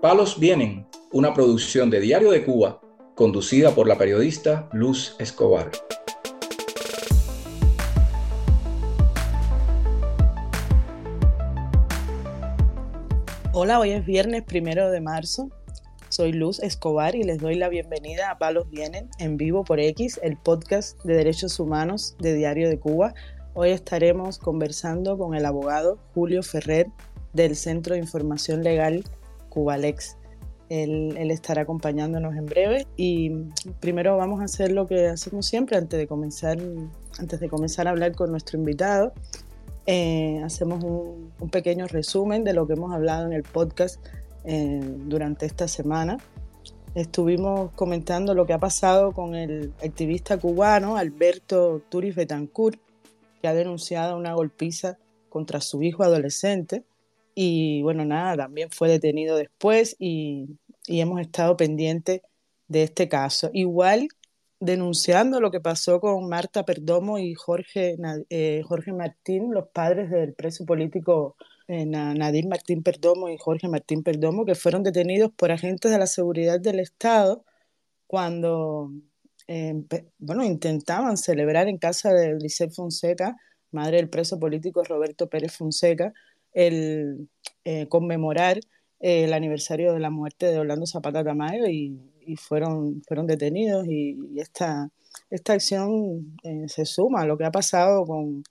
Palos 0.00 0.40
Vienen, 0.40 0.88
una 1.12 1.32
producción 1.32 1.90
de 1.90 2.00
Diario 2.00 2.32
de 2.32 2.44
Cuba, 2.44 2.80
conducida 3.14 3.70
por 3.70 3.86
la 3.86 3.96
periodista 3.96 4.68
Luz 4.72 5.14
Escobar. 5.20 5.70
Hola, 13.64 13.80
hoy 13.80 13.92
es 13.92 14.04
viernes 14.04 14.42
primero 14.42 14.90
de 14.90 15.00
marzo. 15.00 15.48
Soy 16.10 16.32
Luz 16.32 16.60
Escobar 16.60 17.14
y 17.14 17.22
les 17.22 17.38
doy 17.38 17.54
la 17.54 17.70
bienvenida 17.70 18.30
a 18.30 18.36
Palos 18.36 18.68
Vienen 18.68 19.08
en 19.18 19.38
vivo 19.38 19.64
por 19.64 19.80
X, 19.80 20.20
el 20.22 20.36
podcast 20.36 21.02
de 21.02 21.16
derechos 21.16 21.58
humanos 21.58 22.14
de 22.18 22.34
Diario 22.34 22.68
de 22.68 22.78
Cuba. 22.78 23.14
Hoy 23.54 23.70
estaremos 23.70 24.36
conversando 24.36 25.16
con 25.16 25.34
el 25.34 25.46
abogado 25.46 25.98
Julio 26.12 26.42
Ferrer 26.42 26.88
del 27.32 27.56
Centro 27.56 27.94
de 27.94 28.02
Información 28.02 28.62
Legal 28.62 29.02
Cubalex. 29.48 30.18
Él, 30.68 31.16
estará 31.30 31.62
acompañándonos 31.62 32.36
en 32.36 32.44
breve 32.44 32.86
y 32.98 33.30
primero 33.80 34.18
vamos 34.18 34.42
a 34.42 34.44
hacer 34.44 34.72
lo 34.72 34.86
que 34.86 35.06
hacemos 35.06 35.46
siempre 35.46 35.78
antes 35.78 35.98
de 35.98 36.06
comenzar, 36.06 36.58
antes 37.18 37.40
de 37.40 37.48
comenzar 37.48 37.86
a 37.86 37.92
hablar 37.92 38.14
con 38.14 38.30
nuestro 38.30 38.58
invitado. 38.58 39.14
Eh, 39.86 40.40
hacemos 40.44 40.82
un, 40.82 41.32
pequeño 41.50 41.86
resumen 41.86 42.42
de 42.44 42.54
lo 42.54 42.66
que 42.66 42.72
hemos 42.72 42.92
hablado 42.92 43.26
en 43.26 43.32
el 43.32 43.42
podcast 43.42 44.04
eh, 44.44 44.80
durante 44.82 45.46
esta 45.46 45.68
semana. 45.68 46.18
Estuvimos 46.94 47.72
comentando 47.72 48.34
lo 48.34 48.46
que 48.46 48.52
ha 48.52 48.60
pasado 48.60 49.12
con 49.12 49.34
el 49.34 49.72
activista 49.82 50.38
cubano 50.38 50.96
Alberto 50.96 51.82
Turis 51.88 52.14
Betancourt, 52.14 52.78
que 53.42 53.48
ha 53.48 53.54
denunciado 53.54 54.16
una 54.16 54.34
golpiza 54.34 54.98
contra 55.28 55.60
su 55.60 55.82
hijo 55.82 56.02
adolescente 56.02 56.84
y 57.34 57.82
bueno, 57.82 58.04
nada, 58.04 58.36
también 58.36 58.70
fue 58.70 58.88
detenido 58.88 59.36
después 59.36 59.96
y, 59.98 60.56
hemos 60.86 61.20
estado 61.20 61.56
pendientes 61.56 62.20
de 62.68 62.82
este 62.82 63.08
caso. 63.08 63.50
Igual 63.54 64.08
denunciando 64.64 65.40
lo 65.40 65.50
que 65.50 65.60
pasó 65.60 66.00
con 66.00 66.28
Marta 66.28 66.64
Perdomo 66.64 67.18
y 67.18 67.34
Jorge, 67.34 67.96
eh, 68.30 68.62
Jorge 68.64 68.92
Martín, 68.92 69.52
los 69.52 69.68
padres 69.68 70.10
del 70.10 70.34
preso 70.34 70.64
político 70.64 71.36
eh, 71.68 71.86
Nadir 71.86 72.46
Martín 72.46 72.82
Perdomo 72.82 73.28
y 73.28 73.38
Jorge 73.38 73.68
Martín 73.68 74.02
Perdomo, 74.02 74.44
que 74.44 74.54
fueron 74.54 74.82
detenidos 74.82 75.32
por 75.36 75.52
agentes 75.52 75.90
de 75.90 75.98
la 75.98 76.06
seguridad 76.06 76.60
del 76.60 76.80
Estado 76.80 77.44
cuando 78.06 78.90
eh, 79.48 79.74
bueno, 80.18 80.44
intentaban 80.44 81.16
celebrar 81.16 81.68
en 81.68 81.78
casa 81.78 82.12
de 82.12 82.34
Lisset 82.38 82.72
Fonseca, 82.72 83.36
madre 83.70 83.96
del 83.98 84.08
preso 84.08 84.38
político 84.38 84.82
Roberto 84.84 85.28
Pérez 85.28 85.56
Fonseca, 85.56 86.12
el 86.52 87.28
eh, 87.64 87.88
conmemorar 87.88 88.58
eh, 89.00 89.24
el 89.24 89.32
aniversario 89.32 89.92
de 89.92 90.00
la 90.00 90.10
muerte 90.10 90.46
de 90.46 90.58
Orlando 90.58 90.86
Zapata 90.86 91.24
Tamayo 91.24 91.66
y, 91.66 92.00
fueron, 92.36 93.02
fueron 93.06 93.26
detenidos 93.26 93.86
y, 93.86 94.16
esta, 94.38 94.90
esta 95.30 95.52
acción 95.54 96.36
eh, 96.42 96.68
se 96.68 96.84
suma 96.84 97.22
a 97.22 97.26
lo 97.26 97.36
que 97.38 97.44
ha 97.44 97.50
pasado 97.50 98.04
con, 98.04 98.44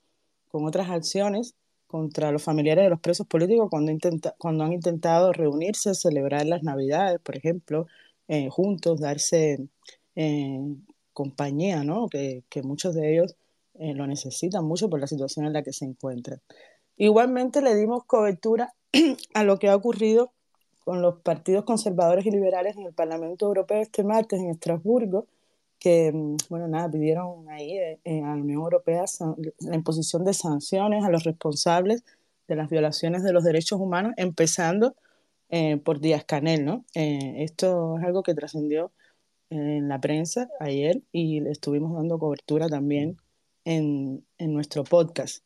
con, 0.48 0.66
otras 0.66 0.90
acciones 0.90 1.54
contra 1.86 2.32
los 2.32 2.42
familiares 2.42 2.84
de 2.84 2.90
los 2.90 3.00
presos 3.00 3.26
políticos 3.26 3.68
cuando, 3.70 3.92
intenta, 3.92 4.34
cuando 4.38 4.64
han 4.64 4.72
intentado 4.72 5.32
reunirse, 5.32 5.94
celebrar 5.94 6.46
las 6.46 6.62
Navidades, 6.62 7.20
por 7.20 7.36
ejemplo, 7.36 7.86
juntos, 8.50 9.00
darse 9.00 9.68
compañía, 11.12 11.84
¿no? 11.84 12.08
que, 12.08 12.42
que 12.48 12.62
muchos 12.62 12.94
de 12.94 13.14
ellos 13.14 13.36
lo 13.74 14.06
necesitan 14.06 14.64
mucho 14.64 14.88
por 14.88 14.98
la 14.98 15.06
situación 15.06 15.46
en 15.46 15.52
la 15.52 15.62
que 15.62 15.72
se 15.72 15.84
encuentran. 15.84 16.40
Igualmente 16.96 17.60
le 17.60 17.74
dimos 17.74 18.04
cobertura 18.04 18.72
a 19.34 19.44
lo 19.44 19.58
que 19.58 19.68
ha 19.68 19.76
ocurrido 19.76 20.32
con 20.84 21.00
los 21.00 21.20
partidos 21.20 21.64
conservadores 21.64 22.26
y 22.26 22.30
liberales 22.30 22.76
en 22.76 22.84
el 22.84 22.92
Parlamento 22.92 23.46
Europeo 23.46 23.80
este 23.80 24.04
martes 24.04 24.38
en 24.40 24.50
Estrasburgo, 24.50 25.26
que, 25.78 26.12
mm, 26.12 26.36
bueno, 26.50 26.68
nada, 26.68 26.90
pidieron 26.90 27.48
ahí 27.48 27.76
eh, 27.78 28.00
eh, 28.04 28.22
a 28.22 28.36
la 28.36 28.42
Unión 28.42 28.62
Europea 28.62 29.04
la 29.60 29.74
imposición 29.74 30.24
de 30.24 30.34
sanciones 30.34 31.04
a 31.04 31.10
los 31.10 31.24
responsables 31.24 32.04
de 32.48 32.56
las 32.56 32.68
violaciones 32.70 33.22
de 33.22 33.32
los 33.32 33.44
derechos 33.44 33.80
humanos, 33.80 34.12
empezando 34.16 34.94
eh, 35.48 35.78
por 35.78 36.00
Díaz 36.00 36.24
Canel, 36.24 36.64
¿no? 36.64 36.84
esto 36.94 37.98
es 37.98 38.04
algo 38.04 38.22
que 38.22 38.34
trascendió 38.34 38.92
en 39.50 39.88
la 39.88 40.00
prensa 40.00 40.48
ayer 40.58 41.02
y 41.12 41.40
le 41.40 41.50
estuvimos 41.50 41.94
dando 41.94 42.18
cobertura 42.18 42.68
también 42.68 43.18
en, 43.64 44.24
en 44.38 44.52
nuestro 44.52 44.84
podcast. 44.84 45.44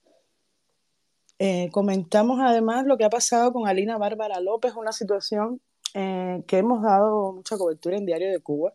Eh, 1.40 1.70
comentamos 1.70 2.40
además 2.40 2.84
lo 2.86 2.96
que 2.96 3.04
ha 3.04 3.10
pasado 3.10 3.52
con 3.52 3.68
Alina 3.68 3.96
Bárbara 3.96 4.40
López, 4.40 4.74
una 4.74 4.92
situación 4.92 5.60
eh, 5.94 6.42
que 6.48 6.58
hemos 6.58 6.82
dado 6.82 7.32
mucha 7.32 7.56
cobertura 7.56 7.96
en 7.96 8.06
Diario 8.06 8.30
de 8.30 8.40
Cuba 8.40 8.72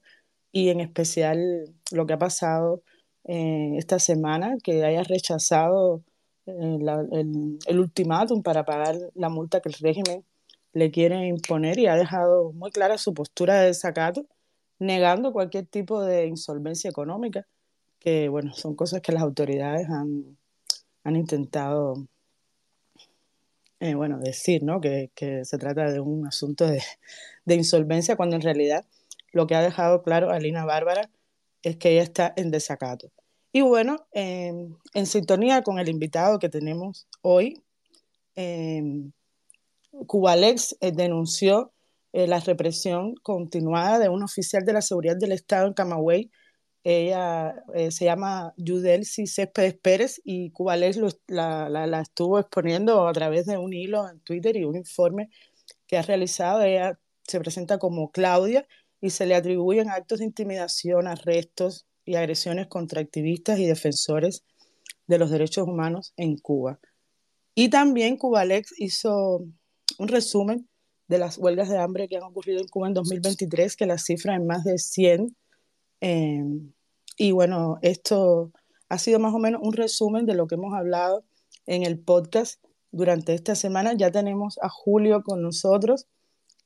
y 0.51 0.69
en 0.69 0.79
especial 0.79 1.66
lo 1.91 2.06
que 2.06 2.13
ha 2.13 2.18
pasado 2.18 2.81
eh, 3.25 3.73
esta 3.78 4.00
semana, 4.00 4.56
que 4.63 4.84
haya 4.85 5.03
rechazado 5.03 6.03
el, 6.46 6.88
el, 7.68 7.79
ultimátum 7.79 8.44
para 8.44 8.66
pagar 8.66 8.96
la 9.16 9.29
multa 9.29 9.62
que 9.62 9.69
el 9.69 9.75
régimen 9.75 10.25
le 10.73 10.91
quiere 10.91 11.28
imponer 11.28 11.79
y 11.79 11.88
ha 11.88 11.96
dejado 11.96 12.52
muy 12.53 12.72
clara 12.72 12.97
su 12.97 13.13
postura 13.13 13.59
de 13.62 13.68
desacato, 13.68 14.25
negando 14.79 15.34
cualquier 15.34 15.68
tipo 15.68 16.03
de 16.03 16.28
insolvencia 16.28 16.90
económica, 16.90 17.47
que 18.00 18.29
bueno, 18.29 18.53
son 18.53 18.75
cosas 18.75 19.02
que 19.02 19.12
las 19.13 19.23
autoridades 19.23 19.88
han, 19.90 20.38
han 21.03 21.16
intentado 21.16 22.07
eh, 23.84 23.96
bueno, 23.96 24.18
decir 24.18 24.64
¿no? 24.64 24.80
que, 24.80 25.12
se 25.44 25.58
trata 25.58 25.92
de 25.92 26.00
un 26.00 26.26
asunto 26.26 26.66
de, 27.46 27.56
insolvencia, 27.56 28.16
cuando 28.16 28.38
en 28.38 28.42
realidad 28.42 28.86
lo 29.34 29.46
que 29.46 29.56
ha 29.56 29.62
dejado 29.62 30.04
claro 30.04 30.32
Alina 30.32 30.64
Bárbara 30.64 31.10
es 31.64 31.76
que 31.76 31.92
ella 31.92 32.04
está 32.04 32.34
en 32.38 32.50
desacato. 32.50 33.12
Y 33.52 33.60
bueno, 33.60 34.08
em, 34.14 34.74
en 34.94 35.06
sintonía 35.06 35.64
con 35.64 35.80
el 35.80 35.90
invitado 35.90 36.40
que 36.40 36.48
tenemos 36.48 37.08
hoy, 37.22 37.62
eh, 38.38 38.82
Cubalex 40.08 40.78
denunció 40.80 41.74
eh, 42.14 42.26
la 42.26 42.40
represión 42.40 43.16
continuada 43.16 44.00
de 44.00 44.08
un 44.08 44.24
oficial 44.24 44.64
de 44.64 44.74
la 44.74 44.82
seguridad 44.82 45.18
del 45.18 45.34
Estado 45.34 45.68
en 45.68 45.74
Camagüey 45.74 46.32
ella 46.84 47.64
eh, 47.74 47.92
se 47.92 48.06
llama 48.06 48.54
Yudelsi 48.58 49.26
Céspedes 49.26 49.76
Pérez 49.76 50.22
y 50.26 50.52
Cubales 50.52 51.00
la, 51.28 51.70
la, 51.70 52.02
estuvo 52.02 52.40
exponiendo 52.40 53.08
a 53.08 53.14
través 53.14 53.46
de 53.46 53.58
un 53.58 53.74
hilo 53.74 54.10
en 54.10 54.20
Twitter 54.20 54.58
y 54.58 54.66
un 54.66 54.76
informe 54.76 55.30
que 55.88 55.98
ha 55.98 56.02
realizado. 56.02 56.62
Ella 56.62 57.00
se 57.26 57.40
presenta 57.40 57.78
como 57.78 58.12
Claudia 58.12 58.68
y 59.00 59.12
se 59.12 59.26
le 59.26 59.36
atribuyen 59.36 59.90
actos 59.90 60.20
de 60.20 60.26
intimidación, 60.26 61.08
arrestos 61.08 61.86
y 62.06 62.16
agresiones 62.16 62.68
contra 62.68 63.02
activistas 63.02 63.60
y 63.60 63.66
defensores 63.66 64.44
de 65.08 65.18
los 65.18 65.32
derechos 65.32 65.68
humanos 65.68 66.14
en 66.18 66.38
Cuba. 66.38 66.80
Y 67.56 67.70
también 67.70 68.18
Cubalex 68.18 68.74
hizo 68.78 69.46
un 70.00 70.08
resumen 70.08 70.68
de 71.08 71.18
las 71.18 71.38
huelgas 71.38 71.70
de 71.70 71.78
hambre 71.78 72.10
que 72.10 72.18
han 72.18 72.24
ocurrido 72.24 72.60
en 72.60 72.68
Cuba 72.68 72.88
en 72.88 72.94
2023, 72.94 73.76
que 73.76 73.86
la 73.86 73.98
cifra 73.98 74.36
es 74.36 74.44
más 74.44 74.64
de 74.64 74.78
100 74.78 75.36
Em, 76.06 76.74
y 77.18 77.31
bueno, 77.31 77.78
esto 77.81 78.52
ha 78.90 78.97
sido 78.97 79.19
más 79.19 79.34
o 79.34 79.40
menos 79.40 79.62
un 79.64 79.72
resumen 79.72 80.25
de 80.25 80.36
lo 80.36 80.47
que 80.47 80.56
hemos 80.56 80.74
hablado 80.74 81.24
en 81.66 81.84
el 81.84 81.97
podcast 81.97 82.62
durante 82.91 83.34
esta 83.34 83.56
semana. 83.56 83.94
Ya 83.94 84.12
tenemos 84.12 84.59
a 84.62 84.68
Julio 84.68 85.24
con 85.24 85.41
nosotros. 85.41 86.08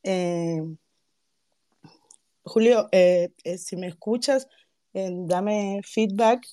Em, 0.01 0.77
Julio, 2.43 2.89
eh, 2.91 3.29
eh, 3.43 3.59
si 3.59 3.77
me 3.77 3.87
escuchas, 3.87 4.47
eh, 4.95 5.11
dame 5.13 5.81
feedback 5.83 6.43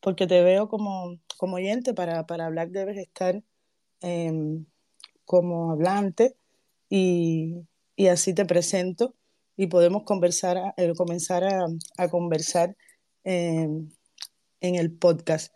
porque 0.00 0.26
te 0.26 0.42
veo 0.42 0.68
como, 0.68 1.20
como 1.36 1.56
oyente. 1.56 1.94
Para, 1.94 2.26
para 2.26 2.46
hablar 2.46 2.70
debes 2.70 2.98
estar 2.98 3.40
em, 4.00 4.66
como 5.24 5.70
hablante 5.70 6.36
y, 6.90 7.68
y 7.94 8.08
así 8.08 8.34
te 8.34 8.44
presento 8.46 9.14
y 9.56 9.66
podemos 9.66 10.04
conversar, 10.04 10.74
eh, 10.76 10.92
comenzar 10.96 11.44
a, 11.44 12.08
conversar 12.08 12.76
en 13.24 13.90
el 14.60 14.92
podcast. 14.92 15.52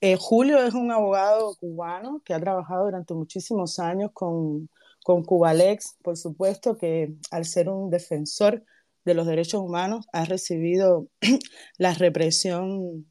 Eh, 0.00 0.16
Julio 0.16 0.58
es 0.64 0.74
un 0.74 0.90
abogado 0.90 1.54
cubano 1.56 2.20
que 2.24 2.34
ha 2.34 2.40
trabajado 2.40 2.84
durante 2.86 3.14
muchísimos 3.14 3.78
años 3.78 4.10
con, 4.12 4.68
con 5.04 5.24
Cubalex, 5.24 5.96
por 6.02 6.16
supuesto 6.16 6.76
que 6.76 7.14
al 7.30 7.44
ser 7.44 7.68
un 7.68 7.90
defensor 7.90 8.64
de 9.04 9.14
los 9.14 9.26
derechos 9.26 9.62
humanos 9.62 10.06
ha 10.12 10.24
recibido 10.24 11.08
la 11.78 11.94
represión 11.94 13.10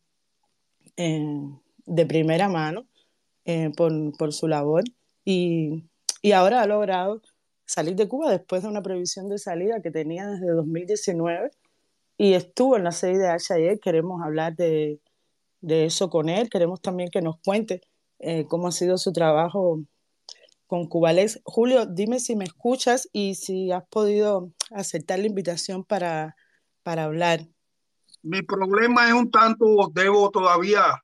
eh, 0.97 1.25
de 1.85 2.05
primera 2.05 2.49
mano 2.49 2.87
por, 3.77 4.17
por, 4.17 4.33
su 4.33 4.47
labor 4.47 4.83
y, 5.23 5.83
y 6.23 6.31
ahora 6.31 6.63
ha 6.63 6.65
logrado 6.65 7.21
salir 7.65 7.95
de 7.95 8.07
Cuba 8.07 8.31
después 8.31 8.63
de 8.63 8.69
una 8.69 8.81
previsión 8.81 9.29
de 9.29 9.37
salida 9.37 9.81
que 9.81 9.91
tenía 9.91 10.27
desde 10.27 10.51
2019 10.51 11.51
y 12.17 12.33
estuvo 12.33 12.77
en 12.77 12.83
la 12.83 12.91
CIDH 12.91 13.51
ayer. 13.51 13.79
Queremos 13.79 14.21
hablar 14.23 14.55
de, 14.55 14.99
de 15.61 15.85
eso 15.85 16.09
con 16.09 16.29
él. 16.29 16.49
Queremos 16.49 16.81
también 16.81 17.09
que 17.09 17.21
nos 17.21 17.39
cuente 17.39 17.81
eh, 18.19 18.45
cómo 18.47 18.67
ha 18.67 18.71
sido 18.71 18.97
su 18.97 19.11
trabajo 19.11 19.81
con 20.67 20.87
Cubalex. 20.87 21.41
Julio, 21.43 21.85
dime 21.85 22.19
si 22.19 22.35
me 22.35 22.45
escuchas 22.45 23.09
y 23.11 23.35
si 23.35 23.71
has 23.71 23.83
podido 23.89 24.51
aceptar 24.71 25.19
la 25.19 25.27
invitación 25.27 25.83
para, 25.83 26.35
para 26.83 27.03
hablar. 27.03 27.47
Mi 28.23 28.41
problema 28.41 29.07
es 29.07 29.13
un 29.13 29.29
tanto, 29.29 29.65
debo 29.93 30.31
todavía 30.31 31.03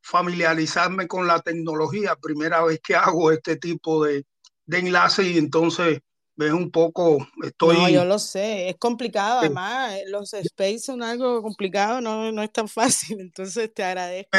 familiarizarme 0.00 1.06
con 1.06 1.26
la 1.26 1.40
tecnología, 1.40 2.16
primera 2.16 2.64
vez 2.64 2.80
que 2.80 2.94
hago 2.94 3.30
este 3.30 3.56
tipo 3.56 4.04
de, 4.04 4.24
de 4.66 4.78
enlace 4.78 5.24
y 5.24 5.38
entonces 5.38 6.00
ves 6.34 6.52
un 6.52 6.70
poco, 6.70 7.26
estoy... 7.42 7.76
No, 7.76 7.88
yo 7.88 8.04
lo 8.04 8.18
sé, 8.18 8.70
es 8.70 8.76
complicado, 8.76 9.40
además 9.40 9.94
eh, 9.94 10.04
los 10.08 10.32
space 10.32 10.78
son 10.78 11.02
algo 11.02 11.42
complicado, 11.42 12.00
no, 12.00 12.32
no 12.32 12.42
es 12.42 12.52
tan 12.52 12.68
fácil, 12.68 13.20
entonces 13.20 13.72
te 13.72 13.82
agradezco. 13.82 14.38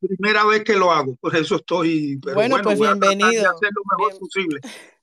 primera 0.00 0.44
vez 0.44 0.64
que 0.64 0.76
lo 0.76 0.92
hago, 0.92 1.16
por 1.16 1.34
eso 1.36 1.56
estoy... 1.56 2.16
bueno, 2.16 2.58
pues 2.62 2.78
bienvenido. 2.78 3.50
hacer 3.50 3.70
lo 3.74 3.82
mejor 3.98 4.18
posible. 4.18 4.60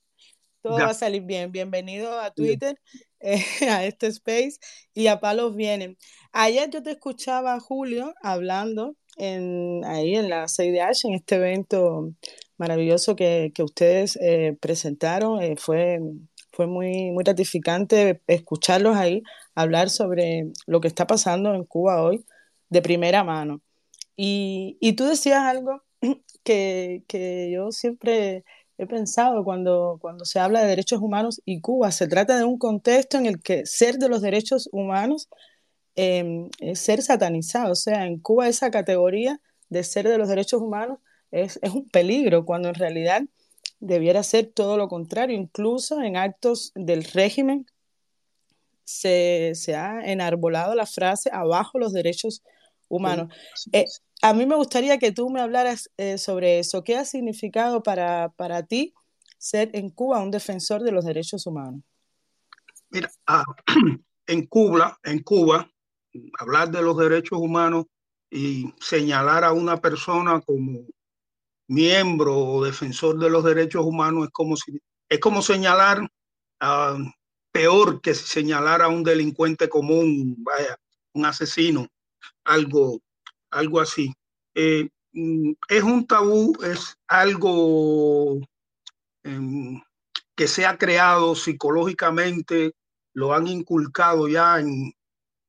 Todo 0.68 0.80
va 0.80 0.90
a 0.90 0.94
salir 0.94 1.22
bien. 1.22 1.52
Bienvenido 1.52 2.20
a 2.20 2.32
Twitter, 2.32 2.80
eh, 3.20 3.46
a 3.70 3.86
este 3.86 4.08
space 4.08 4.58
y 4.94 5.08
a 5.08 5.20
Palos 5.20 5.56
Vienen. 5.56 5.98
Ayer 6.32 6.70
yo 6.70 6.84
te 6.84 6.92
escuchaba, 6.92 7.60
Julio, 7.60 8.14
hablando 8.22 8.96
en, 9.18 9.84
ahí 9.86 10.16
en 10.16 10.30
la 10.30 10.48
CIDH, 10.48 11.06
en 11.06 11.14
este 11.16 11.36
evento 11.36 12.12
maravilloso 12.58 13.16
que, 13.16 13.52
que 13.54 13.64
ustedes 13.64 14.18
eh, 14.22 14.58
presentaron. 14.60 15.42
Eh, 15.42 15.56
fue, 15.58 16.00
fue 16.52 16.68
muy, 16.68 17.12
muy 17.12 17.24
gratificante 17.24 18.22
escucharlos 18.28 18.96
ahí 18.96 19.24
hablar 19.56 19.90
sobre 19.90 20.52
lo 20.66 20.82
que 20.82 20.88
está 20.88 21.08
pasando 21.08 21.54
en 21.54 21.64
Cuba 21.64 22.04
hoy 22.04 22.26
de 22.70 22.82
primera 22.82 23.24
mano. 23.24 23.62
Y, 24.16 24.78
y 24.82 24.94
tú 24.94 25.06
decías 25.06 25.42
algo 25.42 25.84
que, 26.44 27.04
que, 27.08 27.52
yo 27.52 27.72
siempre 27.72 28.44
he 28.78 28.88
pensado 28.88 29.44
cuando, 29.44 29.98
cuando 30.02 30.26
se 30.26 30.40
habla 30.40 30.62
de 30.62 30.68
derechos 30.68 31.02
humanos 31.02 31.42
y 31.46 31.62
Cuba. 31.62 31.92
Se 31.92 32.08
trata 32.08 32.38
de 32.38 32.44
un 32.44 32.58
contexto 32.58 33.18
en 33.18 33.26
el 33.26 33.42
que 33.42 33.66
ser 33.66 33.98
de 33.98 34.10
los 34.10 34.22
derechos 34.22 34.70
humanos 34.72 35.30
em, 35.98 36.50
es 36.60 36.80
ser 36.80 37.02
satanizado. 37.02 37.74
O 37.74 37.76
sea, 37.76 38.06
en 38.06 38.20
Cuba 38.20 38.48
esa 38.48 38.72
categoría 38.72 39.42
de 39.70 39.84
ser 39.84 40.08
de 40.08 40.18
los 40.18 40.30
derechos 40.30 40.62
humanos 40.62 41.00
es, 41.32 41.60
un 41.64 41.90
peligro, 41.90 42.46
cuando 42.46 42.70
en 42.70 42.76
realidad 42.76 43.24
debiera 43.80 44.24
ser 44.24 44.48
todo 44.48 44.78
lo 44.78 44.88
contrario. 44.88 45.36
Incluso 45.36 46.02
en 46.02 46.16
actos 46.16 46.72
del 46.76 47.04
régimen 47.04 47.66
se, 48.84 49.54
ha 49.76 50.06
enarbolado 50.06 50.76
la 50.76 50.86
frase 50.86 51.30
abajo 51.34 51.80
los 51.80 51.94
derechos 51.94 52.44
humanos. 52.88 53.34
Eh, 53.74 53.86
a 54.22 54.34
mí 54.34 54.46
me 54.46 54.56
gustaría 54.56 55.00
que 55.00 55.12
tú 55.12 55.30
me 55.30 55.42
hablaras 55.42 55.90
eh, 55.98 56.18
sobre 56.18 56.60
eso. 56.60 56.84
¿Qué 56.84 56.96
ha 56.96 57.06
significado 57.06 57.84
para, 57.84 58.30
para, 58.38 58.64
ti 58.64 58.94
ser 59.38 59.72
en 59.74 59.90
Cuba 59.90 60.22
un 60.22 60.32
defensor 60.32 60.84
de 60.84 60.92
los 60.92 61.06
derechos 61.06 61.46
humanos? 61.46 61.82
Mira, 62.90 63.12
ah, 63.26 63.44
en 64.28 64.46
Cuba, 64.46 64.98
en 65.04 65.24
Cuba, 65.24 65.70
hablar 66.40 66.72
de 66.72 66.82
los 66.82 66.98
derechos 66.98 67.40
humanos 67.40 67.86
y 68.30 68.74
señalar 68.80 69.44
a 69.44 69.52
una 69.54 69.78
persona 69.78 70.42
como 70.42 70.86
miembro 71.68 72.38
o 72.38 72.64
defensor 72.64 73.20
de 73.20 73.30
los 73.30 73.44
derechos 73.44 73.86
humanos 73.86 74.26
es 74.26 74.32
como, 74.32 74.56
es 75.10 75.20
como 75.20 75.42
señalar 75.42 76.02
uh, 76.02 77.12
peor 77.52 78.02
que 78.02 78.14
señalar 78.14 78.82
a 78.82 78.88
un 78.88 79.04
delincuente 79.04 79.68
común, 79.70 80.36
vaya, 80.40 80.78
un 81.14 81.26
asesino, 81.26 81.88
algo, 82.44 83.00
algo 83.50 83.80
así. 83.80 84.14
Eh, 84.56 84.90
mm, 85.14 85.54
es 85.70 85.84
un 85.84 86.06
tabú, 86.06 86.56
es 86.64 86.98
algo 87.08 88.40
eh, 89.24 89.82
que 90.36 90.48
se 90.48 90.66
ha 90.66 90.78
creado 90.78 91.36
psicológicamente, 91.36 92.74
lo 93.14 93.34
han 93.34 93.48
inculcado 93.48 94.28
ya 94.28 94.60
en, 94.60 94.94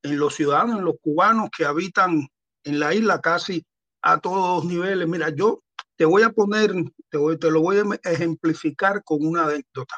en 0.02 0.18
los 0.18 0.34
ciudadanos, 0.34 0.78
en 0.78 0.84
los 0.84 0.96
cubanos 1.00 1.50
que 1.56 1.64
habitan 1.64 2.28
en 2.64 2.80
la 2.80 2.94
isla 2.94 3.20
casi 3.20 3.64
a 4.02 4.18
todos 4.18 4.64
niveles. 4.64 5.08
Mira, 5.08 5.30
yo 5.30 5.62
te 5.96 6.04
voy 6.04 6.22
a 6.22 6.30
poner, 6.30 6.72
te, 7.10 7.18
voy, 7.18 7.38
te 7.38 7.50
lo 7.50 7.60
voy 7.60 7.78
a 7.78 8.10
ejemplificar 8.10 9.02
con 9.04 9.26
una 9.26 9.44
anécdota. 9.44 9.96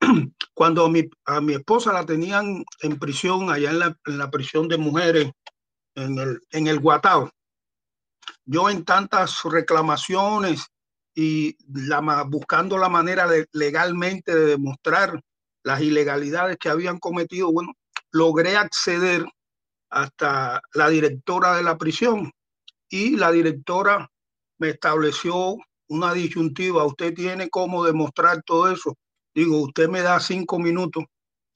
Cuando 0.54 0.84
a 0.84 0.90
mi, 0.90 1.08
a 1.24 1.40
mi 1.40 1.54
esposa 1.54 1.92
la 1.92 2.04
tenían 2.04 2.64
en 2.82 2.98
prisión, 2.98 3.50
allá 3.50 3.70
en 3.70 3.78
la, 3.78 3.96
en 4.06 4.18
la 4.18 4.30
prisión 4.30 4.68
de 4.68 4.76
mujeres, 4.76 5.30
en 5.94 6.18
el, 6.18 6.40
en 6.50 6.66
el 6.66 6.80
Guatao, 6.80 7.30
yo 8.44 8.68
en 8.68 8.84
tantas 8.84 9.42
reclamaciones 9.44 10.66
y 11.14 11.56
la, 11.88 12.24
buscando 12.24 12.78
la 12.78 12.88
manera 12.88 13.26
de 13.26 13.46
legalmente 13.52 14.34
de 14.34 14.46
demostrar 14.46 15.20
las 15.62 15.80
ilegalidades 15.80 16.56
que 16.58 16.68
habían 16.68 16.98
cometido, 16.98 17.52
bueno, 17.52 17.72
logré 18.12 18.56
acceder 18.56 19.24
hasta 19.90 20.60
la 20.74 20.88
directora 20.88 21.56
de 21.56 21.62
la 21.62 21.76
prisión 21.76 22.30
y 22.88 23.16
la 23.16 23.32
directora 23.32 24.10
me 24.58 24.70
estableció 24.70 25.56
una 25.88 26.12
disyuntiva. 26.12 26.84
Usted 26.84 27.14
tiene 27.14 27.48
cómo 27.50 27.84
demostrar 27.84 28.42
todo 28.44 28.70
eso. 28.70 28.96
Digo, 29.34 29.58
usted 29.62 29.88
me 29.88 30.02
da 30.02 30.20
cinco 30.20 30.58
minutos, 30.58 31.04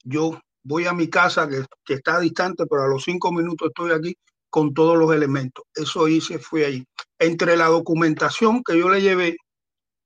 yo 0.03 0.39
voy 0.63 0.85
a 0.85 0.93
mi 0.93 1.09
casa 1.09 1.47
que, 1.47 1.65
que 1.83 1.95
está 1.95 2.19
distante, 2.19 2.65
pero 2.69 2.83
a 2.83 2.87
los 2.87 3.03
cinco 3.03 3.31
minutos 3.31 3.67
estoy 3.67 3.91
aquí 3.91 4.15
con 4.49 4.73
todos 4.73 4.97
los 4.97 5.13
elementos. 5.13 5.65
Eso 5.73 6.07
hice, 6.07 6.39
fue 6.39 6.65
ahí. 6.65 6.85
Entre 7.19 7.57
la 7.57 7.65
documentación 7.65 8.63
que 8.63 8.77
yo 8.77 8.89
le 8.89 9.01
llevé, 9.01 9.37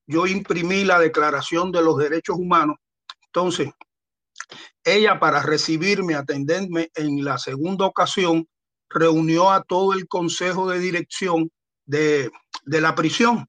yo 0.07 0.25
imprimí 0.25 0.84
la 0.84 1.00
Declaración 1.00 1.72
de 1.72 1.84
los 1.84 1.98
Derechos 1.98 2.36
Humanos. 2.38 2.78
Entonces, 3.28 3.69
ella 4.83 5.19
para 5.19 5.41
recibirme, 5.41 6.15
atenderme 6.15 6.89
en 6.95 7.24
la 7.24 7.38
segunda 7.38 7.86
ocasión, 7.86 8.47
reunió 8.89 9.51
a 9.51 9.63
todo 9.63 9.94
el 9.94 10.07
consejo 10.07 10.69
de 10.69 10.80
dirección 10.80 11.51
de, 11.86 12.31
de 12.65 12.81
la 12.81 12.95
prisión. 12.95 13.47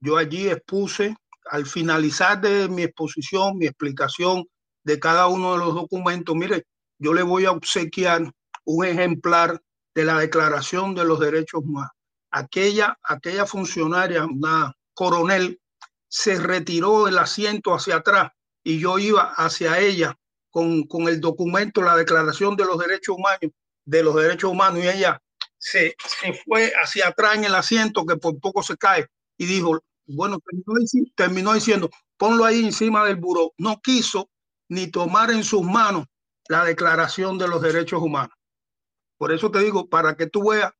Yo 0.00 0.16
allí 0.16 0.48
expuse, 0.48 1.16
al 1.50 1.66
finalizar 1.66 2.40
de 2.40 2.68
mi 2.68 2.82
exposición, 2.82 3.58
mi 3.58 3.66
explicación 3.66 4.44
de 4.84 5.00
cada 5.00 5.26
uno 5.26 5.52
de 5.52 5.58
los 5.58 5.74
documentos, 5.74 6.36
mire, 6.36 6.64
yo 6.98 7.12
le 7.12 7.22
voy 7.22 7.44
a 7.44 7.52
obsequiar 7.52 8.32
un 8.64 8.84
ejemplar 8.84 9.60
de 9.94 10.04
la 10.04 10.18
Declaración 10.18 10.94
de 10.94 11.04
los 11.04 11.18
Derechos 11.18 11.62
Humanos. 11.64 11.90
Aquella, 12.30 12.98
aquella 13.02 13.46
funcionaria, 13.46 14.24
una 14.24 14.72
coronel, 14.94 15.60
se 16.08 16.38
retiró 16.38 17.04
del 17.04 17.18
asiento 17.18 17.74
hacia 17.74 17.96
atrás 17.96 18.30
y 18.68 18.78
yo 18.78 18.98
iba 18.98 19.32
hacia 19.34 19.78
ella 19.78 20.14
con, 20.50 20.82
con 20.82 21.08
el 21.08 21.22
documento, 21.22 21.80
la 21.80 21.96
Declaración 21.96 22.54
de 22.54 22.66
los 22.66 22.78
Derechos 22.78 23.16
Humanos, 23.16 23.50
de 23.86 24.02
los 24.02 24.14
Derechos 24.14 24.50
Humanos, 24.50 24.84
y 24.84 24.88
ella 24.88 25.22
se, 25.56 25.96
se, 26.06 26.34
fue 26.34 26.70
hacia 26.82 27.08
atrás 27.08 27.36
en 27.36 27.44
el 27.44 27.54
asiento 27.54 28.04
que 28.04 28.16
por 28.16 28.38
poco 28.38 28.62
se 28.62 28.76
cae 28.76 29.06
y 29.38 29.46
dijo, 29.46 29.80
bueno, 30.06 30.38
terminó, 31.16 31.54
diciendo, 31.54 31.88
ponlo 32.18 32.44
ahí 32.44 32.62
encima 32.62 33.06
del 33.06 33.16
buró. 33.16 33.54
No 33.56 33.80
quiso 33.80 34.28
ni 34.68 34.88
tomar 34.88 35.30
en 35.30 35.44
sus 35.44 35.62
manos 35.62 36.04
la 36.50 36.62
declaración 36.62 37.38
de 37.38 37.48
los 37.48 37.62
derechos 37.62 38.02
humanos. 38.02 38.36
Por 39.16 39.32
eso 39.32 39.50
te 39.50 39.60
digo, 39.60 39.88
para 39.88 40.14
que 40.14 40.26
tú 40.26 40.50
veas 40.50 40.74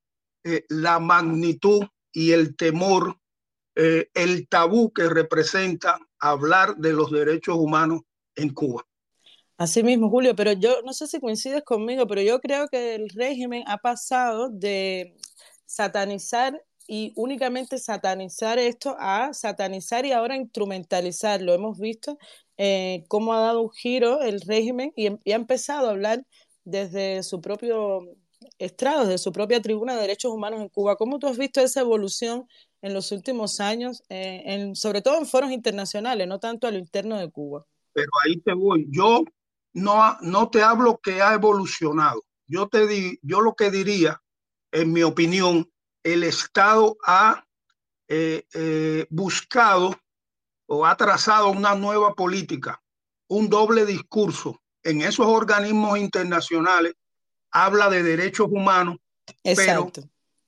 eh, 0.45 0.66
la 0.68 0.99
magnitud 0.99 1.87
y 2.12 2.33
el 2.33 2.54
temor, 2.54 3.18
eh, 3.76 4.11
el 4.12 4.47
tabú 4.47 4.92
que 4.92 5.09
representa 5.09 5.99
hablar 6.20 6.76
de 6.76 6.92
los 6.92 7.10
derechos 7.10 7.56
humanos 7.56 8.02
en 8.34 8.52
Cuba. 8.52 8.84
Así 9.56 9.82
mismo, 9.82 10.08
Julio, 10.08 10.37
pero 10.37 10.52
yo 10.52 10.82
no 10.84 10.92
sé 10.92 11.08
si 11.08 11.18
coincides 11.18 11.64
conmigo, 11.64 12.06
pero 12.06 12.22
yo 12.22 12.40
creo 12.40 12.68
que 12.68 12.94
el 12.94 13.08
régimen 13.08 13.64
ha 13.66 13.78
pasado 13.78 14.50
de 14.50 15.16
satanizar 15.66 16.62
y 16.87 17.12
únicamente 17.16 17.78
satanizar 17.78 18.58
esto 18.58 18.96
a 18.98 19.34
satanizar 19.34 20.06
y 20.06 20.12
ahora 20.12 20.37
instrumentalizarlo. 20.37 21.54
Hemos 21.54 21.78
visto 21.78 22.18
eh, 22.56 23.04
cómo 23.08 23.34
ha 23.34 23.40
dado 23.40 23.62
un 23.62 23.70
giro 23.70 24.22
el 24.22 24.40
régimen 24.40 24.92
y, 24.96 25.08
ha 25.08 25.37
empezado 25.37 25.88
a 25.88 25.90
hablar 25.90 26.25
desde 26.64 27.22
su 27.22 27.40
propio 27.40 28.00
estrado, 28.58 29.02
desde 29.04 29.18
su 29.18 29.32
propia 29.32 29.60
tribuna 29.60 29.94
de 29.94 30.02
derechos 30.02 30.32
humanos 30.32 30.60
en 30.60 30.68
Cuba. 30.68 30.96
¿Cómo 30.96 31.18
tú 31.18 31.26
has 31.26 31.37
visto 31.37 31.60
esa 31.60 31.80
evolución 31.80 32.48
en 32.82 32.94
los 32.94 33.12
últimos 33.12 33.61
años, 33.61 34.02
eh, 34.08 34.42
en, 34.47 34.76
sobre 34.76 35.02
todo 35.02 35.18
en 35.18 35.26
foros 35.26 35.50
internacionales, 35.50 36.26
no 36.26 36.38
tanto 36.38 36.66
a 36.66 36.70
lo 36.70 36.78
interno 36.78 37.18
de 37.18 37.30
Cuba? 37.30 37.66
Pero 37.92 38.11
ahí 38.25 38.38
te 38.40 38.52
voy. 38.52 38.87
Yo 38.90 39.25
no, 39.73 40.16
no 40.20 40.50
te 40.50 40.62
hablo 40.62 41.00
que 41.02 41.20
ha 41.20 41.35
evolucionado. 41.35 42.25
Yo, 42.47 42.68
te 42.68 42.87
di, 42.87 43.18
yo 43.23 43.40
lo 43.40 43.54
que 43.54 43.70
diría, 43.70 44.23
en 44.73 44.92
mi 44.92 45.02
opinión, 45.02 45.70
el 46.02 46.23
Estado 46.23 46.97
ha 47.04 47.44
eh, 48.08 48.47
eh, 48.54 49.06
buscado 49.11 49.94
o 50.66 50.87
ha 50.87 50.97
trazado 50.97 51.50
una 51.50 51.75
nueva 51.75 52.14
política 52.14 52.80
un 53.28 53.49
doble 53.49 53.87
discurso. 53.87 54.61
En 54.82 55.02
esos 55.02 55.26
organismos 55.26 55.99
internacionales 55.99 56.94
habla 57.50 57.90
de 57.90 58.02
derechos 58.02 58.49
humanos, 58.50 58.97
pero 59.42 59.90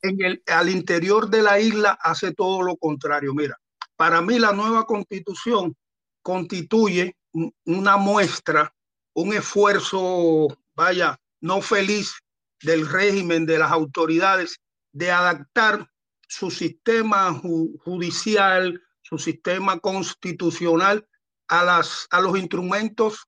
en 0.03 0.23
el, 0.25 0.43
al 0.47 0.69
interior 0.69 1.29
de 1.29 1.43
la 1.43 1.61
isla 1.61 1.99
hace 2.01 2.33
todo 2.33 2.63
lo 2.63 2.77
contrario. 2.77 3.35
Mira, 3.35 3.59
para 3.97 4.21
mí 4.21 4.39
la 4.39 4.53
nueva 4.53 4.85
constitución 4.85 5.77
constituye 6.23 7.17
una 7.65 7.97
muestra, 7.97 8.75
un 9.15 9.35
esfuerzo, 9.35 10.49
vaya, 10.75 11.19
no 11.41 11.61
feliz 11.61 12.15
del 12.63 12.87
régimen, 12.89 13.47
de 13.47 13.59
las 13.59 13.71
autoridades, 13.71 14.59
de 14.93 15.11
adaptar 15.11 15.89
su 16.29 16.51
sistema 16.51 17.33
judicial, 17.33 18.81
su 19.03 19.19
sistema 19.19 19.79
constitucional 19.79 21.07
a, 21.49 21.65
las, 21.65 22.07
a 22.11 22.21
los 22.21 22.39
instrumentos 22.39 23.27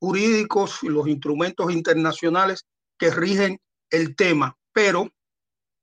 jurídicos 0.00 0.82
y 0.82 0.88
los 0.88 1.06
instrumentos 1.08 1.72
internacionales 1.72 2.66
que 2.98 3.10
rigen 3.10 3.60
el 3.90 4.16
tema. 4.16 4.56
Pero 4.72 5.10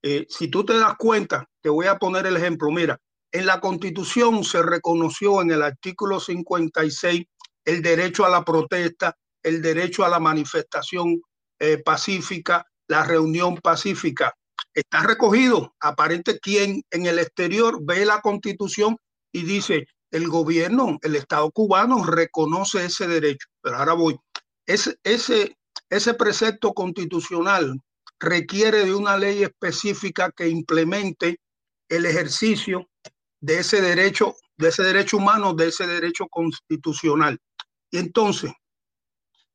eh, 0.02 0.26
si 0.30 0.48
tú 0.48 0.66
te 0.66 0.78
das 0.78 0.96
cuenta, 0.98 1.46
te 1.62 1.70
voy 1.70 1.88
a 1.88 1.98
poner 1.98 2.26
el 2.26 2.38
ejemplo. 2.38 2.70
Mira, 2.72 2.98
en 3.32 3.46
la 3.46 3.60
constitución 3.60 4.44
se 4.44 4.62
reconoció 4.62 5.42
en 5.42 5.52
el 5.52 5.62
artículo 5.62 6.20
56 6.20 7.26
el 7.66 7.82
derecho 7.82 8.26
a 8.26 8.30
la 8.30 8.44
protesta, 8.44 9.16
el 9.44 9.62
derecho 9.62 10.04
a 10.04 10.10
la 10.10 10.20
manifestación 10.20 11.22
eh, 11.60 11.78
pacífica, 11.84 12.66
la 12.88 13.04
reunión 13.04 13.58
pacífica. 13.58 14.34
Está 14.74 15.04
recogido. 15.04 15.76
Aparente 15.80 16.40
quien 16.40 16.84
en 16.90 17.06
el 17.06 17.20
exterior 17.20 17.80
ve 17.82 18.06
la 18.06 18.22
constitución 18.22 18.98
y 19.32 19.44
dice, 19.44 19.86
el 20.12 20.28
gobierno, 20.28 20.98
el 21.02 21.16
Estado 21.16 21.52
cubano 21.52 22.04
reconoce 22.04 22.86
ese 22.86 23.08
derecho. 23.08 23.48
Pero 23.62 23.78
ahora 23.78 23.94
voy. 23.94 24.18
Ese, 24.66 24.96
ese, 25.04 25.58
ese 25.90 26.14
precepto 26.14 26.74
constitucional 26.74 27.80
requiere 28.20 28.86
de 28.86 28.94
una 28.94 29.18
ley 29.18 29.44
específica 29.44 30.32
que 30.32 30.50
implemente 30.50 31.40
el 31.88 32.06
ejercicio 32.06 32.90
de 33.42 33.60
ese 33.60 33.82
derecho, 33.82 34.36
de 34.58 34.70
ese 34.70 34.84
derecho 34.84 35.18
humano, 35.18 35.54
de 35.54 35.70
ese 35.70 35.88
derecho 35.88 36.28
constitucional. 36.28 37.40
Y 37.92 37.98
entonces, 37.98 38.52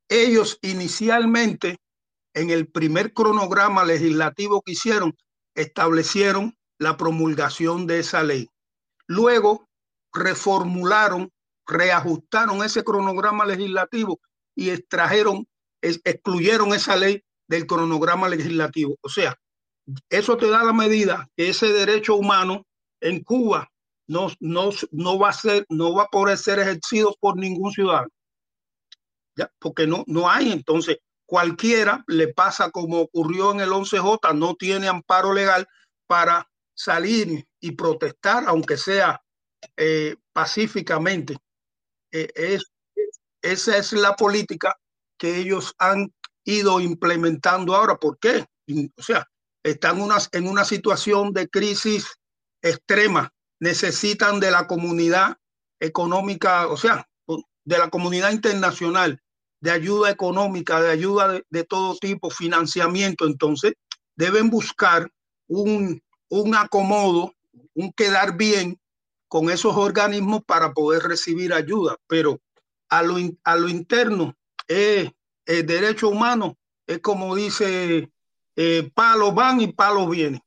ellos 0.09 0.59
inicialmente, 0.62 1.78
en 2.35 2.50
el 2.50 2.66
primer 2.66 3.12
cronograma 3.12 3.85
legislativo 3.85 4.62
que 4.62 4.73
hicieron, 4.73 5.16
establecieron 5.54 6.56
la 6.78 6.97
promulgación 6.97 7.87
de 7.87 8.00
esa 8.00 8.23
ley. 8.23 8.49
Luego 9.06 9.68
reformularon, 10.12 11.30
reajustaron 11.66 12.64
ese 12.64 12.83
cronograma 12.83 13.44
legislativo 13.44 14.21
y 14.56 14.71
extrajeron, 14.71 15.47
excluyeron 15.80 16.75
esa 16.75 16.97
ley 16.97 17.24
del 17.48 17.66
cronograma 17.66 18.28
legislativo. 18.28 18.96
O 19.02 19.08
sea, 19.08 19.36
eso 20.08 20.36
te 20.36 20.48
da 20.48 20.62
la 20.62 20.72
medida 20.72 21.28
que 21.36 21.48
ese 21.48 21.72
derecho 21.72 22.16
humano 22.16 22.64
en 23.00 23.22
Cuba 23.22 23.68
no, 24.06 24.28
no, 24.40 24.70
no 24.90 25.18
va 25.18 25.30
a 25.30 25.32
ser, 25.32 25.66
no 25.68 25.94
va 25.94 26.04
a 26.04 26.08
poder 26.08 26.38
ser 26.38 26.58
ejercido 26.58 27.14
por 27.20 27.36
ningún 27.36 27.72
ciudadano. 27.72 28.08
¿Ya? 29.36 29.50
Porque 29.58 29.86
no, 29.86 30.04
no 30.06 30.30
hay. 30.30 30.52
Entonces, 30.52 30.98
cualquiera 31.26 32.04
le 32.06 32.28
pasa 32.32 32.70
como 32.70 33.00
ocurrió 33.00 33.52
en 33.52 33.60
el 33.60 33.70
11J, 33.70 34.34
no 34.36 34.54
tiene 34.54 34.88
amparo 34.88 35.32
legal 35.32 35.66
para 36.06 36.48
salir 36.74 37.46
y 37.60 37.72
protestar, 37.72 38.44
aunque 38.46 38.76
sea 38.76 39.20
eh, 39.76 40.16
pacíficamente. 40.32 41.36
Eh, 42.12 42.30
es, 42.34 42.62
esa 43.42 43.76
es 43.76 43.92
la 43.92 44.14
política 44.14 44.76
que 45.18 45.38
ellos 45.38 45.74
han 45.78 46.12
ido 46.44 46.80
implementando 46.80 47.74
ahora. 47.74 47.96
¿Por 47.96 48.18
qué? 48.18 48.46
O 48.96 49.02
sea, 49.02 49.26
están 49.62 50.00
unas, 50.00 50.28
en 50.32 50.46
una 50.46 50.64
situación 50.64 51.32
de 51.32 51.48
crisis 51.48 52.06
extrema 52.62 53.32
necesitan 53.60 54.40
de 54.40 54.50
la 54.50 54.66
comunidad 54.66 55.36
económica, 55.80 56.68
o 56.68 56.76
sea, 56.76 57.06
de 57.64 57.78
la 57.78 57.88
comunidad 57.88 58.32
internacional, 58.32 59.20
de 59.60 59.70
ayuda 59.70 60.10
económica, 60.10 60.80
de 60.82 60.90
ayuda 60.90 61.40
de, 61.48 61.64
todo 61.64 61.96
tipo, 61.96 62.28
financiamiento. 62.30 63.26
Entonces, 63.26 63.72
deben 64.16 64.50
buscar 64.50 65.10
un, 65.48 66.02
un 66.28 66.54
acomodo, 66.54 67.34
un 67.74 67.92
quedar 67.92 68.36
bien 68.36 68.78
con 69.28 69.50
esos 69.50 69.74
organismos 69.76 70.42
para 70.44 70.72
poder 70.72 71.02
recibir 71.04 71.54
ayuda. 71.54 71.96
Pero 72.06 72.40
a 72.90 73.02
lo, 73.02 73.16
a 73.44 73.56
lo 73.56 73.68
interno, 73.68 74.36
eh, 75.46 75.60
el 75.60 75.66
derecho 75.66 76.08
humano 76.08 76.56
es 76.86 77.00
como 77.00 77.34
dice, 77.34 78.10
eh, 78.56 78.90
palos 78.94 79.34
van 79.34 79.60
y 79.60 79.72
palos 79.72 80.10
vienen. 80.10 80.40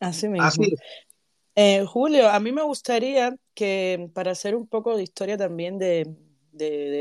Así 0.00 0.28
mismo. 0.28 0.46
Así 0.46 0.76
eh, 1.58 1.86
Julio, 1.86 2.28
a 2.28 2.38
mí 2.38 2.52
me 2.52 2.62
gustaría 2.62 3.34
que 3.54 4.10
para 4.12 4.32
hacer 4.32 4.54
un 4.54 4.66
poco 4.66 4.94
de 4.94 5.02
historia 5.02 5.38
también 5.38 5.78
de, 5.78 6.06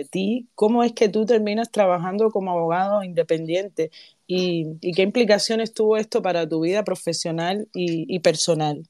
ti, 0.09 0.47
¿cómo 0.55 0.81
es 0.81 0.93
que 0.93 1.09
tú 1.09 1.25
terminas 1.25 1.71
trabajando 1.71 2.29
como 2.29 2.51
abogado 2.51 3.03
independiente 3.03 3.91
y, 4.25 4.79
qué 4.93 5.01
implicaciones 5.01 5.73
tuvo 5.73 5.97
esto 5.97 6.21
para 6.21 6.47
tu 6.47 6.61
vida 6.61 6.85
profesional 6.85 7.67
y, 7.73 8.17
personal? 8.19 8.87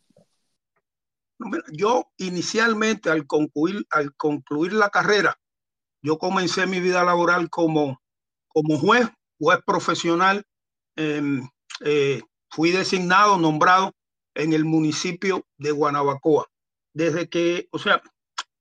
Yo 1.74 2.12
inicialmente 2.18 3.10
al 3.10 3.26
concluir, 3.26 3.88
al 3.90 4.16
concluir 4.16 4.74
la 4.74 4.92
carrera, 4.92 5.40
yo 6.04 6.20
comencé 6.20 6.68
mi 6.68 6.80
vida 6.80 7.04
laboral 7.04 7.50
como, 7.50 8.02
como 8.56 8.80
juez, 8.80 9.10
juez 9.38 9.60
profesional. 9.66 10.46
Em, 10.96 11.46
eh, 11.82 12.22
fui 12.50 12.72
designado, 12.72 13.38
nombrado 13.38 13.92
en 14.34 14.54
el 14.54 14.64
municipio 14.64 15.46
de 15.58 15.72
Guanabacoa. 15.72 16.46
Desde 16.94 17.28
que, 17.28 17.68
o 17.72 17.80
sea, 17.80 18.02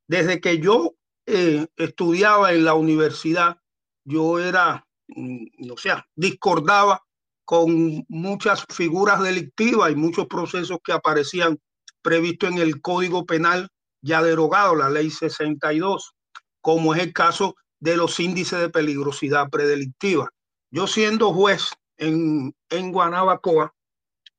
desde 0.09 0.41
que 0.41 0.59
yo 0.59 0.95
eh, 1.27 1.67
estudiaba 1.77 2.53
en 2.53 2.65
la 2.65 2.75
universidad, 2.75 3.59
yo 4.05 4.41
era, 4.41 4.85
mm, 5.07 5.71
o 5.71 5.79
sea, 5.79 6.05
discordaba 6.17 7.01
con 7.45 8.05
muchas 8.09 8.65
figuras 8.71 9.23
delictivas 9.23 9.93
y 9.93 9.95
muchos 9.95 10.27
procesos 10.27 10.79
que 10.83 10.93
aparecían 10.93 11.61
previstos 12.03 12.51
en 12.51 12.59
el 12.59 12.81
Código 12.81 13.27
Penal 13.27 13.69
ya 14.03 14.23
derogado, 14.23 14.75
la 14.75 14.91
ley 14.91 15.11
62, 15.11 16.15
como 16.61 16.95
es 16.95 17.03
el 17.03 17.13
caso 17.13 17.55
de 17.81 17.97
los 17.97 18.19
índices 18.21 18.61
de 18.61 18.71
peligrosidad 18.71 19.51
predelictiva. 19.51 20.31
Yo 20.71 20.87
siendo 20.87 21.33
juez 21.33 21.71
en, 21.97 22.55
en 22.71 22.93
Guanabacoa, 22.93 23.75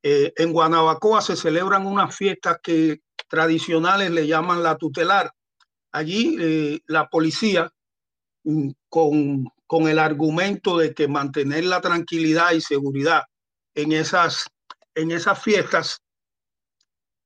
eh, 0.04 0.34
en 0.38 0.52
Guanabacoa 0.52 1.22
se 1.22 1.36
celebran 1.36 1.86
unas 1.86 2.16
fiestas 2.16 2.58
que 2.62 3.02
tradicionales 3.28 4.12
le 4.12 4.28
llaman 4.28 4.62
la 4.62 4.78
tutelar. 4.78 5.32
Allí 5.92 6.38
eh, 6.40 6.80
la 6.88 7.08
policía, 7.10 7.72
mm, 8.44 8.70
con, 8.90 9.46
con, 9.66 9.88
el 9.88 10.00
argumento 10.00 10.78
de 10.78 10.94
que 10.94 11.08
mantener 11.08 11.66
la 11.66 11.82
tranquilidad 11.82 12.52
y 12.52 12.62
seguridad 12.62 13.24
en 13.74 13.94
esas, 13.94 14.46
en 14.94 15.12
esas 15.12 15.42
fiestas, 15.42 16.02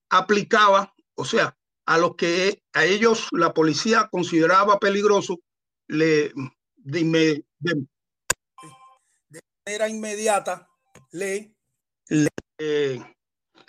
aplicaba, 0.09 0.93
o 1.15 1.25
sea, 1.25 1.55
a 1.85 1.97
los 1.97 2.15
que 2.15 2.61
a 2.73 2.85
ellos 2.85 3.27
la 3.31 3.53
policía 3.53 4.07
consideraba 4.11 4.79
peligroso, 4.79 5.39
le, 5.89 6.31
de, 6.77 7.43
de 7.59 7.87
manera 9.65 9.89
inmediata 9.89 10.67
le 11.11 11.53
le, 12.07 12.29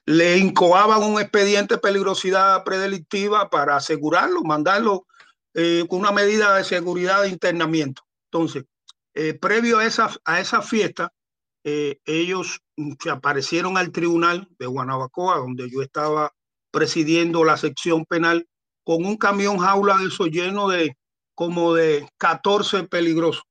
le 0.07 0.39
incoaban 0.39 1.03
un 1.03 1.21
expediente 1.21 1.75
de 1.75 1.81
peligrosidad 1.81 2.65
predelictiva 2.65 3.51
para 3.51 3.77
asegurarlo, 3.77 4.43
mandarlo 4.43 5.07
eh, 5.55 5.85
con 5.89 6.01
una 6.01 6.13
medida 6.13 6.55
de 6.57 6.65
seguridad 6.65 7.23
de 7.23 7.29
internamiento. 7.29 8.03
Entonces, 8.31 8.65
eh, 9.15 9.35
previo 9.35 9.79
a 9.79 9.85
esa, 9.85 10.11
a 10.25 10.41
esa 10.41 10.63
fiesta, 10.63 11.13
eh, 11.65 11.99
ellos 12.07 12.61
se 12.99 13.11
aparecieron 13.11 13.77
al 13.77 13.93
tribunal 13.93 14.49
de 14.59 14.67
Guanabacoa, 14.67 15.39
donde 15.39 15.69
yo 15.71 15.83
estaba 15.83 16.33
presidiendo 16.71 17.45
la 17.45 17.57
sección 17.57 18.05
penal, 18.07 18.49
con 18.85 19.05
un 19.05 19.17
camión 19.17 19.59
jaula 19.59 19.99
de 19.99 20.07
eso 20.07 20.27
lleno 20.27 20.69
de 20.69 20.97
como 21.41 21.73
de 21.73 22.07
14 22.19 22.83
peligrosos. 22.83 23.45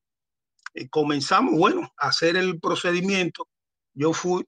Y 0.72 0.88
comenzamos, 0.88 1.58
bueno, 1.58 1.92
a 1.98 2.06
hacer 2.06 2.36
el 2.36 2.60
procedimiento. 2.60 3.48
Yo 3.94 4.12
fui, 4.12 4.46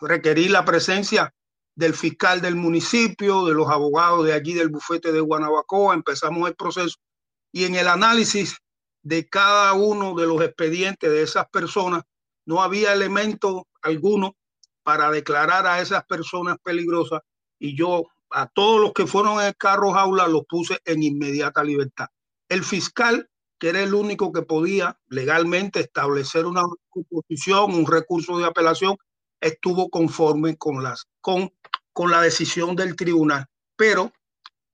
requerí 0.00 0.48
la 0.48 0.64
presencia 0.64 1.34
del 1.74 1.92
fiscal 1.92 2.40
del 2.40 2.56
municipio, 2.56 3.44
de 3.44 3.52
los 3.52 3.68
abogados 3.68 4.24
de 4.24 4.32
allí 4.32 4.54
del 4.54 4.70
bufete 4.70 5.12
de 5.12 5.20
Guanabacoa, 5.20 5.92
empezamos 5.92 6.48
el 6.48 6.56
proceso 6.56 6.96
y 7.52 7.64
en 7.64 7.74
el 7.74 7.88
análisis 7.88 8.56
de 9.02 9.28
cada 9.28 9.74
uno 9.74 10.14
de 10.14 10.26
los 10.26 10.40
expedientes 10.40 11.10
de 11.10 11.22
esas 11.22 11.46
personas 11.50 12.04
no 12.46 12.62
había 12.62 12.94
elemento 12.94 13.68
alguno 13.82 14.34
para 14.82 15.10
declarar 15.10 15.66
a 15.66 15.82
esas 15.82 16.06
personas 16.06 16.56
peligrosas 16.64 17.20
y 17.58 17.76
yo 17.76 18.06
a 18.30 18.46
todos 18.46 18.80
los 18.80 18.94
que 18.94 19.06
fueron 19.06 19.40
en 19.40 19.48
el 19.48 19.56
carro 19.58 19.92
jaula 19.92 20.26
los 20.26 20.46
puse 20.46 20.80
en 20.86 21.02
inmediata 21.02 21.62
libertad. 21.62 22.08
El 22.50 22.62
fiscal 22.64 23.30
que 23.60 23.68
era 23.68 23.82
el 23.82 23.94
único 23.94 24.32
que 24.32 24.42
podía 24.42 24.98
legalmente 25.08 25.80
establecer 25.80 26.46
una 26.46 26.62
oposición, 26.88 27.74
un 27.74 27.86
recurso 27.86 28.38
de 28.38 28.46
apelación, 28.46 28.96
estuvo 29.38 29.90
conforme 29.90 30.56
con, 30.56 30.82
las, 30.82 31.04
con, 31.20 31.52
con 31.92 32.10
la 32.10 32.22
decisión 32.22 32.74
del 32.74 32.96
tribunal. 32.96 33.46
Pero 33.76 34.12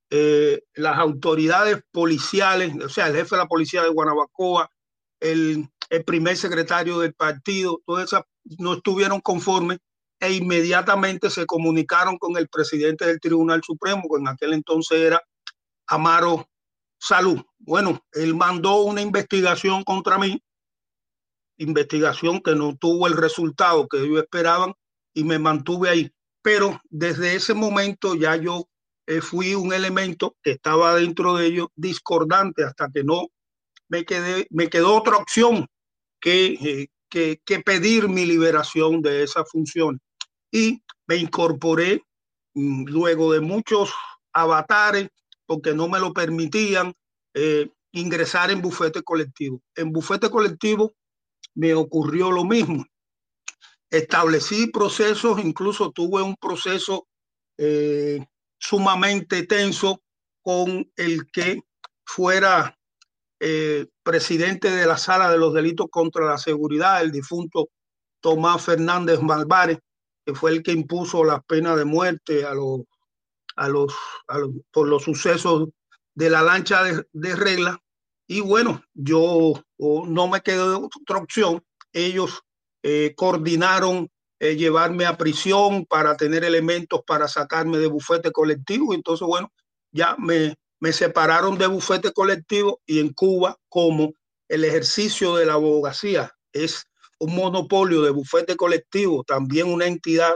eh, 0.09 0.63
las 0.73 0.97
autoridades 0.97 1.83
policiales, 1.91 2.73
o 2.81 2.87
sea, 2.87 3.07
el 3.07 3.15
jefe 3.15 3.35
de 3.35 3.41
la 3.41 3.47
policía 3.47 3.83
de 3.83 3.89
Guanabacoa, 3.89 4.71
el, 5.19 5.69
el 5.89 6.03
primer 6.05 6.37
secretario 6.37 6.99
del 6.99 7.13
partido, 7.13 7.81
todas 7.85 8.05
esas 8.05 8.21
no 8.57 8.75
estuvieron 8.75 9.19
conformes 9.19 9.79
e 10.21 10.31
inmediatamente 10.31 11.29
se 11.29 11.45
comunicaron 11.45 12.17
con 12.17 12.37
el 12.37 12.47
presidente 12.47 13.05
del 13.05 13.19
Tribunal 13.19 13.61
Supremo, 13.65 14.03
que 14.09 14.21
en 14.21 14.27
aquel 14.29 14.53
entonces 14.53 14.97
era 14.97 15.21
Amaro 15.87 16.47
Salud. 16.99 17.41
Bueno, 17.59 18.01
él 18.13 18.35
mandó 18.35 18.81
una 18.81 19.01
investigación 19.01 19.83
contra 19.83 20.17
mí, 20.17 20.41
investigación 21.57 22.41
que 22.41 22.55
no 22.55 22.75
tuvo 22.75 23.07
el 23.07 23.15
resultado 23.15 23.87
que 23.87 24.01
ellos 24.01 24.23
esperaban 24.23 24.73
y 25.13 25.23
me 25.23 25.39
mantuve 25.39 25.89
ahí. 25.89 26.11
Pero 26.41 26.79
desde 26.89 27.35
ese 27.35 27.53
momento 27.53 28.15
ya 28.15 28.35
yo 28.35 28.67
eh, 29.07 29.21
fui 29.21 29.55
un 29.55 29.73
elemento 29.73 30.35
que 30.41 30.51
estaba 30.51 30.95
dentro 30.95 31.35
de 31.35 31.47
ellos 31.47 31.67
discordante 31.75 32.63
hasta 32.63 32.89
que 32.89 33.03
no 33.03 33.27
me, 33.89 34.05
quedé, 34.05 34.47
me 34.49 34.69
quedó 34.69 34.95
otra 34.95 35.17
opción 35.17 35.67
que, 36.19 36.53
eh, 36.53 36.87
que, 37.09 37.39
que, 37.45 37.59
pedir 37.61 38.09
mi 38.09 38.25
liberación 38.25 39.01
de 39.01 39.23
esa 39.23 39.45
función. 39.45 39.99
Y 40.51 40.81
me 41.07 41.15
incorporé 41.15 42.03
mm, 42.53 42.85
luego 42.89 43.31
de 43.31 43.39
muchos 43.39 43.93
avatares 44.33 45.09
porque 45.47 45.73
no 45.73 45.87
me 45.87 45.99
lo 45.99 46.13
permitían 46.13 46.93
eh, 47.33 47.71
ingresar 47.93 48.51
en 48.51 48.61
bufete 48.61 49.01
colectivo. 49.01 49.61
En 49.75 49.91
bufete 49.91 50.29
colectivo 50.29 50.93
me 51.55 51.73
ocurrió 51.73 52.29
lo 52.29 52.43
mismo. 52.43 52.85
Establecí 53.89 54.67
procesos, 54.67 55.39
incluso 55.43 55.91
tuve 55.91 56.21
un 56.21 56.35
proceso 56.35 57.07
eh, 57.57 58.23
sumamente 58.59 59.47
tenso 59.47 60.01
con 60.41 60.91
el 60.95 61.31
que 61.31 61.61
fuera 62.05 62.77
eh, 63.39 63.87
presidente 64.03 64.69
de 64.69 64.85
la 64.85 64.97
sala 64.97 65.31
de 65.31 65.37
los 65.37 65.53
delitos 65.53 65.87
contra 65.89 66.25
la 66.25 66.37
seguridad, 66.37 67.01
el 67.01 67.11
difunto 67.11 67.69
Tomás 68.19 68.63
Fernández 68.63 69.21
Malvares, 69.21 69.79
que 70.25 70.33
fue 70.33 70.51
el 70.51 70.63
que 70.63 70.71
impuso 70.71 71.23
la 71.23 71.41
pena 71.41 71.75
de 71.75 71.85
muerte 71.85 72.45
a 72.45 72.53
los 72.53 72.81
a 73.57 73.67
los, 73.67 73.93
por 74.71 74.87
los 74.87 75.03
sucesos 75.03 75.69
de 76.15 76.29
la 76.29 76.41
lancha 76.41 76.83
de, 77.11 77.35
regla. 77.35 77.79
Y 78.27 78.39
bueno, 78.41 78.83
yo 78.93 79.53
no 79.77 80.27
me 80.27 80.41
quedó 80.41 80.85
otra 80.85 81.17
opción. 81.17 81.63
Ellos 81.91 82.41
eh, 82.83 83.13
coordinaron 83.15 84.09
eh, 84.39 84.55
llevarme 84.55 85.05
a 85.05 85.17
prisión 85.17 85.85
para 85.85 86.15
tener 86.15 86.43
elementos 86.43 87.01
para 87.05 87.27
sacarme 87.27 87.77
de 87.77 87.87
bufete 87.87 88.31
colectivo. 88.31 88.93
Entonces, 88.93 89.27
bueno, 89.27 89.51
ya 89.91 90.15
me, 90.17 90.55
me 90.79 90.93
separaron 90.93 91.57
de 91.57 91.67
bufete 91.67 92.11
colectivo 92.11 92.81
y 92.85 92.99
en 92.99 93.13
Cuba, 93.13 93.57
como 93.69 94.13
el 94.47 94.63
ejercicio 94.63 95.35
de 95.35 95.45
la 95.45 95.53
abogacía 95.53 96.31
es 96.53 96.85
un 97.19 97.35
monopolio 97.35 98.03
de 98.03 98.11
bufete 98.11 98.55
colectivo, 98.55 99.23
también 99.23 99.67
una 99.67 99.87
entidad 99.87 100.35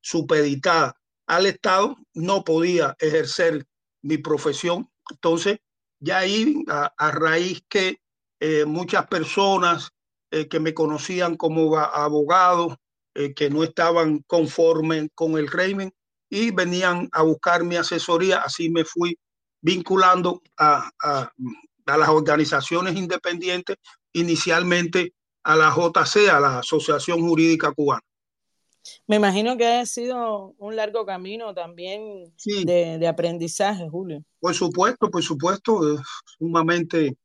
supeditada 0.00 0.96
al 1.26 1.46
Estado, 1.46 1.96
no 2.14 2.44
podía 2.44 2.96
ejercer 2.98 3.66
mi 4.02 4.18
profesión. 4.18 4.90
Entonces, 5.10 5.58
ya 6.00 6.18
ahí, 6.18 6.64
a, 6.68 7.10
raíz 7.12 7.62
que 7.68 7.98
eh, 8.40 8.64
muchas 8.64 9.06
personas 9.06 9.90
eh, 10.30 10.48
que 10.48 10.60
me 10.60 10.74
conocían 10.74 11.36
como 11.36 11.76
abogado, 11.76 12.76
eh, 13.14 13.34
que 13.34 13.50
no 13.50 13.62
estaban 13.62 14.20
conformes 14.26 15.08
con 15.14 15.38
el 15.38 15.48
régimen 15.48 15.92
y 16.28 16.50
venían 16.50 17.08
a 17.12 17.22
buscar 17.22 17.62
mi 17.62 17.76
asesoría, 17.76 18.38
así 18.38 18.70
me 18.70 18.84
fui 18.84 19.16
vinculando 19.60 20.42
a, 20.56 20.90
a, 21.02 21.30
a 21.86 21.96
las 21.98 22.08
organizaciones 22.08 22.96
independientes, 22.96 23.76
inicialmente 24.12 25.12
a 25.44 25.56
la 25.56 25.70
JC, 25.70 26.30
a 26.30 26.40
la 26.40 26.58
Asociación 26.60 27.20
Jurídica 27.20 27.72
Cubana. 27.72 28.02
Me 29.06 29.16
imagino 29.16 29.56
que 29.56 29.66
ha 29.66 29.86
sido 29.86 30.54
un 30.58 30.76
largo 30.76 31.06
camino 31.06 31.54
también 31.54 32.32
de, 32.64 33.06
aprendizaje, 33.06 33.88
Julio. 33.88 34.24
Por 34.40 34.54
supuesto, 34.54 35.10
por 35.10 35.22
supuesto, 35.22 36.02
sumamente. 36.38 37.16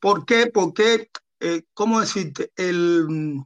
¿Por 0.00 0.24
qué? 0.24 0.48
Porque, 0.52 1.10
eh, 1.40 1.62
¿cómo 1.74 2.00
decirte? 2.00 2.50
El, 2.56 3.44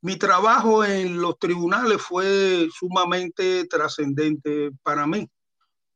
mi 0.00 0.16
trabajo 0.16 0.84
en 0.84 1.20
los 1.20 1.38
tribunales 1.38 2.00
fue 2.00 2.68
sumamente 2.72 3.66
trascendente 3.66 4.70
para 4.82 5.06
mí. 5.06 5.28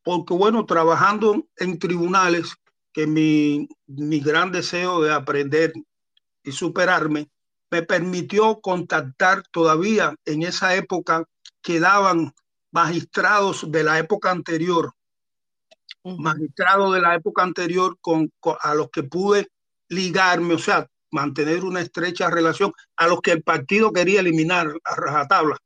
Porque, 0.02 0.34
bueno, 0.34 0.66
trabajando 0.66 1.46
en 1.56 1.78
tribunales, 1.78 2.54
que 2.92 3.06
mi, 3.06 3.68
mi 3.86 4.20
gran 4.20 4.50
deseo 4.50 5.00
de 5.00 5.12
aprender 5.12 5.72
y 6.42 6.52
superarme, 6.52 7.30
me 7.70 7.82
permitió 7.82 8.60
contactar 8.60 9.42
todavía 9.50 10.14
en 10.24 10.42
esa 10.42 10.74
época 10.74 11.24
quedaban 11.62 12.32
magistrados 12.72 13.70
de 13.70 13.84
la 13.84 13.98
época 13.98 14.30
anterior, 14.30 14.92
magistrados 16.04 16.94
de 16.94 17.00
la 17.00 17.14
época 17.14 17.42
anterior 17.42 17.96
con, 18.00 18.32
a 18.60 18.74
los 18.74 18.90
que 18.90 19.02
pude 19.02 19.48
ligarme, 19.88 20.54
o 20.54 20.58
sea, 20.58 20.86
mantener 21.10 21.64
una 21.64 21.80
estrecha 21.80 22.30
relación, 22.30 22.72
a 22.96 23.06
los 23.08 23.20
que 23.20 23.32
el 23.32 23.42
partido 23.42 23.92
quería 23.92 24.20
eliminar 24.20 24.72
a 24.84 24.94
rajatabla, 24.94 25.58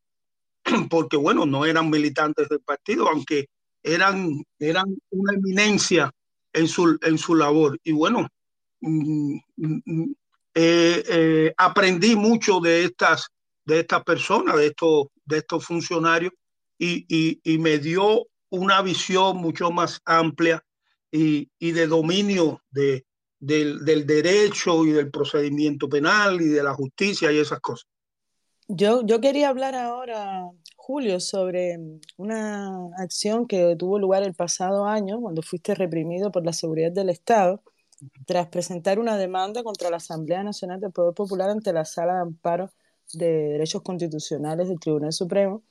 porque 0.90 1.16
bueno, 1.16 1.46
no 1.46 1.64
eran 1.66 1.90
militantes 1.90 2.48
del 2.48 2.60
partido, 2.60 3.08
aunque 3.08 3.48
eran, 3.82 4.42
eran 4.58 4.96
una 5.10 5.34
eminencia 5.34 6.10
en 6.52 6.68
su, 6.68 6.98
en 7.02 7.18
su 7.18 7.34
labor. 7.34 7.78
Y 7.84 7.92
bueno, 7.92 8.26
mm, 8.80 9.36
mm, 9.56 9.82
mm, 9.84 10.14
eh, 10.54 11.02
eh, 11.08 11.54
aprendí 11.56 12.14
mucho 12.14 12.60
de 12.60 12.84
estas, 12.84 13.28
de 13.64 13.80
estas 13.80 14.04
personas, 14.04 14.56
de 14.56 14.66
estos, 14.68 15.06
de 15.24 15.38
estos 15.38 15.64
funcionarios, 15.64 16.32
y, 16.78 17.06
y, 17.44 17.58
me 17.58 17.78
dio 17.78 18.26
una 18.50 18.82
visión 18.82 19.38
mucho 19.38 19.70
más 19.70 20.00
amplia 20.04 20.62
y, 21.10 21.48
y 21.58 21.70
de 21.70 21.86
dominio 21.86 22.60
de, 22.70 23.06
del, 23.38 23.84
del, 23.84 24.06
derecho 24.06 24.84
y 24.84 24.90
del 24.90 25.10
procedimiento 25.10 25.88
penal 25.88 26.40
y 26.40 26.48
de 26.48 26.62
la 26.62 26.74
justicia 26.74 27.32
y 27.32 27.38
esas 27.38 27.60
cosas. 27.60 27.86
Yo, 28.66 29.06
yo 29.06 29.20
quería 29.20 29.48
hablar 29.48 29.74
ahora, 29.74 30.50
Julio, 30.76 31.20
sobre 31.20 31.78
una 32.16 32.88
acción 32.98 33.46
que 33.46 33.76
tuvo 33.78 33.98
lugar 33.98 34.24
el 34.24 34.34
pasado 34.34 34.86
año, 34.86 35.20
cuando 35.20 35.42
fuiste 35.42 35.74
reprimido 35.74 36.32
por 36.32 36.44
la 36.44 36.52
seguridad 36.52 36.92
del 36.92 37.10
Estado 37.10 37.62
tras 38.26 38.48
presentar 38.48 38.98
una 38.98 39.16
demanda 39.16 39.62
contra 39.62 39.90
la 39.90 39.96
Asamblea 39.96 40.42
Nacional 40.42 40.80
del 40.80 40.92
Poder 40.92 41.14
Popular 41.14 41.50
ante 41.50 41.72
la 41.72 41.84
Sala 41.84 42.14
de 42.14 42.20
Amparo 42.20 42.70
de 43.12 43.26
Derechos 43.26 43.82
Constitucionales 43.82 44.68
del 44.68 44.80
Tribunal 44.80 45.12
Supremo. 45.12 45.62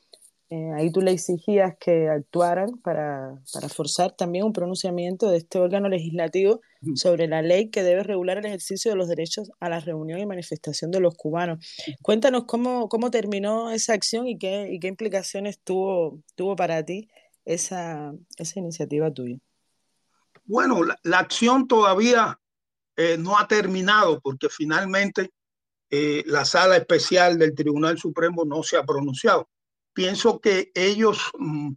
Eh, 0.49 0.71
ahí 0.75 0.91
tú 0.91 1.01
le 1.01 1.11
exigías 1.11 1.73
que 1.79 2.09
actuaran 2.09 2.77
para, 2.83 3.41
para, 3.51 3.69
forzar 3.69 4.11
también 4.11 4.45
un 4.45 4.53
pronunciamiento 4.53 5.31
de 5.31 5.37
este 5.37 5.57
órgano 5.57 5.89
legislativo 5.89 6.61
sobre 6.93 7.27
la 7.27 7.41
ley 7.41 7.71
que 7.71 7.81
debe 7.81 8.03
regular 8.03 8.37
el 8.37 8.45
ejercicio 8.45 8.91
de 8.91 8.97
los 8.97 9.07
derechos 9.07 9.49
a 9.59 9.69
la 9.69 9.79
reunión 9.79 10.19
y 10.19 10.27
manifestación 10.27 10.91
de 10.91 10.99
los 10.99 11.15
cubanos. 11.15 11.65
Cuéntanos 12.03 12.43
cómo, 12.45 12.87
cómo 12.87 13.09
terminó 13.09 13.71
esa 13.71 13.93
acción 13.93 14.27
y 14.27 14.37
qué, 14.37 14.69
y 14.71 14.79
qué 14.79 14.89
implicaciones 14.89 15.59
tuvo, 15.59 16.21
tuvo 16.35 16.55
para 16.55 16.83
ti 16.85 17.07
esa, 17.45 18.13
esa 18.37 18.59
iniciativa 18.59 19.11
tuya. 19.11 19.39
Bueno, 20.45 20.81
la, 21.03 21.19
acción 21.19 21.67
todavía 21.67 22.37
eh, 22.97 23.17
no 23.17 23.37
ha 23.37 23.47
terminado 23.47 24.19
porque 24.19 24.49
finalmente 24.49 25.31
eh, 25.89 26.23
la 26.25 26.43
sala 26.43 26.75
especial 26.75 27.37
del 27.37 27.55
Tribunal 27.55 27.97
Supremo 27.97 28.43
no 28.43 28.61
se 28.61 28.77
ha 28.77 28.83
pronunciado. 28.83 29.49
Pienso 29.93 30.39
que 30.39 30.71
ellos, 30.75 31.31
mm, 31.37 31.73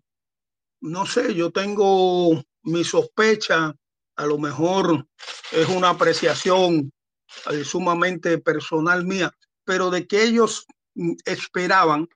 no 0.81 1.07
sé, 1.07 1.35
yo 1.35 1.53
tengo 1.53 2.43
mi 2.63 2.83
sospecha, 2.83 3.75
a 4.17 4.27
lo 4.27 4.39
mejor 4.39 5.07
es 5.53 5.69
una 5.69 5.91
apreciación 5.91 6.93
eh, 7.51 7.65
sumamente 7.65 8.39
personal 8.39 9.05
mía, 9.05 9.31
pero 9.65 9.91
de 9.91 10.09
que 10.09 10.25
ellos 10.25 10.67
mm, 10.95 11.13
esperaban 11.25 12.09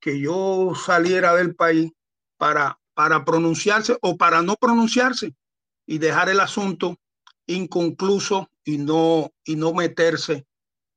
que 0.00 0.18
yo 0.20 0.72
saliera 0.74 1.34
del 1.36 1.54
país 1.54 1.92
para, 2.36 2.80
para 2.94 3.24
pronunciarse 3.24 3.96
o 4.00 4.16
para 4.16 4.42
no 4.42 4.56
pronunciarse 4.56 5.34
y 5.88 5.98
dejar 5.98 6.28
el 6.28 6.40
asunto 6.40 6.96
inconcluso 7.46 8.50
y 8.62 8.76
no, 8.76 9.32
y 9.44 9.56
no 9.56 9.72
meterse 9.72 10.46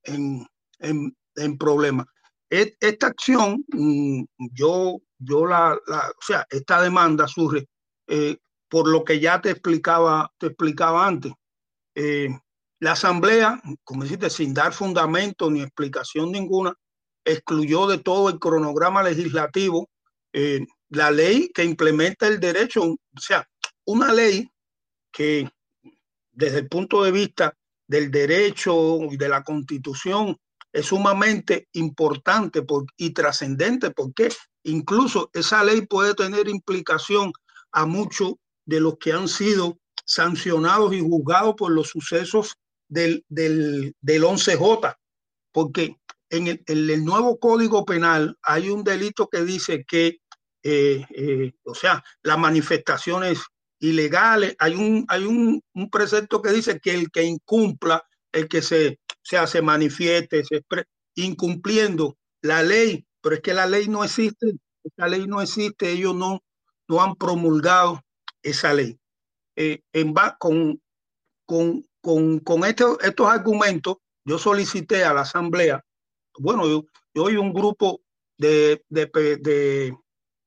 en, 0.03 0.45
en, 0.79 1.15
en 1.35 1.57
problemas. 1.57 2.07
Esta 2.49 3.07
acción, 3.07 3.63
mm, 3.69 4.23
yo, 4.53 4.97
yo 5.17 5.45
la, 5.45 5.73
o 5.75 6.21
sea, 6.21 6.45
esta 6.49 6.81
demanda 6.81 7.25
surge 7.27 7.67
eh, 8.07 8.37
por 8.69 8.89
lo 8.89 9.05
que 9.05 9.21
ya 9.21 9.41
te 9.41 9.51
explicaba, 9.51 10.29
te 10.37 10.47
explicaba 10.47 11.07
antes. 11.07 11.31
eh, 11.95 12.29
la 12.81 12.93
Asamblea, 12.93 13.61
como 13.83 14.03
dijiste, 14.03 14.29
sin 14.29 14.53
dar 14.55 14.73
fundamento 14.73 15.49
ni 15.51 15.61
explicación 15.61 16.31
ninguna, 16.31 16.73
excluyó 17.23 17.87
de 17.87 17.99
todo 17.99 18.27
el 18.29 18.39
cronograma 18.39 19.03
legislativo 19.03 19.87
eh, 20.33 20.65
la 20.89 21.11
ley 21.11 21.49
que 21.53 21.63
implementa 21.63 22.27
el 22.27 22.39
derecho, 22.39 22.83
o 22.83 23.19
sea, 23.19 23.47
una 23.85 24.11
ley 24.11 24.50
que 25.11 25.49
desde 26.31 26.59
el 26.59 26.67
punto 26.67 27.03
de 27.03 27.11
vista 27.11 27.55
del 27.87 28.09
derecho 28.09 28.99
y 29.11 29.17
de 29.17 29.29
la 29.29 29.43
constitución 29.43 30.37
es 30.71 30.85
sumamente 30.85 31.67
importante 31.73 32.65
y 32.97 33.09
trascendente 33.09 33.91
porque 33.91 34.29
incluso 34.63 35.29
esa 35.33 35.63
ley 35.63 35.81
puede 35.81 36.13
tener 36.13 36.47
implicación 36.47 37.33
a 37.71 37.85
muchos 37.85 38.35
de 38.65 38.79
los 38.79 38.97
que 38.97 39.11
han 39.11 39.27
sido 39.27 39.77
sancionados 40.05 40.93
y 40.93 41.01
juzgados 41.01 41.55
por 41.55 41.71
los 41.71 41.89
sucesos 41.89 42.55
del, 42.87 43.25
del, 43.29 43.93
11J, 44.01 44.97
porque 45.51 45.97
en 46.29 46.61
el, 46.65 47.05
nuevo 47.05 47.39
código 47.39 47.85
penal 47.85 48.37
hay 48.41 48.69
un 48.69 48.83
delito 48.83 49.27
que 49.29 49.43
dice 49.43 49.85
que, 49.85 50.19
eh, 50.63 51.05
eh, 51.09 51.53
o 51.63 51.73
sea, 51.73 52.03
las 52.23 52.37
manifestaciones 52.37 53.39
ilegales, 53.81 54.55
hay 54.59 54.75
un, 54.75 55.05
hay 55.09 55.25
un, 55.25 55.61
precepto 55.91 56.41
que 56.41 56.51
dice 56.51 56.79
que 56.79 56.93
el 56.93 57.11
que 57.11 57.23
incumpla, 57.23 58.03
el 58.31 58.47
que 58.47 58.61
se, 58.61 58.99
se 59.23 59.61
manifieste, 59.61 60.43
se 60.45 60.63
incumpliendo 61.15 62.17
la 62.41 62.63
ley, 62.63 63.05
pero 63.21 63.35
es 63.35 63.41
que 63.41 63.53
la 63.53 63.65
ley 63.65 63.87
no 63.89 64.03
existe, 64.03 64.53
esa 64.83 65.07
ley 65.07 65.27
no 65.27 65.41
existe, 65.41 65.91
ellos 65.91 66.15
no, 66.15 66.41
no 66.87 67.01
han 67.01 67.15
promulgado 67.15 68.01
esa 68.41 68.73
ley. 68.73 68.97
Eh, 69.55 69.81
en, 69.91 70.13
con, 70.39 70.81
con, 71.45 71.85
con, 72.01 72.39
con 72.39 72.63
estos, 72.63 72.97
estos 73.01 73.27
argumentos, 73.27 73.97
yo 74.23 74.37
solicité 74.37 75.03
a 75.03 75.13
la 75.13 75.21
Asamblea, 75.21 75.83
bueno, 76.37 76.67
yo, 76.67 76.85
yo 77.13 77.41
un 77.41 77.51
grupo 77.51 78.01
de, 78.37 78.83
de, 78.89 79.93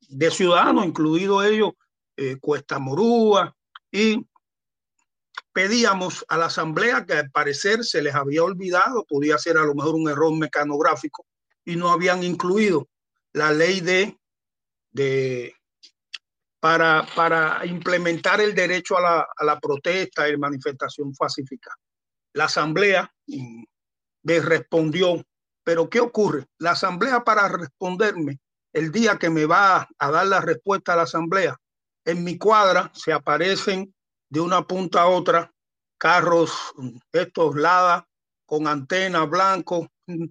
de, 0.09 0.31
ciudadanos, 0.31 0.87
incluido 0.87 1.43
ellos, 1.43 1.73
eh, 2.17 2.37
Cuesta 2.41 2.79
Morúa, 2.79 3.55
y 3.91 4.27
pedíamos 5.53 6.25
a 6.29 6.37
la 6.37 6.47
Asamblea 6.47 7.07
que 7.07 7.15
al 7.15 7.31
parecer 7.31 7.85
se 7.85 8.03
les 8.03 8.15
había 8.15 8.43
olvidado, 8.43 9.05
podía 9.05 9.39
ser 9.39 9.57
a 9.57 9.65
lo 9.65 9.75
mejor 9.75 9.95
un 9.95 10.09
error 10.09 10.37
mecanográfico, 10.37 11.27
y 11.65 11.77
no 11.77 11.91
habían 11.91 12.23
incluido 12.23 12.89
la 13.33 13.53
ley 13.53 13.81
de, 13.81 14.19
de 14.93 15.55
para, 16.61 17.07
para 17.15 17.65
implementar 17.67 18.41
el 18.41 18.55
derecho 18.55 18.99
a 18.99 19.01
la, 19.01 19.29
a 19.37 19.45
la 19.45 19.61
protesta 19.61 20.29
y 20.29 20.37
manifestación 20.37 21.13
pacífica. 21.15 21.75
La 22.33 22.45
Asamblea 22.47 23.13
me 23.27 24.41
respondió, 24.41 25.23
pero 25.63 25.89
¿qué 25.89 26.01
ocurre? 26.01 26.47
La 26.59 26.73
Asamblea 26.73 27.23
para 27.23 27.49
responderme 27.49 28.41
el 28.73 28.91
día 28.91 29.19
que 29.19 29.31
me 29.31 29.47
va 29.47 29.89
a 29.99 30.11
dar 30.11 30.27
la 30.27 30.41
respuesta 30.41 30.93
a 30.95 30.97
la 30.97 31.03
Asamblea, 31.03 31.57
en 32.05 32.25
mi 32.25 32.39
cuadra 32.39 32.91
se 32.95 33.13
aparecen 33.13 33.95
de 34.29 34.41
una 34.41 34.67
punta 34.67 35.03
a 35.03 35.09
otra 35.09 35.51
carros, 35.99 36.53
mm, 36.77 36.99
estos 37.13 37.57
Lada 37.57 38.07
con 38.47 38.67
antena 38.67 39.25
blanco, 39.25 39.89
mm, 40.07 40.25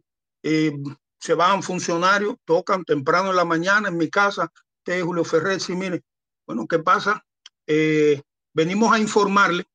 eh, 0.44 0.74
se 1.20 1.34
van 1.34 1.64
funcionarios, 1.64 2.36
tocan 2.46 2.84
temprano 2.84 3.30
en 3.30 3.38
la 3.38 3.46
mañana 3.46 3.90
en 3.90 3.98
mi 3.98 4.10
casa, 4.10 4.52
usted 4.80 5.04
Julio 5.04 5.24
Ferrer, 5.24 5.60
sí, 5.60 5.74
mire, 5.76 6.04
bueno, 6.46 6.68
¿qué 6.68 6.80
pasa? 6.80 7.26
Eh, 7.66 8.22
venimos 8.54 8.94
a 8.94 9.00
informarle 9.00 9.66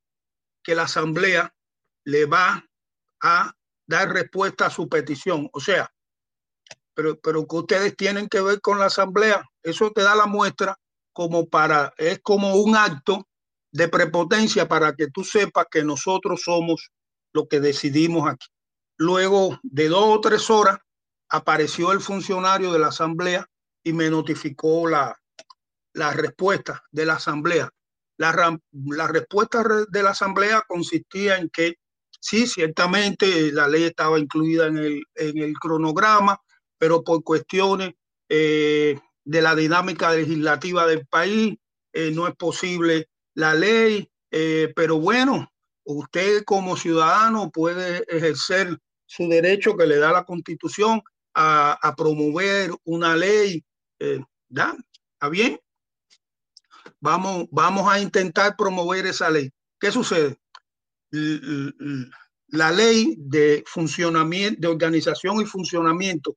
que 0.63 0.75
la 0.75 0.83
Asamblea 0.83 1.53
le 2.05 2.27
va 2.27 2.65
a 3.23 3.53
dar 3.87 4.13
respuesta 4.13 4.67
a 4.67 4.71
su 4.71 4.89
petición. 4.89 5.49
O 5.53 5.61
sea, 5.61 5.91
pero, 6.95 7.19
pero 7.21 7.47
que 7.47 7.57
ustedes 7.57 7.97
tienen 7.97 8.29
que 8.29 8.43
ver 8.43 8.61
con 8.61 8.79
la 8.79 8.87
Asamblea. 8.87 9.43
Eso 9.63 9.91
te 9.91 10.03
da 10.03 10.15
la 10.15 10.27
muestra 10.27 10.79
como 11.19 11.49
para, 11.49 11.93
es 11.97 12.21
como 12.23 12.55
un 12.55 12.77
acto 12.77 13.27
de 13.73 13.89
prepotencia 13.89 14.69
para 14.69 14.95
que 14.95 15.11
tú 15.11 15.25
sepas 15.25 15.67
que 15.69 15.83
nosotros 15.83 16.43
somos 16.45 16.93
lo 17.33 17.49
que 17.49 17.59
decidimos 17.59 18.31
aquí. 18.31 18.47
Luego 18.99 19.59
de 19.65 19.89
dos 19.89 20.05
o 20.05 20.21
tres 20.21 20.49
horas 20.49 20.79
apareció 21.29 21.91
el 21.91 22.01
funcionario 22.01 22.73
de 22.73 22.79
la 22.79 22.89
Asamblea 22.89 23.45
y 23.83 23.93
me 23.93 24.09
notificó 24.11 24.89
la, 24.89 25.21
la 25.93 26.13
respuesta 26.13 26.85
de 26.93 27.07
la 27.07 27.15
Asamblea. 27.15 27.69
La, 28.17 29.09
respuesta 29.09 29.65
de 29.89 30.03
la 30.05 30.11
Asamblea 30.11 30.63
consistía 30.69 31.39
en 31.39 31.51
que 31.51 31.79
sí, 32.21 32.47
ciertamente 32.47 33.51
la 33.51 33.67
ley 33.67 33.83
estaba 33.83 34.21
incluida 34.21 34.69
en 34.69 34.79
el, 34.79 35.03
en 35.17 35.39
el 35.39 35.55
cronograma, 35.55 36.41
pero 36.79 37.03
por 37.03 37.25
cuestiones 37.25 37.95
eh, 38.29 39.01
de 39.29 39.43
la 39.43 39.55
dinámica 39.55 40.11
legislativa 40.13 40.87
del 40.87 41.07
país 41.07 41.59
eh, 41.93 42.11
no 42.13 42.27
es 42.27 42.35
posible 42.35 43.11
la 43.35 43.53
ley, 43.53 44.11
eh, 44.31 44.73
pero 44.75 44.99
bueno, 44.99 45.53
usted 45.85 46.45
como 46.45 46.79
ciudadano 46.79 47.51
puede 47.51 48.05
ejercer 48.09 48.79
su 49.05 49.29
derecho 49.29 49.77
que 49.77 49.87
le 49.87 49.99
da 49.99 50.13
la 50.13 50.25
constitución 50.25 51.03
a, 51.35 51.95
promover 51.97 52.71
una 52.85 53.15
ley. 53.17 53.63
¿Está 53.99 55.29
bien? 55.31 55.61
Vamos, 56.99 57.47
vamos 57.51 57.87
a 57.87 58.01
intentar 58.01 58.57
promover 58.57 59.07
esa 59.07 59.29
ley. 59.29 59.51
¿Qué 59.79 59.93
sucede? 59.93 60.39
La 62.49 62.73
ley 62.73 63.15
de 63.19 63.63
funcionamiento, 63.67 64.59
de 64.59 64.69
organización 64.69 65.41
y 65.43 65.45
funcionamiento 65.45 66.35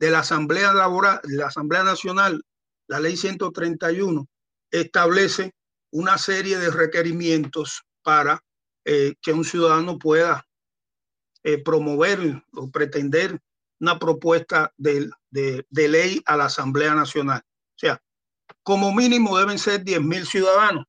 de 0.00 0.10
la 0.10 0.20
Asamblea 0.20 0.72
Laboral, 0.72 1.20
la 1.24 1.46
Asamblea 1.46 1.84
Nacional, 1.84 2.42
la 2.88 2.98
ley 2.98 3.16
131, 3.16 4.26
establece 4.70 5.52
una 5.92 6.16
serie 6.16 6.58
de 6.58 6.70
requerimientos 6.70 7.82
para 8.02 8.42
eh, 8.84 9.14
que 9.20 9.32
un 9.32 9.44
ciudadano 9.44 9.98
pueda 9.98 10.46
eh, 11.42 11.62
promover 11.62 12.42
o 12.54 12.70
pretender 12.70 13.38
una 13.78 13.98
propuesta 13.98 14.72
de, 14.76 15.10
de, 15.30 15.88
ley 15.88 16.22
a 16.26 16.36
la 16.36 16.46
Asamblea 16.46 16.94
Nacional. 16.94 17.42
O 17.42 17.78
sea, 17.78 18.02
como 18.62 18.94
mínimo 18.94 19.38
deben 19.38 19.58
ser 19.58 19.84
10 19.84 20.02
mil 20.02 20.26
ciudadanos. 20.26 20.84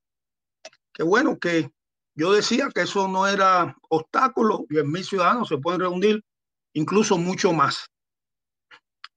Qué 0.94 1.04
bueno 1.04 1.38
que 1.40 1.70
yo 2.16 2.34
decía 2.34 2.70
que 2.74 2.82
eso 2.82 3.08
no 3.08 3.28
era 3.28 3.76
obstáculo, 3.90 4.66
10 4.70 4.86
mil 4.86 5.04
ciudadanos 5.04 5.48
se 5.48 5.58
pueden 5.58 5.82
reunir, 5.82 6.24
incluso 6.74 7.18
mucho 7.18 7.54
más. 7.54 7.91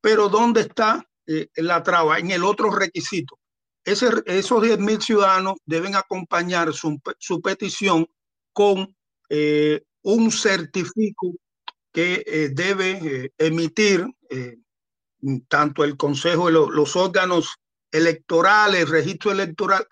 Pero 0.04 0.28
¿dónde 0.28 0.60
está 0.60 1.02
eh, 1.26 1.48
la 1.56 1.82
traba? 1.82 2.18
En 2.18 2.30
el 2.30 2.44
otro 2.44 2.70
requisito. 2.70 3.38
Ese, 3.86 4.10
esos 4.26 4.60
10 4.60 4.78
mil 4.78 5.00
ciudadanos 5.00 5.54
deben 5.64 5.96
acompañar 5.96 6.74
su, 6.74 7.00
petición 7.42 8.06
con 8.52 8.94
eh, 9.30 9.82
un 10.02 10.30
certificado 10.30 11.32
que 11.90 12.22
eh, 12.26 12.50
debe 12.52 13.32
emitir 13.38 14.06
tanto 15.48 15.84
el 15.84 15.96
Consejo, 15.96 16.48
de 16.48 16.52
los 16.52 16.96
órganos 16.96 17.54
electoral, 17.90 18.74
el 18.74 18.86
registro 18.86 19.32
electoral 19.32 19.86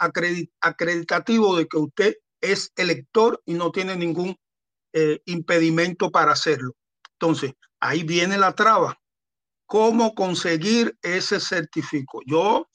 acreditativo 0.60 1.56
de 1.56 1.66
que 1.66 1.78
usted 1.78 2.16
es 2.42 2.70
elector 2.76 3.40
y 3.46 3.54
no 3.54 3.70
tiene 3.70 3.96
ningún 3.96 4.36
impedimento 5.24 6.10
para 6.10 6.32
hacerlo. 6.32 6.74
Entonces, 7.12 7.54
ahí 7.80 8.02
viene 8.02 8.36
la 8.36 8.54
traba. 8.54 8.98
¿Cómo 9.72 10.14
conseguir 10.14 10.98
ese 11.00 11.40
certificado? 11.40 12.20
Yo 12.26 12.68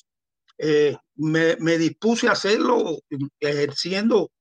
eh, 0.57 0.97
me, 1.13 1.77
dispuse 1.77 2.27
a 2.27 2.31
hacerlo 2.31 2.97
ejerciendo 3.39 4.31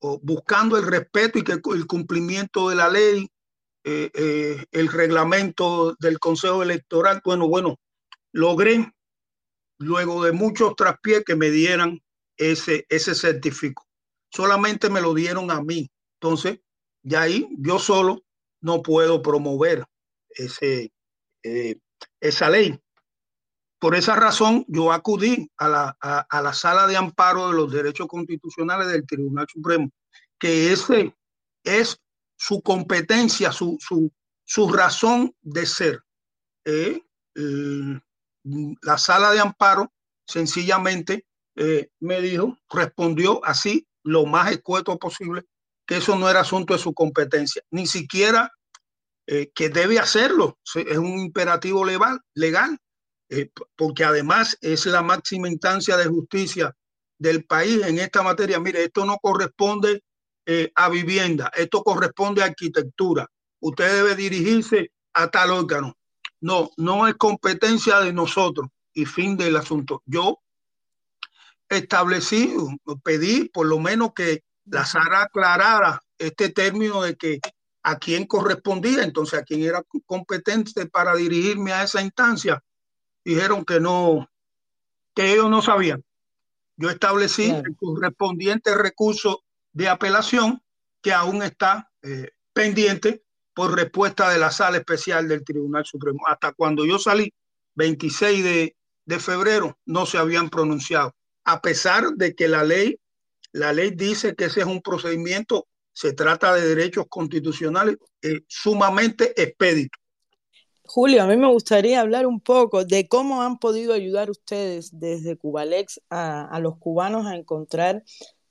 buscando 0.00 0.76
el 0.76 0.84
respeto 0.84 1.38
y 1.38 1.44
que 1.44 1.52
el 1.52 1.86
cumplimiento 1.86 2.70
de 2.70 2.74
la 2.74 2.88
ley, 2.88 3.28
eh, 3.84 4.64
el 4.72 4.88
reglamento 4.88 5.94
del 6.00 6.18
Consejo 6.18 6.64
Electoral. 6.64 7.20
Bueno, 7.24 7.46
bueno, 7.46 7.76
logré 8.32 8.92
luego 9.78 10.24
de 10.24 10.32
muchos 10.32 10.74
traspiés 10.74 11.22
que 11.24 11.36
me 11.36 11.52
dieran 11.52 12.00
ese, 12.36 12.84
ese 12.88 13.14
certificado. 13.14 13.86
Solamente 14.32 14.90
me 14.90 15.00
lo 15.00 15.14
dieron 15.14 15.52
a 15.52 15.62
mí. 15.62 15.88
Entonces, 16.20 16.58
ya 17.04 17.22
ahí 17.22 17.48
yo 17.58 17.78
solo 17.78 18.24
no 18.60 18.82
puedo 18.82 19.22
promover 19.22 19.84
ese, 20.30 20.90
eh, 21.42 21.76
esa 22.20 22.50
ley. 22.50 22.78
Por 23.80 23.94
esa 23.94 24.16
razón, 24.16 24.64
yo 24.66 24.92
acudí 24.92 25.50
a 25.56 25.68
la, 25.68 25.96
a, 26.00 26.42
la 26.42 26.52
sala 26.52 26.86
de 26.86 26.96
amparo 26.96 27.48
de 27.48 27.54
los 27.54 27.72
derechos 27.72 28.08
constitucionales 28.08 28.88
del 28.88 29.06
Tribunal 29.06 29.46
Supremo, 29.48 29.90
que 30.38 30.72
ese 30.72 31.14
es 31.62 32.00
su 32.36 32.60
competencia, 32.60 33.52
su, 33.52 33.76
su, 33.80 34.10
su 34.44 34.72
razón 34.72 35.34
de 35.42 35.66
ser. 35.66 36.00
Eh, 36.64 37.00
la 38.82 38.98
sala 38.98 39.30
de 39.30 39.40
amparo 39.40 39.92
sencillamente 40.26 41.26
eh, 41.56 41.90
me 42.00 42.20
dijo, 42.20 42.58
respondió 42.68 43.44
así 43.44 43.86
lo 44.02 44.26
más 44.26 44.50
escueto 44.50 44.98
posible, 44.98 45.44
que 45.86 45.96
eso 45.96 46.16
no 46.16 46.28
era 46.28 46.40
asunto 46.40 46.74
de 46.74 46.80
su 46.80 46.94
competencia, 46.94 47.62
ni 47.70 47.86
siquiera 47.86 48.52
eh, 49.30 49.50
que 49.54 49.68
debe 49.68 49.98
hacerlo, 49.98 50.58
es 50.74 50.96
un 50.96 51.18
imperativo 51.18 51.84
legal, 51.84 52.18
legal 52.32 52.78
eh, 53.28 53.50
porque 53.76 54.02
además 54.02 54.56
es 54.62 54.86
la 54.86 55.02
máxima 55.02 55.50
instancia 55.50 55.98
de 55.98 56.06
justicia 56.06 56.74
del 57.18 57.44
país 57.44 57.84
en 57.84 57.98
esta 57.98 58.22
materia. 58.22 58.58
Mire, 58.58 58.84
esto 58.84 59.04
no 59.04 59.18
corresponde 59.18 60.02
eh, 60.46 60.72
a 60.74 60.88
vivienda, 60.88 61.52
esto 61.54 61.82
corresponde 61.82 62.40
a 62.40 62.46
arquitectura. 62.46 63.30
Usted 63.60 63.96
debe 63.96 64.14
dirigirse 64.16 64.92
a 65.12 65.28
tal 65.28 65.50
órgano. 65.50 65.94
No, 66.40 66.70
no 66.78 67.06
es 67.06 67.16
competencia 67.16 68.00
de 68.00 68.14
nosotros 68.14 68.68
y 68.94 69.04
fin 69.04 69.36
del 69.36 69.56
asunto. 69.56 70.02
Yo 70.06 70.38
establecí, 71.68 72.54
pedí 73.04 73.50
por 73.50 73.66
lo 73.66 73.78
menos 73.78 74.14
que 74.14 74.44
la 74.64 74.86
Sara 74.86 75.24
aclarara 75.24 76.00
este 76.16 76.48
término 76.48 77.02
de 77.02 77.14
que 77.14 77.40
a 77.88 77.98
quién 77.98 78.26
correspondía, 78.26 79.02
entonces 79.02 79.40
a 79.40 79.44
quién 79.44 79.62
era 79.62 79.82
competente 80.04 80.84
para 80.86 81.14
dirigirme 81.14 81.72
a 81.72 81.84
esa 81.84 82.02
instancia. 82.02 82.62
Dijeron 83.24 83.64
que 83.64 83.80
no, 83.80 84.28
que 85.14 85.32
ellos 85.32 85.48
no 85.48 85.62
sabían. 85.62 86.04
Yo 86.76 86.90
establecí 86.90 87.48
el 87.48 87.74
correspondiente 87.76 88.74
recurso 88.74 89.42
de 89.72 89.88
apelación 89.88 90.62
que 91.00 91.14
aún 91.14 91.42
está 91.42 91.90
eh, 92.02 92.32
pendiente 92.52 93.22
por 93.54 93.74
respuesta 93.74 94.28
de 94.28 94.38
la 94.38 94.50
sala 94.50 94.76
especial 94.76 95.26
del 95.26 95.42
Tribunal 95.42 95.86
Supremo. 95.86 96.20
Hasta 96.26 96.52
cuando 96.52 96.84
yo 96.84 96.98
salí, 96.98 97.32
26 97.76 98.44
de, 98.44 98.76
de 99.06 99.18
febrero, 99.18 99.78
no 99.86 100.04
se 100.04 100.18
habían 100.18 100.50
pronunciado, 100.50 101.14
a 101.44 101.62
pesar 101.62 102.10
de 102.16 102.34
que 102.34 102.48
la 102.48 102.64
ley, 102.64 103.00
la 103.52 103.72
ley 103.72 103.92
dice 103.92 104.34
que 104.34 104.44
ese 104.44 104.60
es 104.60 104.66
un 104.66 104.82
procedimiento, 104.82 105.66
se 105.98 106.12
trata 106.12 106.54
de 106.54 106.76
derechos 106.76 107.06
constitucionales 107.08 107.96
eh, 108.22 108.42
sumamente 108.46 109.32
expedito. 109.40 109.98
Julio, 110.84 111.24
a 111.24 111.26
mí 111.26 111.36
me 111.36 111.50
gustaría 111.50 112.00
hablar 112.00 112.24
un 112.24 112.40
poco 112.40 112.84
de 112.84 113.08
cómo 113.08 113.42
han 113.42 113.58
podido 113.58 113.94
ayudar 113.94 114.30
ustedes 114.30 114.90
desde 114.92 115.36
Cubalex 115.36 116.00
a, 116.08 116.44
a 116.44 116.60
los 116.60 116.78
cubanos 116.78 117.26
a 117.26 117.34
encontrar 117.34 118.04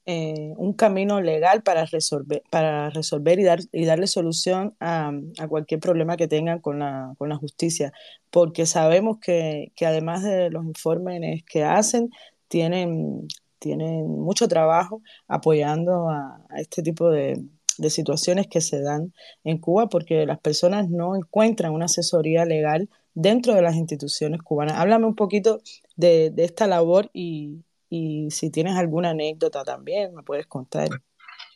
eh, 0.06 0.54
un 0.58 0.74
camino 0.74 1.22
legal 1.22 1.64
para 1.64 1.86
resolver, 1.86 2.44
para 2.50 2.90
resolver 2.90 3.40
y, 3.40 3.44
dar, 3.44 3.60
y 3.72 3.86
darle 3.86 4.08
solución 4.08 4.76
a, 4.82 5.14
a 5.40 5.48
cualquier 5.48 5.80
problema 5.80 6.18
que 6.18 6.28
tengan 6.28 6.60
con 6.60 6.80
la, 6.80 7.14
con 7.18 7.30
la 7.30 7.38
justicia, 7.38 7.94
porque 8.30 8.66
sabemos 8.66 9.20
que, 9.20 9.72
que, 9.78 9.86
además 9.86 10.22
de 10.22 10.50
los 10.50 10.66
informes 10.66 11.44
que 11.46 11.64
hacen, 11.64 12.10
tienen, 12.50 13.26
tienen 13.60 14.08
mucho 14.08 14.48
trabajo 14.48 15.02
apoyando 15.28 16.10
a, 16.10 16.40
este 16.58 16.82
tipo 16.84 17.10
de, 17.10 17.44
situaciones 17.90 18.48
que 18.48 18.60
se 18.60 18.82
dan 18.82 19.14
en 19.44 19.60
Cuba 19.60 19.88
porque 19.88 20.26
las 20.26 20.40
personas 20.40 20.90
no 20.90 21.16
encuentran 21.16 21.74
una 21.74 21.86
asesoría 21.86 22.44
legal 22.44 22.90
dentro 23.14 23.54
de 23.54 23.62
las 23.62 23.76
instituciones 23.76 24.42
cubanas. 24.42 24.80
Háblame 24.80 25.06
un 25.06 25.16
poquito 25.16 25.62
de, 25.96 26.32
de 26.32 26.44
esta 26.44 26.66
labor 26.66 27.12
y, 27.14 27.64
y, 27.90 28.32
si 28.32 28.50
tienes 28.50 28.76
alguna 28.76 29.12
anécdota 29.12 29.64
también, 29.64 30.16
me 30.16 30.24
puedes 30.24 30.48
contar. 30.48 30.90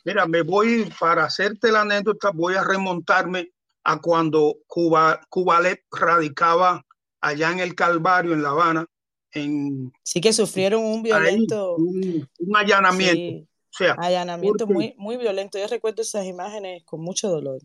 Mira, 0.04 0.26
me 0.26 0.42
voy, 0.42 0.92
para 0.98 1.24
hacerte 1.24 1.72
la 1.72 1.82
anécdota, 1.82 2.30
voy 2.32 2.54
a 2.54 2.64
remontarme 2.64 3.50
a 3.84 4.00
cuando 4.00 4.56
Cuba, 4.66 5.20
Cubalet 5.28 5.82
radicaba 5.90 6.84
allá 7.20 7.50
en 7.52 7.60
el 7.60 7.74
Calvario, 7.74 8.32
en 8.32 8.42
La 8.42 8.50
Habana. 8.50 8.86
En, 9.32 9.92
sí 10.02 10.20
que 10.20 10.32
sufrieron 10.32 10.84
un 10.84 11.02
violento... 11.02 11.76
Ahí, 11.76 11.82
un, 11.82 12.28
un, 12.38 12.56
allanamiento. 12.56 13.16
Sí. 13.16 13.48
O 13.72 13.76
sea, 13.76 13.94
allanamiento 13.94 14.66
muy, 14.66 14.94
muy 14.98 15.16
violento. 15.16 15.58
Yo 15.58 15.66
recuerdo 15.66 16.02
esas 16.02 16.26
imágenes 16.26 16.84
con 16.84 17.00
mucho 17.00 17.28
dolor. 17.28 17.60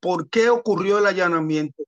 ¿Por 0.00 0.28
qué 0.28 0.50
ocurrió 0.50 0.98
el 0.98 1.06
allanamiento? 1.06 1.84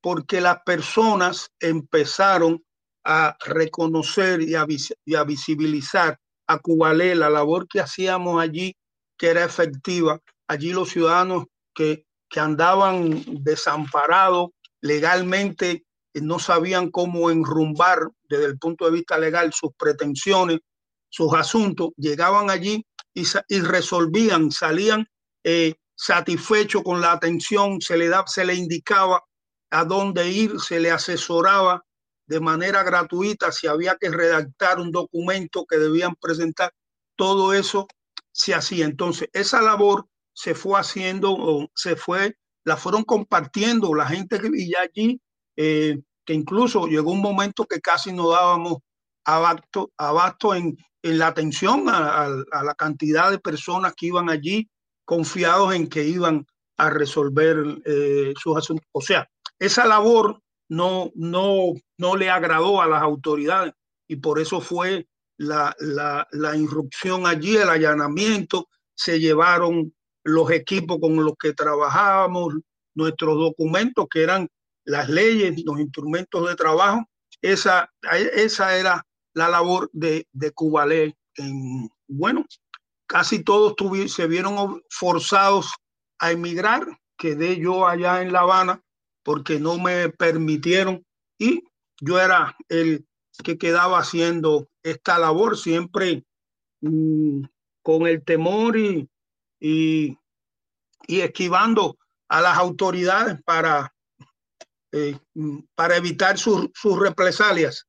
Porque 0.00 0.40
las 0.40 0.62
personas 0.62 1.50
empezaron 1.60 2.64
a 3.04 3.36
reconocer 3.44 4.40
y 4.42 4.54
a, 4.54 4.66
y 5.04 5.14
a 5.14 5.24
visibilizar 5.24 6.18
a 6.46 6.58
Cubalé, 6.58 7.14
la 7.14 7.30
labor 7.30 7.68
que 7.68 7.80
hacíamos 7.80 8.40
allí, 8.40 8.74
que 9.16 9.28
era 9.28 9.44
efectiva. 9.44 10.20
Allí 10.48 10.72
los 10.72 10.90
ciudadanos 10.90 11.44
que, 11.74 12.06
que 12.28 12.40
andaban 12.40 13.22
desamparados 13.42 14.50
legalmente 14.80 15.84
no 16.14 16.38
sabían 16.38 16.90
cómo 16.90 17.30
enrumbar 17.30 18.10
desde 18.36 18.46
el 18.46 18.58
punto 18.58 18.86
de 18.86 18.92
vista 18.92 19.18
legal 19.18 19.52
sus 19.52 19.70
pretensiones, 19.76 20.60
sus 21.08 21.32
asuntos, 21.34 21.90
llegaban 21.96 22.50
allí 22.50 22.84
y, 23.14 23.60
resolvían, 23.60 24.50
salían 24.50 25.06
eh, 25.44 25.74
satisfechos 25.94 26.82
con 26.82 27.00
la 27.00 27.12
atención, 27.12 27.80
se 27.80 27.96
le, 27.96 28.08
da, 28.08 28.24
se 28.26 28.44
le 28.44 28.54
indicaba 28.54 29.22
a 29.70 29.84
dónde 29.84 30.30
ir, 30.30 30.58
se 30.60 30.80
le 30.80 30.90
asesoraba 30.90 31.84
de 32.26 32.40
manera 32.40 32.82
gratuita 32.82 33.52
si 33.52 33.66
había 33.66 33.96
que 34.00 34.10
redactar 34.10 34.80
un 34.80 34.90
documento 34.90 35.66
que 35.66 35.76
debían 35.76 36.14
presentar, 36.16 36.72
todo 37.16 37.52
eso 37.52 37.86
se 38.30 38.54
hacía. 38.54 38.86
Entonces, 38.86 39.28
esa 39.32 39.60
labor 39.60 40.06
se 40.32 40.54
fue 40.54 40.80
haciendo, 40.80 41.68
se 41.74 41.96
fue, 41.96 42.36
la 42.64 42.76
fueron 42.78 43.04
compartiendo 43.04 43.94
la 43.94 44.06
gente 44.06 44.40
que 44.40 44.48
vivía 44.48 44.80
allí, 44.80 45.20
eh, 45.56 46.00
que 46.24 46.34
incluso 46.34 46.86
llegó 46.86 47.12
un 47.12 47.20
momento 47.20 47.64
que 47.64 47.80
casi 47.80 48.12
no 48.12 48.30
dábamos 48.30 48.78
abasto, 49.24 49.92
abasto 49.96 50.54
en, 50.54 50.76
en 51.02 51.18
la 51.18 51.28
atención 51.28 51.84
a, 51.88 52.28
la 52.62 52.74
cantidad 52.74 53.30
de 53.30 53.38
personas 53.38 53.94
que 53.96 54.06
iban 54.06 54.30
allí 54.30 54.68
confiados 55.04 55.74
en 55.74 55.88
que 55.88 56.04
iban 56.04 56.46
a 56.76 56.90
resolver 56.90 57.82
eh, 57.84 58.32
sus 58.40 58.56
asuntos. 58.56 58.86
O 58.92 59.00
sea, 59.00 59.28
esa 59.58 59.86
labor 59.86 60.40
no, 60.68 61.10
no, 61.14 61.72
no 61.98 62.16
le 62.16 62.30
agradó 62.30 62.80
a 62.80 62.86
las 62.86 63.02
autoridades 63.02 63.74
y 64.08 64.16
por 64.16 64.40
eso 64.40 64.60
fue 64.60 65.06
la, 65.36 65.74
la, 65.78 66.26
la 66.30 66.56
irrupción 66.56 67.26
allí, 67.26 67.56
el 67.56 67.68
allanamiento, 67.68 68.68
se 68.94 69.18
llevaron 69.18 69.92
los 70.24 70.50
equipos 70.50 70.98
con 71.00 71.16
los 71.16 71.34
que 71.38 71.52
trabajábamos, 71.52 72.54
nuestros 72.94 73.36
documentos 73.36 74.06
que 74.10 74.22
eran 74.22 74.48
las 74.84 75.08
leyes, 75.08 75.62
los 75.64 75.80
instrumentos 75.80 76.48
de 76.48 76.56
trabajo, 76.56 77.04
esa, 77.40 77.90
esa 78.34 78.76
era 78.76 79.06
la 79.34 79.48
labor 79.48 79.90
de, 79.92 80.26
de 80.32 80.52
Cubalé. 80.52 81.16
En, 81.36 81.88
bueno, 82.08 82.44
casi 83.06 83.42
todos 83.42 83.74
se 84.12 84.26
vieron 84.26 84.82
forzados 84.90 85.72
a 86.18 86.30
emigrar, 86.30 86.86
quedé 87.16 87.58
yo 87.58 87.86
allá 87.86 88.22
en 88.22 88.32
La 88.32 88.40
Habana 88.40 88.82
porque 89.22 89.58
no 89.58 89.78
me 89.78 90.08
permitieron 90.08 91.04
y 91.38 91.62
yo 92.00 92.20
era 92.20 92.56
el 92.68 93.06
que 93.44 93.58
quedaba 93.58 93.98
haciendo 93.98 94.68
esta 94.82 95.18
labor 95.18 95.56
siempre 95.56 96.24
mmm, 96.80 97.42
con 97.82 98.06
el 98.06 98.22
temor 98.24 98.76
y, 98.76 99.08
y, 99.60 100.18
y, 101.06 101.20
esquivando 101.20 101.98
a 102.28 102.40
las 102.40 102.58
autoridades 102.58 103.40
para, 103.42 103.91
eh, 104.92 105.18
para 105.74 105.96
evitar 105.96 106.38
sus, 106.38 106.68
sus 106.74 106.98
represalias. 106.98 107.86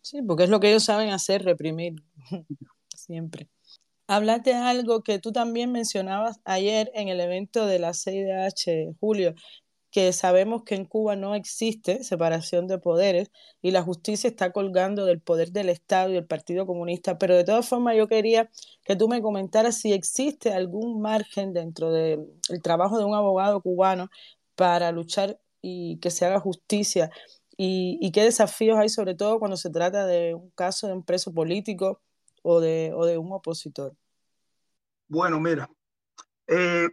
Sí, 0.00 0.22
porque 0.22 0.44
es 0.44 0.50
lo 0.50 0.60
que 0.60 0.68
ellos 0.68 0.84
saben 0.84 1.10
hacer, 1.10 1.44
reprimir, 1.44 1.94
siempre. 2.94 3.48
Hablaste 4.06 4.50
de 4.50 4.56
algo 4.56 5.02
que 5.02 5.18
tú 5.18 5.32
también 5.32 5.72
mencionabas 5.72 6.38
ayer 6.44 6.92
en 6.94 7.08
el 7.08 7.20
evento 7.20 7.66
de 7.66 7.80
la 7.80 7.92
CIDH, 7.92 8.94
Julio, 9.00 9.34
que 9.90 10.12
sabemos 10.12 10.62
que 10.62 10.76
en 10.76 10.84
Cuba 10.84 11.16
no 11.16 11.34
existe 11.34 12.04
separación 12.04 12.68
de 12.68 12.78
poderes 12.78 13.30
y 13.62 13.70
la 13.72 13.82
justicia 13.82 14.28
está 14.28 14.52
colgando 14.52 15.06
del 15.06 15.20
poder 15.20 15.52
del 15.52 15.70
Estado 15.70 16.10
y 16.10 16.14
del 16.14 16.26
Partido 16.26 16.66
Comunista, 16.66 17.18
pero 17.18 17.34
de 17.34 17.44
todas 17.44 17.68
formas 17.68 17.96
yo 17.96 18.06
quería 18.06 18.50
que 18.84 18.94
tú 18.94 19.08
me 19.08 19.22
comentaras 19.22 19.78
si 19.78 19.92
existe 19.92 20.52
algún 20.52 21.00
margen 21.00 21.52
dentro 21.52 21.90
del 21.90 22.26
de 22.48 22.58
trabajo 22.60 22.98
de 22.98 23.04
un 23.04 23.14
abogado 23.14 23.60
cubano 23.60 24.08
para 24.56 24.90
luchar 24.92 25.38
y 25.62 25.98
que 25.98 26.10
se 26.10 26.26
haga 26.26 26.40
justicia 26.40 27.10
y, 27.56 28.10
qué 28.12 28.22
desafíos 28.22 28.78
hay 28.78 28.88
sobre 28.88 29.14
todo 29.14 29.38
cuando 29.38 29.56
se 29.56 29.70
trata 29.70 30.06
de 30.06 30.34
un 30.34 30.50
caso 30.50 30.86
de 30.86 30.92
un 30.92 31.02
preso 31.02 31.32
político 31.32 32.02
o 32.42 32.60
de, 32.60 32.92
o 32.94 33.06
de 33.06 33.16
un 33.16 33.32
opositor? 33.32 33.94
Bueno, 35.08 35.40
mira, 35.40 35.70
eh, 36.46 36.88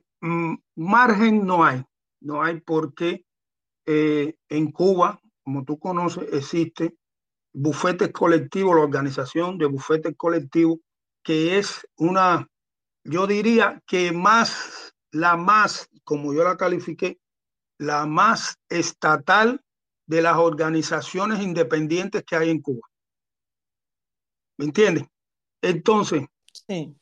margen 0.76 1.45
no 1.45 1.65
hay, 1.65 1.84
no 2.21 2.41
hay 2.41 2.62
porque 2.62 3.26
eh, 3.86 4.36
en 4.47 4.71
Cuba, 4.71 5.19
como 5.43 5.65
tú 5.65 5.78
conoces, 5.78 6.32
existe 6.32 6.95
bufetes 7.52 8.12
colectivos, 8.12 8.76
la 8.76 8.84
organización 8.84 9.58
de 9.58 9.65
bufetes 9.65 10.15
colectivos, 10.15 10.80
que 11.23 11.58
es 11.58 11.86
una, 11.97 12.47
yo 13.04 13.28
diría 13.28 13.82
que 13.86 14.12
más, 14.12 14.95
la 15.12 15.36
más, 15.36 15.89
como 16.04 16.34
yo 16.34 16.43
la 16.43 16.58
califiqué, 16.58 17.19
la 17.84 18.06
más 18.06 18.58
estatal 18.69 19.62
de 20.06 20.22
las 20.22 20.38
organizaciones 20.38 21.41
independientes 21.41 22.24
que 22.24 22.36
hay 22.36 22.50
en 22.50 22.62
Cuba. 22.62 22.88
¿Me 24.58 24.65
entiendes? 24.65 25.06
Entonces, 25.62 26.26
sí. 26.67 26.96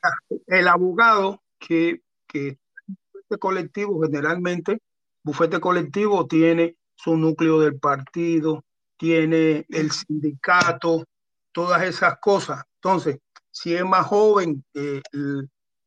El 0.47 0.67
abogado 0.67 1.41
que, 1.59 2.01
que 2.27 2.57
bufete 2.85 3.37
colectivo 3.39 4.01
generalmente, 4.01 4.79
bufete 5.23 5.59
colectivo 5.59 6.25
tiene 6.27 6.75
su 6.95 7.17
núcleo 7.17 7.59
del 7.59 7.79
partido, 7.79 8.63
tiene 8.97 9.65
el 9.69 9.91
sindicato, 9.91 11.05
todas 11.51 11.83
esas 11.83 12.19
cosas. 12.19 12.63
Entonces, 12.75 13.19
si 13.49 13.75
es 13.75 13.83
más 13.83 14.05
joven, 14.05 14.63
eh, 14.73 15.01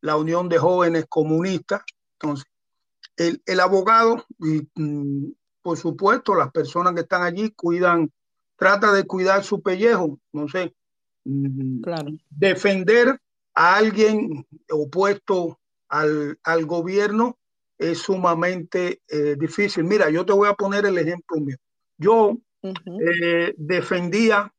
la 0.00 0.16
Unión 0.16 0.48
de 0.48 0.59
Jóvenes 0.59 1.07
Comunistas, 1.09 1.83
entonces, 2.18 2.46
el, 3.16 3.42
el 3.46 3.61
abogado, 3.61 4.24
y, 4.38 4.66
mm, 4.74 5.33
por 5.62 5.77
supuesto, 5.79 6.35
las 6.35 6.50
personas 6.50 6.94
que 6.94 7.00
están 7.00 7.22
allí 7.22 7.50
cuidan, 7.50 8.11
trata 8.57 8.92
de 8.92 9.05
cuidar 9.05 9.44
su 9.44 9.62
pellejo, 9.62 10.18
no 10.33 10.48
sé, 10.48 10.74
mm, 11.24 11.83
Claro. 11.83 12.12
defender 12.31 13.20
a 13.55 13.77
alguien 13.77 14.46
opuesto 14.70 15.59
al, 15.88 16.38
al 16.42 16.66
gobierno 16.66 17.38
es 17.79 17.98
sumamente 17.98 19.00
eh, 19.09 19.37
difícil. 19.38 19.85
Mira, 19.85 20.11
yo 20.11 20.24
te 20.24 20.33
voy 20.33 20.48
a 20.48 20.55
poner 20.55 20.87
el 20.87 20.98
ejemplo 20.98 21.40
mío. 21.40 21.57
Yo 21.98 22.37
eh, 22.62 23.55
defendía, 23.57 24.53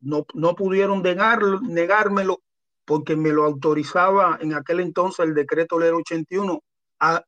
no, 0.00 0.26
no 0.34 0.54
pudieron 0.54 1.02
negarlo- 1.02 1.60
negármelo 1.60 2.40
porque 2.84 3.16
me 3.16 3.30
lo 3.30 3.44
autorizaba 3.44 4.38
en 4.40 4.54
aquel 4.54 4.80
entonces 4.80 5.26
el 5.26 5.34
decreto 5.34 5.78
ley 5.78 5.90
81 5.90 6.62
a, 7.00 7.24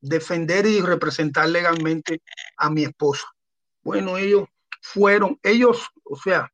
defender 0.00 0.66
y 0.66 0.80
representar 0.80 1.48
legalmente 1.48 2.22
a 2.56 2.70
mi 2.70 2.84
esposa. 2.84 3.26
Bueno, 3.82 4.16
ellos 4.16 4.48
fueron, 4.82 5.38
ellos, 5.42 5.88
o 6.04 6.16
sea, 6.16 6.50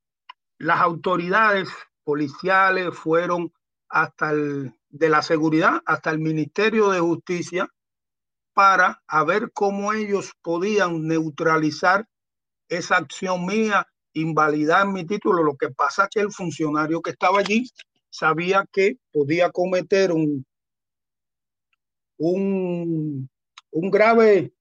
las 0.58 0.80
autoridades 0.80 1.68
policiales 2.04 2.94
fueron 2.94 3.52
hasta 3.88 4.30
el 4.30 4.74
de 4.88 5.08
la 5.08 5.22
seguridad, 5.22 5.80
hasta 5.86 6.10
el 6.10 6.18
Ministerio 6.18 6.90
de 6.90 7.00
Justicia 7.00 7.68
para 8.52 9.00
ver 9.26 9.52
cómo 9.52 9.92
ellos 9.92 10.32
podían 10.42 11.06
neutralizar 11.06 12.06
esa 12.68 12.96
acción 12.96 13.46
mía, 13.46 13.86
invalidar 14.12 14.88
mi 14.88 15.06
título. 15.06 15.42
Lo 15.42 15.56
que 15.56 15.70
pasa 15.70 16.04
es 16.04 16.08
que 16.10 16.20
el 16.20 16.32
funcionario 16.32 17.00
que 17.00 17.10
estaba 17.10 17.38
allí 17.38 17.70
sabía 18.10 18.66
que 18.72 18.96
podía 19.12 19.50
cometer 19.50 20.12
un, 20.12 20.44
un, 22.20 23.28
un 23.70 23.90
grave, 23.90 24.52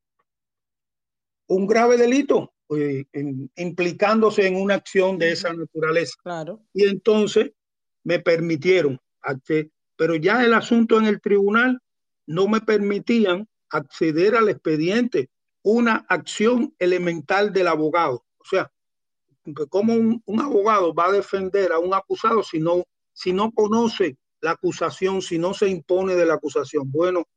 un 1.48 1.68
grave 1.68 1.98
delito, 1.98 2.54
eh, 2.70 3.04
en- 3.12 3.52
implicándose 3.58 4.48
en 4.48 4.56
una 4.56 4.76
acción 4.76 5.18
de 5.18 5.32
esa 5.34 5.54
naturaleza. 5.54 6.14
Claro. 6.24 6.62
Y 6.74 6.86
entonces 6.88 7.52
me 8.04 8.20
permitieron, 8.20 8.98
acce- 9.22 9.72
pero 9.98 10.16
ya 10.16 10.44
el 10.46 10.54
asunto 10.54 10.98
en 10.98 11.06
el 11.06 11.20
tribunal 11.20 11.80
no 12.26 12.48
me 12.48 12.62
permitían 12.62 13.48
acceder 13.70 14.36
al 14.36 14.48
expediente, 14.48 15.30
una 15.62 16.06
acción 16.08 16.74
elemental 16.80 17.52
del 17.52 17.68
abogado. 17.68 18.24
O 18.38 18.46
sea, 18.46 18.72
¿cómo 19.70 19.94
un, 19.96 20.22
un 20.26 20.40
abogado 20.40 20.94
va 20.94 21.08
a 21.08 21.12
defender 21.12 21.74
a 21.74 21.80
un 21.80 21.94
acusado 21.94 22.42
si 22.42 22.60
no, 22.60 22.86
si 23.12 23.34
no 23.34 23.52
conoce 23.52 24.16
la 24.40 24.52
acusación, 24.52 25.22
si 25.22 25.38
no 25.38 25.54
se 25.54 25.68
impone 25.68 26.16
de 26.16 26.26
la 26.26 26.36
acusación? 26.36 26.90
Bueno, 26.90 27.28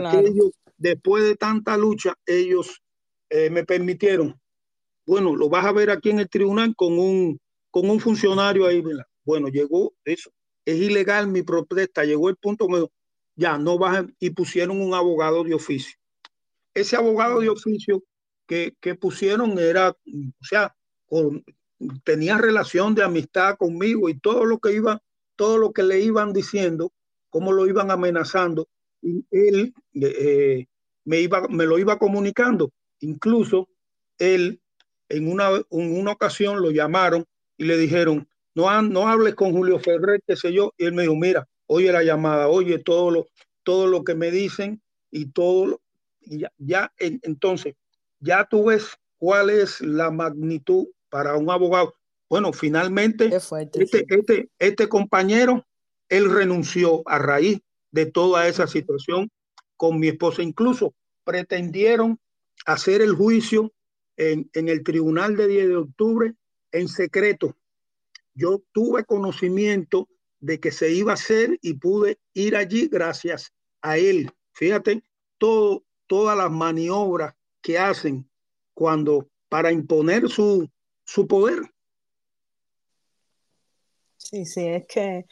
Claro. 0.00 0.18
aquellos, 0.18 0.50
después 0.76 1.24
de 1.24 1.36
tanta 1.36 1.76
lucha, 1.76 2.14
ellos 2.26 2.82
eh, 3.30 3.50
me 3.50 3.64
permitieron. 3.64 4.40
Bueno, 5.06 5.36
lo 5.36 5.48
vas 5.48 5.64
a 5.66 5.72
ver 5.72 5.90
aquí 5.90 6.10
en 6.10 6.20
el 6.20 6.28
tribunal 6.28 6.74
con 6.76 6.98
un, 6.98 7.38
con 7.70 7.88
un 7.90 8.00
funcionario 8.00 8.66
ahí. 8.66 8.80
¿verdad? 8.80 9.04
Bueno, 9.24 9.48
llegó 9.48 9.92
eso. 10.04 10.30
Es 10.64 10.76
ilegal 10.76 11.28
mi 11.28 11.42
protesta. 11.42 12.04
Llegó 12.04 12.28
el 12.28 12.36
punto 12.36 12.66
que 12.68 12.86
ya 13.36 13.58
no 13.58 13.78
vas 13.78 14.04
y 14.18 14.30
pusieron 14.30 14.80
un 14.80 14.94
abogado 14.94 15.44
de 15.44 15.54
oficio. 15.54 15.96
Ese 16.72 16.96
abogado 16.96 17.40
de 17.40 17.48
oficio 17.48 18.02
que, 18.46 18.74
que 18.80 18.94
pusieron 18.94 19.58
era, 19.58 19.90
o 19.90 20.44
sea, 20.44 20.74
con- 21.06 21.44
tenía 22.04 22.38
relación 22.38 22.94
de 22.94 23.02
amistad 23.02 23.56
conmigo 23.56 24.08
y 24.08 24.18
todo 24.18 24.44
lo 24.44 24.58
que 24.58 24.72
iba, 24.72 25.02
todo 25.36 25.58
lo 25.58 25.72
que 25.72 25.82
le 25.82 26.00
iban 26.00 26.32
diciendo, 26.32 26.92
cómo 27.28 27.52
lo 27.52 27.66
iban 27.66 27.90
amenazando, 27.90 28.68
él 29.30 29.74
eh, 29.94 30.66
me, 31.04 31.20
iba, 31.20 31.46
me 31.48 31.66
lo 31.66 31.78
iba 31.78 31.98
comunicando. 31.98 32.72
Incluso 33.00 33.68
él 34.18 34.60
en 35.08 35.30
una, 35.30 35.48
en 35.70 35.98
una 35.98 36.12
ocasión 36.12 36.60
lo 36.62 36.70
llamaron 36.70 37.24
y 37.56 37.64
le 37.64 37.76
dijeron, 37.76 38.26
no, 38.54 38.82
no 38.82 39.08
hables 39.08 39.34
con 39.34 39.52
Julio 39.52 39.78
Ferrer, 39.78 40.20
qué 40.26 40.36
sé 40.36 40.52
yo. 40.52 40.72
Y 40.78 40.86
él 40.86 40.92
me 40.94 41.02
dijo, 41.02 41.14
mira, 41.16 41.46
oye 41.66 41.92
la 41.92 42.02
llamada, 42.02 42.48
oye 42.48 42.78
todo 42.78 43.10
lo, 43.10 43.26
todo 43.62 43.86
lo 43.86 44.04
que 44.04 44.14
me 44.14 44.30
dicen 44.30 44.80
y 45.10 45.26
todo, 45.26 45.66
lo- 45.66 45.82
y 46.20 46.38
ya, 46.40 46.52
ya 46.58 46.92
en- 46.98 47.20
entonces, 47.22 47.74
ya 48.20 48.44
tú 48.44 48.66
ves 48.66 48.96
cuál 49.18 49.50
es 49.50 49.80
la 49.80 50.10
magnitud 50.10 50.86
para 51.10 51.36
un 51.36 51.50
abogado. 51.50 51.94
Bueno, 52.28 52.52
finalmente, 52.52 53.38
fuerte. 53.40 53.82
este, 53.84 53.98
sí. 53.98 54.04
este, 54.08 54.48
este 54.58 54.88
compañero, 54.88 55.64
él 56.08 56.30
renunció 56.32 57.02
a 57.06 57.18
raíz 57.18 57.60
de 57.94 58.06
toda 58.06 58.48
esa 58.48 58.66
situación 58.66 59.30
con 59.76 60.00
mi 60.00 60.08
esposa. 60.08 60.42
Incluso 60.42 60.94
pretendieron 61.22 62.18
hacer 62.66 63.00
el 63.00 63.14
juicio 63.14 63.72
en, 64.16 64.50
en 64.52 64.68
el 64.68 64.82
tribunal 64.82 65.36
de 65.36 65.46
10 65.46 65.68
de 65.68 65.76
octubre 65.76 66.34
en 66.72 66.88
secreto. 66.88 67.56
Yo 68.34 68.64
tuve 68.72 69.04
conocimiento 69.04 70.08
de 70.40 70.58
que 70.58 70.72
se 70.72 70.90
iba 70.90 71.12
a 71.12 71.14
hacer 71.14 71.56
y 71.62 71.74
pude 71.74 72.18
ir 72.32 72.56
allí 72.56 72.88
gracias 72.88 73.52
a 73.80 73.96
él. 73.96 74.28
Fíjate, 74.54 75.04
todo, 75.38 75.84
todas 76.08 76.36
las 76.36 76.50
maniobras 76.50 77.32
que 77.62 77.78
hacen 77.78 78.28
cuando 78.74 79.30
para 79.48 79.70
imponer 79.70 80.28
su, 80.28 80.68
su 81.04 81.28
poder. 81.28 81.60
Sí, 84.16 84.44
sí, 84.44 84.66
es 84.66 84.84
que 84.88 85.26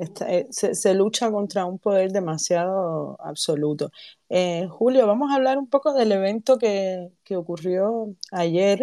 eh, 0.00 0.46
se, 0.50 0.74
se 0.74 0.94
lucha 0.94 1.30
contra 1.30 1.66
un 1.66 1.78
poder 1.78 2.12
demasiado 2.12 3.16
absoluto. 3.20 3.90
Eh, 4.28 4.66
Julio, 4.70 5.06
vamos 5.06 5.30
a 5.30 5.36
hablar 5.36 5.58
un 5.58 5.68
poco 5.68 5.92
del 5.92 6.12
evento 6.12 6.58
que, 6.58 7.10
que 7.24 7.36
ocurrió 7.36 8.14
ayer, 8.32 8.80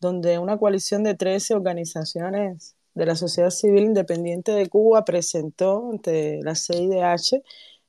donde 0.00 0.38
una 0.38 0.58
coalición 0.58 1.02
de 1.02 1.14
13 1.14 1.54
organizaciones 1.54 2.76
de 2.94 3.06
la 3.06 3.16
sociedad 3.16 3.50
civil 3.50 3.84
independiente 3.84 4.52
de 4.52 4.68
Cuba 4.68 5.04
presentó 5.04 5.90
ante 5.90 6.40
la 6.42 6.54
CIDH 6.54 7.42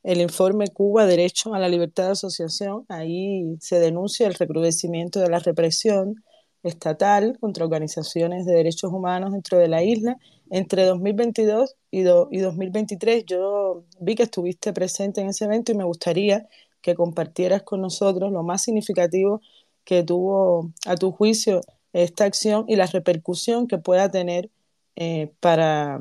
el 0.03 0.21
informe 0.21 0.67
Cuba 0.69 1.05
Derecho 1.05 1.53
a 1.53 1.59
la 1.59 1.69
Libertad 1.69 2.05
de 2.05 2.11
Asociación. 2.11 2.85
Ahí 2.89 3.57
se 3.59 3.79
denuncia 3.79 4.27
el 4.27 4.35
recrudecimiento 4.35 5.19
de 5.19 5.29
la 5.29 5.39
represión 5.39 6.23
estatal 6.65 7.37
contra 7.39 7.63
organizaciones 7.63 8.45
de 8.45 8.53
derechos 8.53 8.91
humanos 8.91 9.31
dentro 9.31 9.57
de 9.57 9.67
la 9.67 9.83
isla 9.83 10.17
entre 10.49 10.85
2022 10.85 11.75
y, 11.91 12.01
do, 12.01 12.27
y 12.31 12.39
2023. 12.39 13.25
Yo 13.25 13.83
vi 13.99 14.15
que 14.15 14.23
estuviste 14.23 14.73
presente 14.73 15.21
en 15.21 15.27
ese 15.27 15.45
evento 15.45 15.71
y 15.71 15.75
me 15.75 15.83
gustaría 15.83 16.47
que 16.81 16.95
compartieras 16.95 17.63
con 17.63 17.81
nosotros 17.81 18.31
lo 18.31 18.43
más 18.43 18.63
significativo 18.63 19.41
que 19.83 20.03
tuvo 20.03 20.71
a 20.85 20.95
tu 20.95 21.11
juicio 21.11 21.61
esta 21.93 22.25
acción 22.25 22.65
y 22.67 22.75
la 22.75 22.87
repercusión 22.87 23.67
que 23.67 23.77
pueda 23.77 24.09
tener 24.09 24.49
eh, 24.95 25.31
para, 25.39 25.99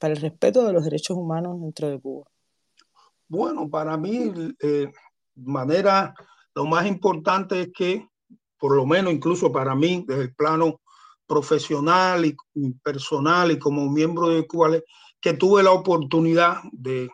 para 0.00 0.14
el 0.14 0.20
respeto 0.20 0.64
de 0.64 0.72
los 0.72 0.84
derechos 0.84 1.16
humanos 1.16 1.60
dentro 1.60 1.88
de 1.88 2.00
Cuba. 2.00 2.26
Bueno, 3.28 3.68
para 3.68 3.96
mí, 3.96 4.32
eh, 4.62 4.90
manera, 5.34 6.14
lo 6.54 6.64
más 6.64 6.86
importante 6.86 7.60
es 7.60 7.68
que, 7.72 8.06
por 8.58 8.74
lo 8.76 8.86
menos 8.86 9.12
incluso 9.12 9.52
para 9.52 9.74
mí, 9.74 10.04
desde 10.06 10.22
el 10.22 10.34
plano 10.34 10.80
profesional 11.26 12.24
y 12.24 12.36
personal 12.82 13.50
y 13.50 13.58
como 13.58 13.90
miembro 13.90 14.28
de 14.28 14.46
Cuba, 14.46 14.70
que 15.20 15.32
tuve 15.32 15.62
la 15.62 15.72
oportunidad 15.72 16.58
de, 16.72 17.10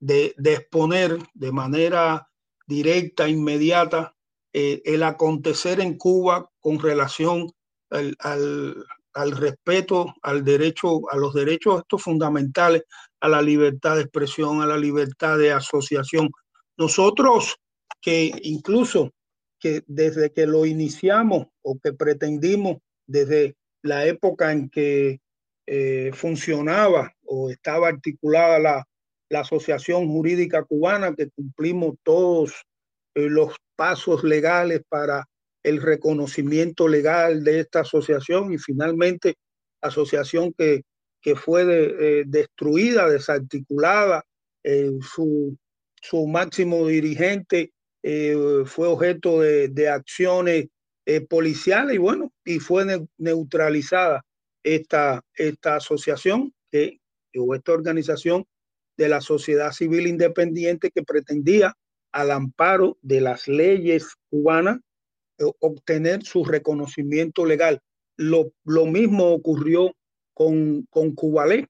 de, 0.00 0.34
de 0.36 0.54
exponer 0.54 1.18
de 1.34 1.52
manera 1.52 2.28
directa, 2.66 3.28
inmediata, 3.28 4.14
eh, 4.52 4.82
el 4.84 5.02
acontecer 5.02 5.80
en 5.80 5.96
Cuba 5.96 6.50
con 6.60 6.78
relación 6.78 7.50
al, 7.90 8.16
al, 8.18 8.84
al, 9.14 9.30
respeto 9.32 10.12
al 10.22 10.44
derecho, 10.44 11.00
a 11.10 11.16
los 11.16 11.32
derechos 11.34 11.80
estos 11.80 12.02
fundamentales, 12.02 12.82
a 13.20 13.28
la 13.28 13.40
libertad 13.40 13.96
de 13.96 14.02
expresión, 14.02 14.60
a 14.60 14.66
la 14.66 14.76
libertad 14.76 15.38
de 15.38 15.52
asociación. 15.52 16.30
Nosotros 16.76 17.56
que 18.00 18.32
incluso 18.42 19.12
que 19.62 19.84
desde 19.86 20.32
que 20.32 20.44
lo 20.44 20.66
iniciamos 20.66 21.46
o 21.62 21.78
que 21.78 21.92
pretendimos 21.92 22.78
desde 23.06 23.54
la 23.82 24.04
época 24.06 24.50
en 24.50 24.68
que 24.68 25.20
eh, 25.66 26.10
funcionaba 26.12 27.14
o 27.24 27.48
estaba 27.48 27.86
articulada 27.86 28.58
la, 28.58 28.84
la, 29.30 29.40
Asociación 29.40 30.08
Jurídica 30.08 30.64
Cubana, 30.64 31.14
que 31.14 31.30
cumplimos 31.30 31.94
todos 32.02 32.64
eh, 33.14 33.28
los 33.28 33.54
pasos 33.76 34.24
legales 34.24 34.82
para 34.88 35.28
el 35.62 35.80
reconocimiento 35.80 36.88
legal 36.88 37.44
de 37.44 37.60
esta 37.60 37.80
asociación 37.80 38.52
y 38.52 38.58
finalmente 38.58 39.36
asociación 39.80 40.52
que, 40.58 40.82
que 41.20 41.36
fue 41.36 41.62
eh, 41.62 42.24
destruida, 42.26 43.08
desarticulada 43.08 44.24
su, 45.00 45.56
su, 46.00 46.26
máximo 46.28 46.86
dirigente 46.86 47.72
fue 48.02 48.88
objeto 48.88 49.40
de, 49.40 49.68
de 49.68 49.88
acciones 49.88 50.66
policiales 51.28 51.94
y 51.94 51.98
bueno, 51.98 52.32
y 52.44 52.58
fue 52.58 52.84
neutralizada 53.18 54.24
esta, 54.62 55.22
esta 55.34 55.76
asociación 55.76 56.52
que, 56.70 57.00
o 57.36 57.54
esta 57.54 57.72
organización 57.72 58.44
de 58.96 59.08
la 59.08 59.20
sociedad 59.20 59.72
civil 59.72 60.06
independiente 60.06 60.90
que 60.90 61.02
pretendía 61.02 61.74
al 62.12 62.30
amparo 62.30 62.98
de 63.00 63.20
las 63.20 63.48
leyes 63.48 64.14
cubanas 64.30 64.78
eh, 65.38 65.44
obtener 65.60 66.24
su 66.24 66.44
reconocimiento 66.44 67.46
legal. 67.46 67.80
Lo, 68.16 68.52
lo 68.64 68.86
mismo 68.86 69.32
ocurrió 69.32 69.94
con, 70.34 70.86
con 70.90 71.14
Cubalé 71.14 71.68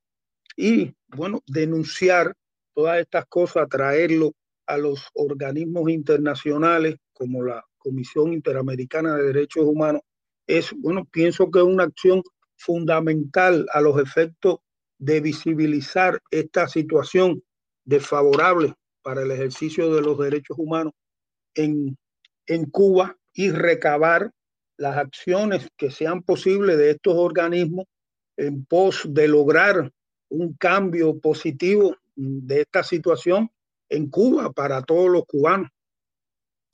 y, 0.56 0.92
bueno, 1.08 1.42
denunciar 1.46 2.34
todas 2.74 3.00
estas 3.00 3.26
cosas, 3.26 3.68
traerlo 3.68 4.32
a 4.66 4.76
los 4.76 5.08
organismos 5.14 5.90
internacionales 5.90 6.96
como 7.12 7.42
la 7.42 7.64
Comisión 7.78 8.32
Interamericana 8.32 9.16
de 9.16 9.24
Derechos 9.24 9.64
Humanos, 9.64 10.02
es, 10.46 10.72
bueno, 10.76 11.04
pienso 11.04 11.50
que 11.50 11.58
es 11.58 11.64
una 11.64 11.84
acción 11.84 12.22
fundamental 12.56 13.66
a 13.72 13.80
los 13.80 14.00
efectos 14.00 14.58
de 14.98 15.20
visibilizar 15.20 16.20
esta 16.30 16.68
situación 16.68 17.42
desfavorable 17.84 18.74
para 19.02 19.22
el 19.22 19.30
ejercicio 19.32 19.92
de 19.92 20.00
los 20.00 20.18
derechos 20.18 20.56
humanos 20.58 20.92
en, 21.54 21.98
en 22.46 22.70
Cuba 22.70 23.16
y 23.34 23.50
recabar 23.50 24.30
las 24.76 24.96
acciones 24.96 25.68
que 25.76 25.90
sean 25.90 26.22
posibles 26.22 26.78
de 26.78 26.90
estos 26.92 27.14
organismos 27.16 27.86
en 28.36 28.64
pos 28.64 29.02
de 29.08 29.28
lograr 29.28 29.90
un 30.28 30.54
cambio 30.54 31.18
positivo 31.18 31.96
de 32.14 32.62
esta 32.62 32.82
situación 32.82 33.50
en 33.92 34.10
Cuba 34.10 34.50
para 34.52 34.82
todos 34.82 35.10
los 35.10 35.24
cubanos. 35.26 35.68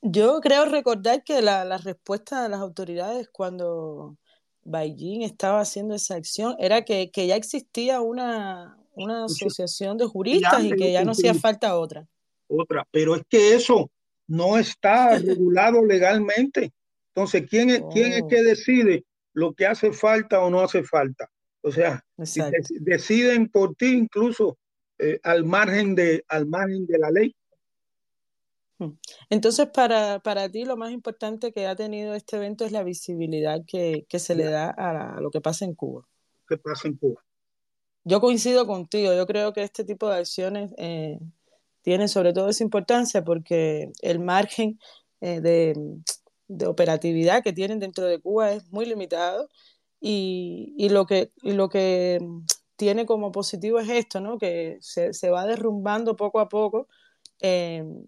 Yo 0.00 0.40
creo 0.40 0.64
recordar 0.64 1.24
que 1.24 1.42
la, 1.42 1.64
la 1.64 1.78
respuesta 1.78 2.42
de 2.42 2.48
las 2.48 2.60
autoridades 2.60 3.28
cuando 3.30 4.16
Beijing 4.62 5.22
estaba 5.22 5.60
haciendo 5.60 5.94
esa 5.94 6.14
acción 6.14 6.54
era 6.58 6.84
que, 6.84 7.10
ya 7.14 7.34
existía 7.34 8.00
una, 8.00 8.78
una 8.94 9.24
asociación 9.24 9.98
de 9.98 10.06
juristas 10.06 10.62
y 10.62 10.72
que 10.72 10.92
ya 10.92 11.04
no 11.04 11.12
hacía 11.12 11.34
falta 11.34 11.76
otra. 11.76 12.06
Otra, 12.46 12.86
pero 12.90 13.16
es 13.16 13.22
que 13.28 13.54
eso 13.54 13.90
no 14.26 14.58
está 14.58 15.18
regulado 15.18 15.84
legalmente. 15.84 16.72
Entonces, 17.14 17.48
¿quién 17.48 17.70
es, 17.70 17.82
¿quién 17.92 18.12
es 18.12 18.22
que 18.28 18.40
oh. 18.40 18.44
decide 18.44 19.04
lo 19.32 19.52
que 19.52 19.66
hace 19.66 19.92
falta 19.92 20.40
o 20.40 20.50
no 20.50 20.60
hace 20.60 20.84
falta? 20.84 21.28
O 21.62 21.72
sea, 21.72 22.04
deciden 22.16 23.48
por 23.48 23.74
ti 23.74 23.88
incluso 23.88 24.56
eh, 24.99 25.20
al, 25.22 25.44
margen 25.44 25.94
de, 25.94 26.24
al 26.28 26.46
margen 26.46 26.86
de 26.86 26.99
la 26.99 27.11
ley. 27.11 27.34
Hmm. 28.78 28.92
Entonces, 29.30 29.68
para, 29.68 30.20
para, 30.20 30.49
ti 30.49 30.64
lo 30.64 30.76
más 30.76 30.92
importante 30.92 31.53
que 31.53 31.66
ha 31.66 31.76
tenido 31.76 32.14
este 32.14 32.36
evento 32.36 32.64
es 32.64 32.72
la 32.72 32.82
visibilidad 32.82 33.61
que, 33.66 34.07
que 34.09 34.18
se 34.18 34.34
le 34.34 34.44
da 34.44 34.70
a, 34.70 35.20
lo 35.20 35.30
que 35.30 35.40
pasa 35.40 35.64
en 35.64 35.74
Cuba. 35.74 36.09
¿Qué 36.49 36.57
pasa 36.57 36.88
en 36.88 36.96
Cuba? 36.96 37.22
Yo 38.05 38.20
coincido 38.20 38.66
contigo, 38.66 39.12
yo 39.14 39.26
creo 39.26 39.53
que 39.53 39.62
este 39.62 39.84
tipo 39.84 40.09
de 40.09 40.16
acciones 40.16 40.72
eh, 40.78 41.18
tienen 41.82 42.09
sobre 42.09 42.32
todo 42.32 42.49
esa 42.49 42.64
importancia 42.64 43.22
porque 43.22 43.90
el 44.01 44.20
margen 44.20 44.78
eh, 45.20 45.40
de, 45.40 45.74
de, 46.46 46.66
operatividad 46.66 47.42
que 47.42 47.53
tienen 47.53 47.80
dentro 47.80 48.07
de 48.07 48.20
Cuba 48.20 48.53
es 48.53 48.70
muy 48.70 48.86
limitado 48.86 49.49
y, 50.01 50.74
y, 50.78 50.88
lo, 50.88 51.07
que, 51.07 51.32
y 51.42 51.53
lo 51.53 51.68
que 51.68 52.18
tiene 52.78 53.06
como 53.06 53.32
positivo 53.32 53.80
es 53.80 53.88
esto, 53.90 54.20
¿no? 54.20 54.38
que 54.38 54.78
se, 54.80 55.12
se 55.12 55.30
va 55.30 55.44
derrumbando 55.44 56.14
poco 56.14 56.38
a 56.38 56.48
poco 56.48 56.86
en, 57.40 58.06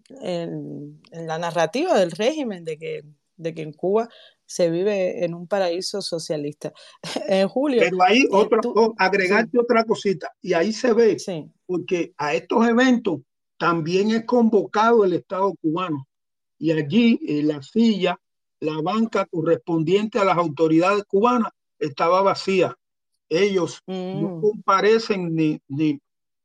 la 1.11 1.37
narrativa 1.37 1.99
del 1.99 2.11
régimen 2.11 2.63
de 2.63 2.77
que, 2.77 3.03
de 3.35 3.53
que 3.53 3.63
en 3.63 3.73
Cuba 3.73 4.07
se 4.45 4.69
vive 4.69 5.25
en 5.25 5.33
un 5.33 5.45
paraíso 5.45 6.01
socialista. 6.01 6.71
en 7.27 7.49
julio. 7.49 7.81
Pero 7.81 8.01
ahí, 8.01 8.21
eh, 8.21 8.27
otra, 8.31 8.61
agregarte 8.97 9.59
otra 9.59 9.83
cosita, 9.83 10.31
y 10.41 10.53
ahí 10.53 10.71
se 10.71 10.93
ve, 10.93 11.17
porque 11.65 12.13
a 12.17 12.33
estos 12.33 12.65
eventos 12.65 13.19
también 13.57 14.11
es 14.11 14.25
convocado 14.25 15.03
el 15.03 15.13
Estado 15.13 15.53
cubano, 15.61 16.07
y 16.57 16.71
allí 16.71 17.19
en 17.27 17.49
la 17.49 17.61
silla, 17.61 18.17
la 18.61 18.81
banca 18.81 19.25
correspondiente 19.25 20.17
a 20.17 20.23
las 20.23 20.37
autoridades 20.37 21.03
cubanas 21.03 21.51
estaba 21.77 22.21
vacía. 22.21 22.77
Ellos 23.33 23.81
no 23.87 24.37
mm. 24.37 24.41
comparecen 24.41 25.33
ni, 25.33 25.61
ni, 25.69 25.97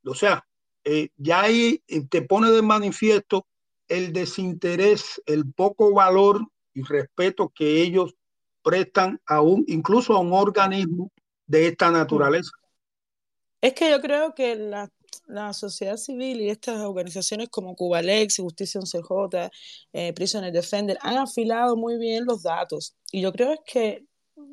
o 0.05 0.15
sea, 0.15 0.47
eh, 0.85 1.09
ya 1.17 1.43
ahí 1.43 1.83
eh, 1.89 2.07
te 2.09 2.23
pone 2.23 2.49
de 2.53 2.63
manifiesto 2.63 3.45
el 3.89 4.13
desinterés, 4.13 5.21
el 5.27 5.53
poco 5.53 5.93
valor 5.93 6.47
y 6.75 6.83
respeto 6.85 7.53
que 7.53 7.83
ellos 7.83 8.15
prestan 8.63 9.21
a 9.27 9.41
un, 9.41 9.65
incluso 9.67 10.15
a 10.15 10.21
un 10.21 10.33
organismo 10.33 11.11
de 11.47 11.67
esta 11.67 11.91
naturaleza. 11.91 12.53
Es 13.61 13.75
que 13.75 13.91
yo 13.91 14.01
creo 14.01 14.33
que 14.33 14.55
la, 14.55 14.89
la 15.27 15.53
sociedad 15.53 15.97
civil 15.97 16.41
y 16.41 16.51
estas 16.51 16.81
organizaciones 16.83 17.49
como 17.49 17.75
Cubalex, 17.75 18.37
Justicia 18.37 18.81
11J, 18.81 19.51
eh, 19.93 20.13
Prisoner 20.13 20.53
Defender 20.53 20.99
han 21.01 21.17
afilado 21.17 21.77
muy 21.77 21.99
bien 21.99 22.25
los 22.27 22.45
datos. 22.45 22.95
Y 23.11 23.23
yo 23.23 23.33
creo 23.33 23.53
es 23.53 23.61
que, 23.67 24.05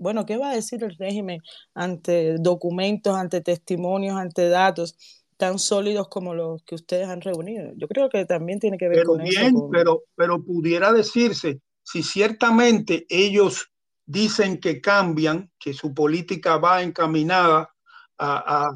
bueno, 0.04 0.26
¿qué 0.26 0.38
va 0.38 0.52
a 0.52 0.56
decir 0.56 0.84
el 0.84 0.96
régimen 0.98 1.42
ante 1.74 2.38
documentos, 2.38 3.16
ante 3.16 3.42
testimonios, 3.42 4.18
ante 4.18 4.50
datos? 4.50 4.96
tan 5.36 5.60
sólidos 5.60 6.08
como 6.08 6.34
los 6.34 6.64
que 6.64 6.76
ustedes 6.76 7.08
han 7.10 7.20
reunido. 7.20 7.74
Yo 7.76 7.88
creo 7.88 8.08
que 8.08 8.24
también 8.24 8.60
tiene 8.60 8.78
que 8.78 8.88
ver 8.88 9.04
con 9.04 9.20
eso. 9.20 9.68
Pero, 9.72 10.04
pero 10.16 10.42
pudiera 10.42 10.94
decirse, 10.94 11.60
si 11.84 12.02
ciertamente 12.02 13.06
ellos 13.10 13.70
dicen 14.06 14.60
que 14.60 14.82
cambian, 14.82 15.52
que 15.60 15.74
su 15.74 15.94
política 15.94 16.58
va 16.58 16.82
encaminada 16.82 17.70
a, 18.18 18.72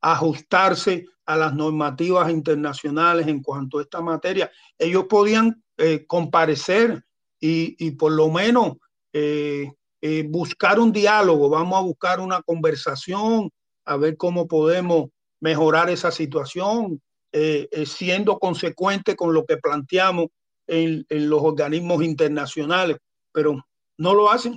ajustarse 0.00 1.06
a 1.26 1.36
las 1.36 1.54
normativas 1.54 2.30
internacionales 2.30 3.26
en 3.26 3.42
cuanto 3.42 3.78
a 3.78 3.82
esta 3.82 4.00
materia, 4.00 4.50
ellos 4.78 5.04
podían 5.04 5.62
eh, 5.76 6.06
comparecer 6.06 7.04
y, 7.40 7.90
por 7.92 8.12
lo 8.12 8.30
menos 8.30 8.76
eh, 9.12 9.70
eh, 10.08 10.22
buscar 10.22 10.78
un 10.78 10.92
diálogo, 10.92 11.48
vamos 11.48 11.76
a 11.76 11.82
buscar 11.82 12.20
una 12.20 12.40
conversación, 12.40 13.50
a 13.84 13.96
ver 13.96 14.16
cómo 14.16 14.46
podemos 14.46 15.10
mejorar 15.40 15.90
esa 15.90 16.12
situación, 16.12 17.02
eh, 17.32 17.68
eh, 17.72 17.86
siendo 17.86 18.38
consecuente 18.38 19.16
con 19.16 19.34
lo 19.34 19.44
que 19.44 19.56
planteamos 19.56 20.28
en, 20.68 21.04
los 21.08 21.42
organismos 21.42 22.04
internacionales, 22.04 22.98
pero 23.32 23.56
no 23.98 24.14
lo 24.14 24.30
hacen. 24.30 24.56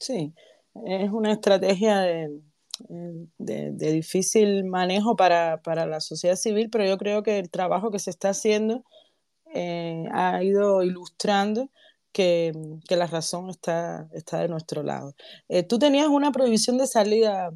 Sí, 0.00 0.34
es 0.84 1.10
una 1.12 1.30
estrategia 1.30 2.00
de, 2.00 2.30
difícil 3.38 4.64
manejo 4.64 5.14
para, 5.14 5.60
la 5.86 6.00
sociedad 6.00 6.34
civil, 6.34 6.68
pero 6.68 6.84
yo 6.84 6.98
creo 6.98 7.22
que 7.22 7.38
el 7.38 7.48
trabajo 7.48 7.92
que 7.92 8.00
se 8.00 8.10
está 8.10 8.30
haciendo 8.30 8.82
ha 9.54 10.42
ido 10.42 10.82
ilustrando 10.82 11.70
que, 12.12 12.52
la 12.88 13.06
razón 13.06 13.50
está, 13.50 14.08
está 14.12 14.40
de 14.40 14.48
nuestro 14.48 14.82
lado. 14.82 15.14
tú 15.68 15.78
tenías 15.78 16.08
una 16.08 16.32
prohibición 16.32 16.78
de 16.78 16.86
salida 16.86 17.50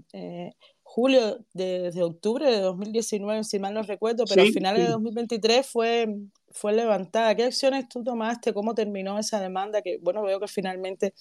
julio, 0.96 1.44
desde 1.52 2.02
octubre 2.02 2.50
de 2.50 2.60
2019, 2.60 3.44
si 3.44 3.58
mal 3.58 3.74
no 3.74 3.82
recuerdo, 3.82 4.24
pero 4.26 4.40
al 4.40 4.52
final 4.52 4.78
de 4.78 4.86
2023 4.86 5.66
fue, 5.66 6.08
fue 6.52 6.72
levantada. 6.72 7.34
¿Qué 7.34 7.42
acciones 7.42 7.86
tú 7.86 8.02
tomaste? 8.02 8.54
¿Cómo 8.54 8.74
terminó 8.74 9.18
esa 9.18 9.38
demanda? 9.38 9.82
Que 9.82 9.98
bueno, 10.00 10.22
veo 10.22 10.40
que 10.40 10.48
finalmente 10.48 11.12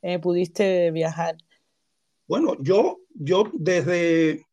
eh, 0.00 0.18
pudiste 0.18 0.92
viajar. 0.92 1.36
Bueno, 2.26 2.56
yo, 2.60 3.00
yo 3.12 3.50
desde, 3.52 4.46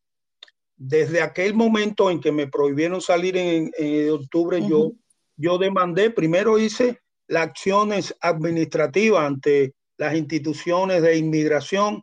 desde 0.76 1.22
aquel 1.22 1.54
momento 1.54 2.10
en 2.10 2.20
que 2.20 2.32
me 2.32 2.46
prohibieron 2.46 3.00
salir 3.00 3.38
en, 3.38 3.70
octubre, 4.10 4.60
yo, 4.68 4.92
yo 5.36 5.56
demandé, 5.56 6.10
primero 6.10 6.58
hice 6.58 7.00
las 7.28 7.48
acciones 7.48 8.14
administrativas 8.20 9.24
ante 9.26 9.74
las 9.96 10.14
instituciones 10.14 11.02
de 11.02 11.16
inmigración 11.16 12.02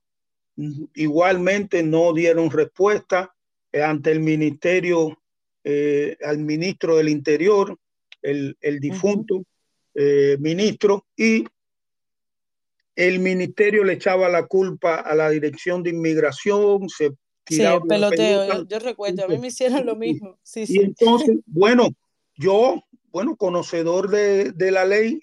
Igualmente 0.96 1.82
no 1.82 2.14
dieron 2.14 2.52
respuesta 2.52 3.34
eh, 3.72 3.82
ante 3.82 4.12
el 4.12 4.20
ministerio, 4.20 5.20
eh, 5.64 6.16
al 6.24 6.40
ministro 6.40 6.98
del 6.98 7.10
Interior, 7.10 7.78
el, 8.22 8.56
difunto 8.80 9.44
eh, 9.96 10.38
ministro, 10.40 11.08
y 11.18 11.44
el 12.96 13.20
ministerio 13.20 13.84
le 13.84 13.94
echaba 13.94 14.30
la 14.30 14.46
culpa 14.46 14.98
a 14.98 15.16
la 15.16 15.30
dirección 15.30 15.82
de 15.82 15.90
inmigración, 15.90 16.88
se 16.88 17.12
tiraba 17.44 17.82
sí, 17.82 17.88
peloteo, 17.88 18.66
yo, 18.66 18.80
recuerdo, 18.80 19.26
a 19.26 19.28
mí 19.28 19.40
me 19.40 19.48
hicieron 19.48 19.86
lo 19.86 19.96
mismo. 19.96 20.38
Sí, 20.44 20.66
y 20.68 20.80
entonces, 20.80 21.38
bueno, 21.48 21.90
yo, 22.36 22.82
bueno, 23.14 23.38
conocedor 23.38 24.10
de, 24.10 24.52
de 24.52 24.72
la 24.72 24.84
ley, 24.84 25.22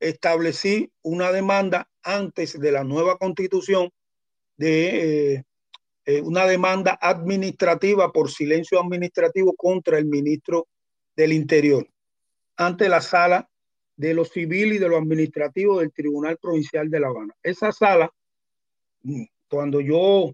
establecí 0.00 0.90
una 1.02 1.30
demanda 1.30 1.88
antes 2.02 2.58
de 2.58 2.72
la 2.72 2.82
nueva 2.82 3.18
constitución 3.18 3.90
de, 4.56 5.34
eh, 5.34 5.44
eh, 6.06 6.22
una 6.22 6.46
demanda 6.46 6.98
administrativa 7.00 8.10
por 8.12 8.30
silencio 8.30 8.80
administrativo 8.80 9.54
contra 9.54 9.98
el 9.98 10.06
ministro 10.06 10.66
del 11.14 11.32
Interior 11.32 11.86
ante 12.56 12.88
la 12.88 13.00
sala 13.00 13.48
de 13.96 14.14
lo 14.14 14.24
civil 14.24 14.72
y 14.72 14.78
de 14.78 14.88
lo 14.88 14.96
administrativo 14.96 15.80
del 15.80 15.92
Tribunal 15.92 16.38
Provincial 16.38 16.90
de 16.90 17.00
La 17.00 17.08
Habana. 17.08 17.34
Esa 17.42 17.70
sala, 17.70 18.10
mm, 19.02 19.24
cuando 19.48 19.80
yo 19.80 20.32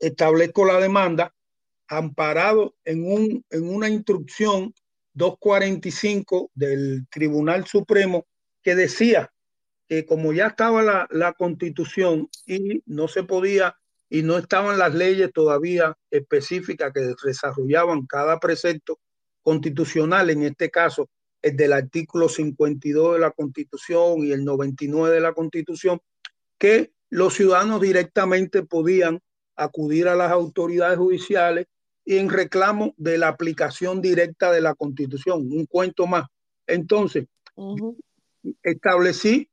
establezco 0.00 0.64
la 0.64 0.80
demanda, 0.80 1.34
amparado 1.86 2.74
en, 2.84 3.10
un, 3.10 3.44
en 3.50 3.68
una 3.68 3.88
instrucción 3.88 4.74
245 5.18 6.50
del 6.54 7.06
Tribunal 7.10 7.66
Supremo 7.66 8.26
que 8.62 8.74
decía 8.74 9.30
que 9.88 10.06
como 10.06 10.32
ya 10.32 10.46
estaba 10.46 10.82
la, 10.82 11.06
la 11.10 11.32
constitución 11.32 12.28
y 12.46 12.82
no 12.86 13.08
se 13.08 13.24
podía 13.24 13.76
y 14.08 14.22
no 14.22 14.38
estaban 14.38 14.78
las 14.78 14.94
leyes 14.94 15.30
todavía 15.34 15.96
específicas 16.10 16.92
que 16.92 17.14
desarrollaban 17.24 18.06
cada 18.06 18.38
precepto 18.38 18.98
constitucional, 19.42 20.30
en 20.30 20.44
este 20.44 20.70
caso 20.70 21.10
el 21.42 21.56
del 21.56 21.72
artículo 21.72 22.28
52 22.28 23.14
de 23.14 23.20
la 23.20 23.30
constitución 23.30 24.24
y 24.24 24.32
el 24.32 24.44
99 24.44 25.14
de 25.14 25.20
la 25.20 25.32
constitución, 25.32 26.00
que 26.58 26.92
los 27.10 27.34
ciudadanos 27.34 27.80
directamente 27.80 28.62
podían 28.62 29.20
acudir 29.56 30.08
a 30.08 30.16
las 30.16 30.30
autoridades 30.30 30.98
judiciales 30.98 31.66
en 32.16 32.30
reclamo 32.30 32.94
de 32.96 33.18
la 33.18 33.28
aplicación 33.28 34.00
directa 34.00 34.50
de 34.50 34.62
la 34.62 34.74
constitución. 34.74 35.40
Un 35.52 35.66
cuento 35.66 36.06
más. 36.06 36.24
Entonces, 36.66 37.26
establecí 38.62 39.50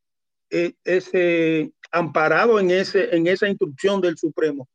eh, 0.50 0.74
ese 0.84 1.74
amparado 1.92 2.60
en, 2.60 2.72
ese, 2.72 3.14
en 3.16 3.28
esa 3.28 3.50
instrucción 3.50 4.00
del 4.00 4.18
Supremo. 4.18 4.70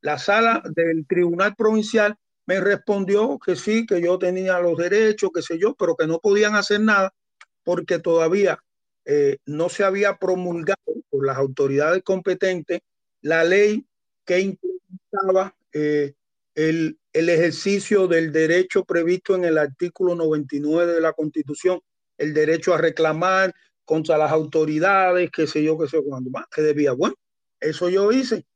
La 0.00 0.18
sala 0.18 0.62
del 0.74 1.06
Tribunal 1.06 1.54
Provincial 1.54 2.16
me 2.46 2.60
respondió 2.60 3.38
que 3.38 3.56
sí, 3.56 3.86
que 3.86 4.02
yo 4.02 4.18
tenía 4.18 4.58
los 4.58 4.76
derechos, 4.76 5.30
que 5.32 5.42
sé 5.42 5.58
yo, 5.58 5.74
pero 5.74 5.96
que 5.96 6.06
no 6.06 6.18
podían 6.18 6.54
hacer 6.54 6.80
nada 6.80 7.14
porque 7.62 7.98
todavía 7.98 8.58
eh, 9.04 9.38
no 9.46 9.68
se 9.68 9.84
había 9.84 10.16
promulgado 10.16 10.80
por 11.08 11.24
las 11.24 11.36
autoridades 11.36 12.02
competentes 12.02 12.80
la 13.20 13.44
ley 13.44 13.86
que 14.24 14.40
implementaba 14.40 15.54
eh, 15.72 16.14
el, 16.54 16.98
el 17.12 17.28
ejercicio 17.28 18.08
del 18.08 18.32
derecho 18.32 18.84
previsto 18.84 19.34
en 19.34 19.44
el 19.44 19.58
artículo 19.58 20.14
99 20.14 20.94
de 20.94 21.00
la 21.00 21.12
Constitución, 21.12 21.80
el 22.16 22.32
derecho 22.32 22.74
a 22.74 22.78
reclamar 22.78 23.52
contra 23.84 24.16
las 24.16 24.32
autoridades, 24.32 25.30
qué 25.30 25.46
sé 25.46 25.62
yo, 25.62 25.78
qué 25.78 25.88
sé 25.88 26.02
cuándo 26.02 26.30
más, 26.30 26.46
que 26.54 26.62
debía. 26.62 26.92
Bueno, 26.92 27.14
eso 27.60 27.88
yo 27.88 28.10
hice. 28.12 28.46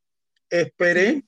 Esperé 0.48 1.24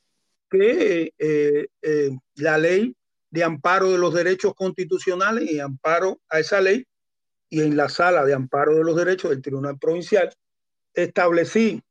que 0.51 1.13
eh, 1.19 1.67
eh, 1.83 2.11
la 2.37 2.57
ley 2.57 2.95
de 3.31 3.45
amparo 3.45 3.93
de 3.93 3.99
los 3.99 4.15
derechos 4.15 4.55
constitucionales 4.55 5.51
y 5.51 5.61
amparo 5.61 6.21
a 6.31 6.41
esa 6.41 6.61
ley 6.61 6.87
y 7.51 7.61
en 7.61 7.77
la 7.77 7.89
sala 7.89 8.25
de 8.25 8.35
amparo 8.35 8.75
de 8.77 8.85
los 8.85 8.97
derechos 8.97 9.31
del 9.31 9.43
Tribunal 9.43 9.79
Provincial 9.79 10.31
establecí 10.95 11.83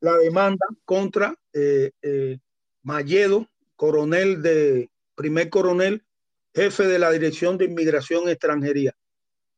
la 0.00 0.16
demanda 0.16 0.66
contra 0.84 1.34
eh, 1.52 2.38
Mayedo, 2.82 3.48
coronel 3.76 4.42
de, 4.42 4.90
primer 5.16 5.50
coronel, 5.50 6.04
jefe 6.54 6.86
de 6.86 6.98
la 6.98 7.10
Dirección 7.10 7.58
de 7.58 7.64
Inmigración 7.64 8.28
Extranjería. 8.28 8.94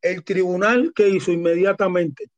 El 0.00 0.24
tribunal 0.24 0.92
que 0.94 1.08
hizo 1.08 1.32
inmediatamente, 1.32 2.30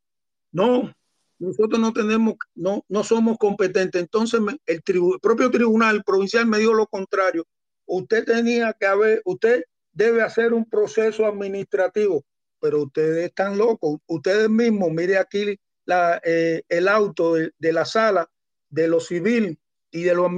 no, 0.53 0.93
nosotros 1.39 1.79
no 1.79 1.93
tenemos, 1.93 2.35
no, 2.55 2.85
no 2.89 3.05
somos 3.05 3.39
competentes. 3.39 4.01
Entonces 4.01 4.41
el, 4.67 4.83
propio 5.21 5.51
tribunal 5.51 6.03
provincial 6.05 6.47
me 6.47 6.59
dijo 6.59 6.75
lo 6.75 6.87
contrario. 6.87 7.47
Usted 7.87 8.25
tenía 8.25 8.75
que 8.79 8.87
haber, 8.87 9.23
usted 9.25 9.65
debe 9.93 10.23
hacer 10.23 10.53
un 10.53 10.69
proceso 10.69 11.27
administrativo, 11.27 12.25
pero 12.61 12.83
ustedes 12.83 13.27
están 13.27 13.59
locos. 13.59 13.99
Ustedes 14.07 14.49
mismos, 14.49 14.91
mire 14.93 15.19
aquí 15.19 15.59
la, 15.85 16.21
eh, 16.25 16.63
el 16.69 16.89
auto 16.89 17.35
de, 17.35 17.53
de, 17.59 17.73
la 17.73 17.85
sala 17.85 18.31
de 18.69 18.89
lo 18.89 19.01
civil 19.01 19.59
y 19.91 20.03
de 20.03 20.15
lo, 20.15 20.29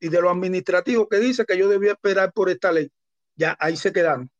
y 0.00 0.08
de 0.08 0.20
lo 0.20 0.30
administrativo 0.30 1.08
que 1.08 1.18
dice 1.18 1.44
que 1.44 1.56
yo 1.58 1.68
debía 1.68 1.92
esperar 1.92 2.32
por 2.32 2.50
esta 2.50 2.72
ley. 2.72 2.90
Ya 3.36 3.56
ahí 3.58 3.76
se 3.76 3.92
quedaron. 3.92 4.30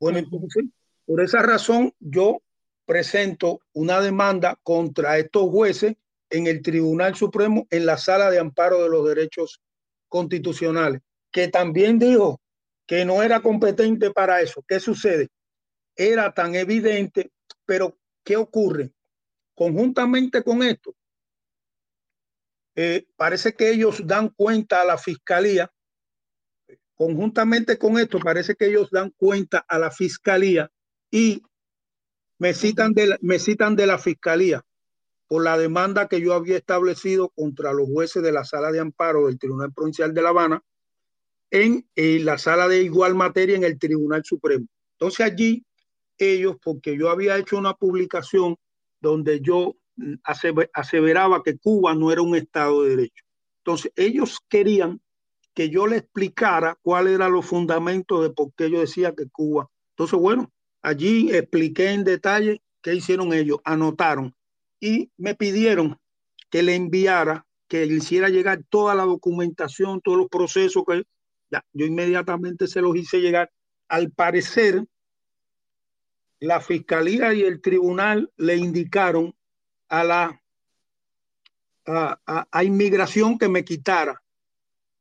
Bueno, 0.00 0.18
entonces, 0.18 0.64
por 1.06 1.20
esa 1.20 1.42
razón 1.42 1.92
yo 2.00 2.40
presento 2.86 3.60
una 3.72 4.00
demanda 4.00 4.58
contra 4.62 5.18
estos 5.18 5.50
jueces 5.50 5.96
en 6.30 6.46
el 6.46 6.62
Tribunal 6.62 7.14
Supremo 7.14 7.66
en 7.70 7.86
la 7.86 7.96
Sala 7.96 8.30
de 8.30 8.38
Amparo 8.38 8.82
de 8.82 8.88
los 8.88 9.06
Derechos 9.06 9.60
Constitucionales, 10.08 11.00
que 11.30 11.48
también 11.48 11.98
dijo 11.98 12.40
que 12.86 13.04
no 13.04 13.22
era 13.22 13.40
competente 13.40 14.10
para 14.10 14.40
eso. 14.40 14.64
¿Qué 14.66 14.80
sucede? 14.80 15.28
Era 15.96 16.32
tan 16.32 16.54
evidente, 16.54 17.30
pero 17.64 17.96
¿qué 18.22 18.36
ocurre? 18.36 18.92
Conjuntamente 19.54 20.42
con 20.42 20.62
esto, 20.62 20.94
eh, 22.76 23.06
parece 23.16 23.54
que 23.54 23.70
ellos 23.70 24.02
dan 24.04 24.28
cuenta 24.30 24.80
a 24.80 24.84
la 24.84 24.98
fiscalía, 24.98 25.70
conjuntamente 26.94 27.78
con 27.78 27.98
esto, 27.98 28.18
parece 28.18 28.54
que 28.54 28.66
ellos 28.66 28.88
dan 28.90 29.10
cuenta 29.16 29.64
a 29.68 29.78
la 29.78 29.90
fiscalía 29.90 30.70
y 31.10 31.42
me 32.38 32.54
citan 32.54 32.92
de 32.92 33.06
la, 33.08 33.18
me 33.20 33.38
citan 33.38 33.76
de 33.76 33.86
la 33.86 33.98
fiscalía 33.98 34.64
por 35.26 35.42
la 35.42 35.56
demanda 35.56 36.08
que 36.08 36.20
yo 36.20 36.34
había 36.34 36.56
establecido 36.56 37.30
contra 37.30 37.72
los 37.72 37.88
jueces 37.88 38.22
de 38.22 38.32
la 38.32 38.44
sala 38.44 38.70
de 38.70 38.80
amparo 38.80 39.26
del 39.26 39.38
Tribunal 39.38 39.72
Provincial 39.72 40.12
de 40.12 40.22
La 40.22 40.28
Habana 40.30 40.62
en, 41.50 41.88
en 41.94 42.24
la 42.24 42.38
sala 42.38 42.68
de 42.68 42.82
igual 42.82 43.14
materia 43.14 43.56
en 43.56 43.64
el 43.64 43.78
Tribunal 43.78 44.24
Supremo. 44.24 44.66
Entonces 44.98 45.20
allí 45.26 45.64
ellos, 46.18 46.56
porque 46.62 46.96
yo 46.96 47.10
había 47.10 47.38
hecho 47.38 47.56
una 47.56 47.74
publicación 47.74 48.56
donde 49.00 49.40
yo 49.40 49.76
aseveraba 50.72 51.42
que 51.42 51.58
Cuba 51.58 51.94
no 51.94 52.10
era 52.10 52.22
un 52.22 52.34
Estado 52.34 52.82
de 52.82 52.90
Derecho. 52.90 53.24
Entonces, 53.58 53.92
ellos 53.96 54.38
querían 54.48 55.00
que 55.54 55.70
yo 55.70 55.86
le 55.86 55.98
explicara 55.98 56.76
cuál 56.82 57.08
eran 57.08 57.32
los 57.32 57.46
fundamentos 57.46 58.22
de 58.22 58.30
por 58.30 58.52
qué 58.54 58.70
yo 58.70 58.80
decía 58.80 59.14
que 59.14 59.28
Cuba. 59.28 59.70
Entonces, 59.90 60.18
bueno, 60.18 60.52
allí 60.82 61.30
expliqué 61.30 61.92
en 61.92 62.04
detalle 62.04 62.60
qué 62.82 62.94
hicieron 62.94 63.32
ellos, 63.32 63.58
anotaron 63.64 64.34
y 64.80 65.10
me 65.16 65.34
pidieron 65.34 65.98
que 66.50 66.62
le 66.62 66.74
enviara, 66.74 67.46
que 67.68 67.86
le 67.86 67.94
hiciera 67.94 68.28
llegar 68.28 68.62
toda 68.68 68.94
la 68.94 69.04
documentación, 69.04 70.00
todos 70.00 70.18
los 70.18 70.28
procesos 70.28 70.84
que 70.86 71.04
yo 71.72 71.86
inmediatamente 71.86 72.66
se 72.66 72.80
los 72.80 72.96
hice 72.96 73.20
llegar. 73.20 73.50
Al 73.88 74.10
parecer, 74.10 74.84
la 76.40 76.60
fiscalía 76.60 77.32
y 77.32 77.42
el 77.42 77.60
tribunal 77.60 78.30
le 78.36 78.56
indicaron 78.56 79.34
a 79.94 80.02
la 80.02 80.40
a, 81.86 82.64
inmigración 82.64 83.38
que 83.38 83.48
me 83.48 83.64
quitara 83.64 84.22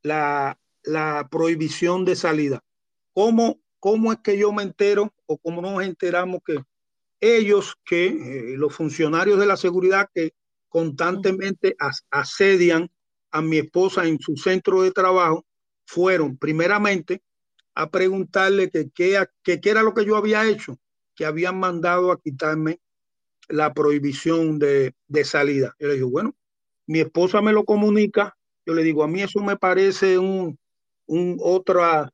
la, 0.04 0.60
la, 0.84 1.28
prohibición 1.32 2.06
de 2.06 2.16
salida. 2.16 2.64
¿Cómo, 3.14 3.62
¿Cómo 3.80 4.12
es 4.12 4.20
que 4.20 4.38
yo 4.38 4.52
me 4.52 4.64
entero 4.64 5.14
o 5.26 5.38
cómo 5.38 5.62
nos 5.62 5.82
enteramos 5.84 6.42
que 6.46 6.58
ellos, 7.22 7.76
que 7.86 8.08
eh, 8.08 8.58
los 8.58 8.76
funcionarios 8.76 9.40
de 9.40 9.46
la 9.46 9.58
seguridad 9.58 10.10
que 10.14 10.34
constantemente 10.68 11.76
asedian 12.12 12.92
a 13.32 13.42
mi 13.42 13.60
esposa 13.60 14.06
en 14.06 14.20
su 14.20 14.36
centro 14.36 14.84
de 14.84 14.92
trabajo, 14.92 15.46
fueron 15.86 16.38
primeramente 16.38 17.22
a 17.74 17.90
preguntarle 17.90 18.70
que 18.70 18.90
qué 18.92 19.60
era 19.64 19.84
lo 19.84 19.94
que 19.94 20.06
yo 20.06 20.18
había 20.18 20.48
hecho, 20.48 20.78
que 21.16 21.26
habían 21.26 21.60
mandado 21.60 22.12
a 22.12 22.20
quitarme 22.20 22.80
la 23.50 23.74
prohibición 23.74 24.60
de, 24.60 24.94
salida. 25.24 25.76
Yo 25.80 25.88
le 25.88 25.96
digo, 25.96 26.10
bueno, 26.10 26.36
mi 26.88 27.00
esposa 27.00 27.42
me 27.42 27.54
lo 27.54 27.64
comunica, 27.66 28.36
yo 28.66 28.74
le 28.74 28.84
digo, 28.84 29.04
a 29.04 29.08
mí 29.08 29.22
eso 29.22 29.40
me 29.42 29.58
parece 29.58 30.18
un, 30.18 30.58
un 31.08 31.38
otra, 31.42 32.12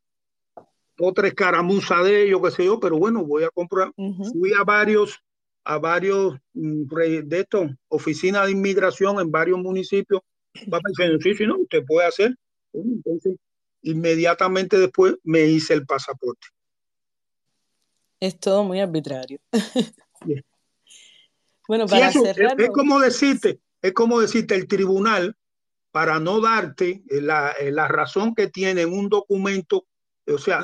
otra 0.99 1.27
escaramuza 1.27 2.01
de 2.03 2.23
ellos, 2.23 2.41
qué 2.43 2.51
sé 2.51 2.65
yo, 2.65 2.79
pero 2.79 2.97
bueno, 2.97 3.25
voy 3.25 3.43
a 3.43 3.49
comprar. 3.49 3.91
Fui 3.95 4.53
a 4.53 4.63
varios, 4.63 5.19
a 5.63 5.77
varios 5.77 6.35
mm, 6.53 6.83
de 7.25 7.39
estos 7.39 7.71
oficinas 7.87 8.45
de 8.45 8.51
inmigración 8.51 9.19
en 9.19 9.31
varios 9.31 9.59
municipios. 9.59 10.21
Va 10.71 10.79
pensando, 10.79 11.19
sí, 11.21 11.33
sí, 11.35 11.45
no, 11.45 11.57
usted 11.59 11.83
puede 11.85 12.07
hacer. 12.07 12.35
Entonces, 12.73 13.37
inmediatamente 13.81 14.77
después 14.77 15.15
me 15.23 15.45
hice 15.45 15.73
el 15.73 15.85
pasaporte. 15.85 16.47
Es 18.19 18.37
todo 18.37 18.63
muy 18.63 18.79
arbitrario. 18.81 19.39
Bueno, 21.69 21.85
para 21.85 22.09
es, 22.09 22.69
como 22.73 22.99
decirte, 22.99 23.59
es 23.79 23.93
como 23.93 24.19
decirte 24.19 24.55
el 24.55 24.67
tribunal 24.67 25.37
para 25.91 26.19
no 26.19 26.41
darte 26.41 27.03
eh, 27.07 27.21
la, 27.21 27.51
eh, 27.51 27.71
la 27.71 27.87
razón 27.87 28.33
que 28.33 28.47
tiene 28.47 28.81
en 28.81 28.91
un 28.91 29.07
documento, 29.07 29.85
o 30.25 30.39
sea, 30.39 30.63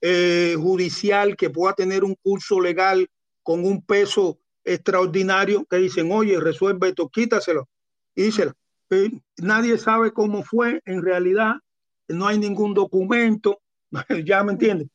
eh, 0.00 0.56
judicial 0.58 1.36
que 1.36 1.50
pueda 1.50 1.74
tener 1.74 2.04
un 2.04 2.14
curso 2.14 2.58
legal 2.58 3.06
con 3.42 3.66
un 3.66 3.84
peso 3.84 4.38
extraordinario, 4.64 5.66
que 5.66 5.76
dicen, 5.76 6.10
oye, 6.10 6.40
resuelve 6.40 6.88
esto, 6.88 7.10
quítaselo. 7.10 7.68
Y 8.14 8.22
díselo. 8.22 8.54
eh, 8.88 9.10
nadie 9.36 9.76
sabe 9.76 10.14
cómo 10.14 10.42
fue 10.42 10.80
en 10.86 11.02
realidad, 11.02 11.56
no 12.08 12.26
hay 12.26 12.38
ningún 12.38 12.72
documento, 12.72 13.60
ya 14.24 14.42
me 14.42 14.52
entiendes. 14.52 14.88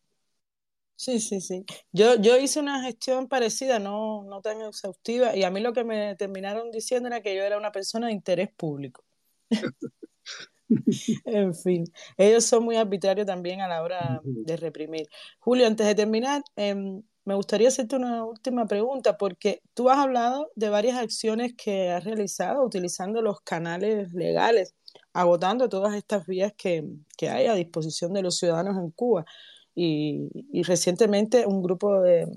Sí, 1.02 1.20
sí, 1.20 1.41
sí. 1.41 1.66
Yo, 1.91 2.14
yo 2.22 2.38
hice 2.38 2.60
una 2.60 2.84
gestión 2.84 3.28
parecida, 3.28 3.80
no, 3.80 4.24
no 4.24 4.39
tan 4.41 4.62
exhaustiva, 4.62 5.36
y 5.36 5.41
a 5.43 5.49
mí 5.49 5.60
lo 5.60 5.74
que 5.74 5.84
me 5.84 6.16
terminaron 6.16 6.70
diciendo 6.70 7.08
era 7.08 7.22
que 7.22 7.36
yo 7.36 7.41
era 7.41 7.58
una 7.58 7.72
persona 7.72 8.06
de 8.06 8.14
interés 8.14 8.49
público. 8.56 9.04
en 11.26 11.56
fin, 11.56 11.86
ellos 12.18 12.45
son 12.45 12.66
muy 12.66 12.76
arbitrarios 12.76 13.26
también 13.26 13.62
a 13.62 13.68
la 13.68 13.82
hora 13.82 14.22
de 14.24 14.58
reprimir. 14.58 15.08
Julio, 15.39 15.66
antes 15.66 15.88
de 15.88 15.95
terminar, 15.95 16.43
em, 16.56 17.02
me 17.26 17.34
gustaría 17.34 17.70
hacerte 17.70 17.95
una 17.95 18.24
última 18.24 18.68
pregunta, 18.68 19.18
porque 19.18 19.64
tú 19.74 19.89
has 19.89 19.97
hablado 19.97 20.52
de 20.56 20.70
varias 20.70 20.97
acciones 20.97 21.54
que 21.58 21.89
has 21.89 22.04
realizado 22.04 22.64
utilizando 22.64 23.24
los 23.24 23.41
canales 23.41 24.14
legales, 24.14 24.76
agotando 25.14 25.68
todas 25.68 25.95
estas 25.95 26.28
vías 26.28 26.54
que, 26.56 26.86
que 27.18 27.30
hay 27.30 27.47
a 27.47 27.56
disposición 27.56 28.14
de 28.14 28.22
los 28.22 28.38
ciudadanos 28.38 28.78
en 28.78 28.91
Cuba. 28.91 29.26
Y, 29.74 30.30
y 30.52 30.64
recientemente 30.64 31.46
un 31.46 31.62
grupo 31.62 32.02
de, 32.02 32.28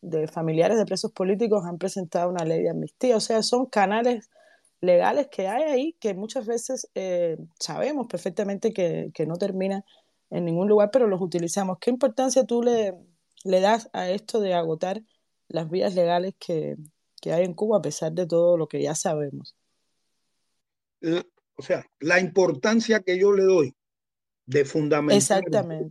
de, 0.00 0.26
familiares 0.28 0.78
de 0.78 0.86
presos 0.86 1.12
políticos 1.12 1.64
han 1.64 1.78
presentado 1.78 2.30
una 2.30 2.44
ley 2.44 2.62
de 2.62 2.70
amnistía. 2.70 3.16
O 3.16 3.20
sea, 3.20 3.42
son 3.42 3.66
canales 3.66 4.30
legales 4.80 5.28
que 5.28 5.48
hay 5.48 5.64
ahí 5.64 5.96
que 6.00 6.14
muchas 6.14 6.46
veces 6.46 6.88
eh, 6.94 7.36
sabemos 7.58 8.06
perfectamente 8.06 8.72
que, 8.72 9.10
que, 9.12 9.26
no 9.26 9.36
terminan 9.36 9.84
en 10.30 10.44
ningún 10.44 10.68
lugar, 10.68 10.90
pero 10.92 11.06
los 11.06 11.20
utilizamos. 11.20 11.78
¿Qué 11.78 11.90
importancia 11.90 12.44
tú 12.44 12.62
le, 12.62 12.94
le 13.44 13.60
das 13.60 13.90
a 13.92 14.08
esto 14.10 14.40
de 14.40 14.54
agotar 14.54 15.02
las 15.48 15.68
vías 15.68 15.94
legales 15.94 16.34
que, 16.38 16.76
que 17.20 17.32
hay 17.32 17.44
en 17.44 17.54
Cuba 17.54 17.78
a 17.78 17.82
pesar 17.82 18.12
de 18.12 18.26
todo 18.26 18.56
lo 18.56 18.68
que 18.68 18.82
ya 18.82 18.94
sabemos? 18.94 19.56
Eh, 21.00 21.22
o 21.56 21.62
sea, 21.62 21.84
la 22.00 22.20
importancia 22.20 23.00
que 23.00 23.18
yo 23.18 23.32
le 23.32 23.44
doy 23.44 23.74
de 24.46 24.64
fundamentar 24.64 25.42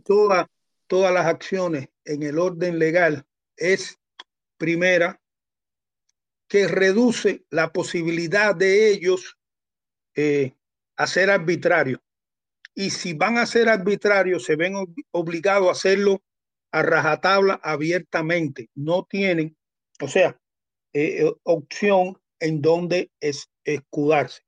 todas 0.04 0.46
todas 0.88 1.14
las 1.14 1.26
acciones 1.26 1.88
en 2.04 2.24
el 2.24 2.38
orden 2.38 2.78
legal 2.78 3.24
es, 3.56 3.98
primera, 4.56 5.20
que 6.48 6.66
reduce 6.66 7.44
la 7.50 7.72
posibilidad 7.72 8.56
de 8.56 8.90
ellos 8.90 9.38
eh, 10.16 10.54
a 10.96 11.06
ser 11.06 11.30
arbitrarios. 11.30 12.00
Y 12.74 12.90
si 12.90 13.12
van 13.12 13.38
a 13.38 13.46
ser 13.46 13.68
arbitrarios, 13.68 14.44
se 14.44 14.56
ven 14.56 14.74
obligados 15.10 15.68
a 15.68 15.72
hacerlo 15.72 16.22
a 16.72 16.82
rajatabla 16.82 17.60
abiertamente. 17.62 18.70
No 18.74 19.06
tienen, 19.08 19.56
o 20.00 20.08
sea, 20.08 20.40
eh, 20.92 21.24
eh, 21.24 21.32
opción 21.42 22.18
en 22.40 22.62
donde 22.62 23.10
es, 23.20 23.50
escudarse. 23.64 24.42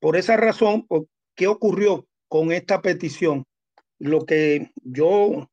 Por 0.00 0.16
esa 0.16 0.36
razón, 0.36 0.86
¿qué 1.36 1.46
ocurrió 1.46 2.08
con 2.28 2.50
esta 2.50 2.80
petición? 2.80 3.44
Lo 3.98 4.24
que 4.24 4.72
yo 4.82 5.49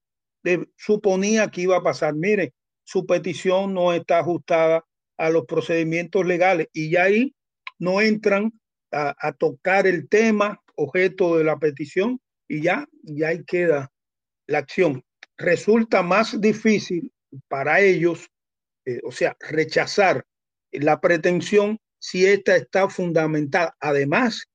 suponía 0.75 1.49
que 1.49 1.61
iba 1.61 1.77
a 1.77 1.83
pasar, 1.83 2.13
mire, 2.15 2.53
su 2.83 3.05
petición 3.05 3.73
no 3.73 3.93
está 3.93 4.19
ajustada 4.19 4.85
a 5.17 5.29
los 5.29 5.45
procedimientos 5.45 6.25
legales 6.25 6.67
y 6.73 6.89
ya 6.91 7.03
ahí 7.03 7.35
no 7.79 8.01
entran 8.01 8.51
a, 8.91 9.33
tocar 9.33 9.85
el 9.85 10.07
tema 10.07 10.61
objeto 10.75 11.37
de 11.37 11.43
la 11.43 11.57
petición 11.57 12.21
y 12.47 12.61
ya, 12.61 12.87
ya 13.03 13.29
ahí 13.29 13.43
queda 13.43 13.91
la 14.47 14.59
acción 14.59 15.03
resulta 15.37 16.01
más 16.01 16.39
difícil 16.41 17.13
para 17.47 17.79
ellos, 17.79 18.29
eh, 18.85 18.99
o 19.03 19.11
sea, 19.11 19.37
rechazar 19.39 20.25
la 20.71 20.99
pretensión 20.99 21.79
si 21.99 22.25
esta 22.25 22.55
está 22.55 22.89
fundamentada. 22.89 23.75
Además, 23.79 24.45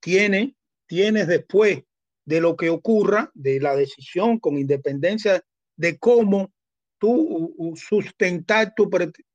tiene, 0.00 0.56
tienes 0.86 1.28
después 1.28 1.82
de 2.24 2.40
lo 2.40 2.56
que 2.56 2.70
ocurra, 2.70 3.30
de 3.34 3.60
la 3.60 3.74
decisión 3.74 4.38
con 4.38 4.56
independencia 4.56 5.42
de 5.76 5.98
cómo 5.98 6.52
tú 6.98 7.74
sustentar 7.76 8.74
tu, 8.76 8.88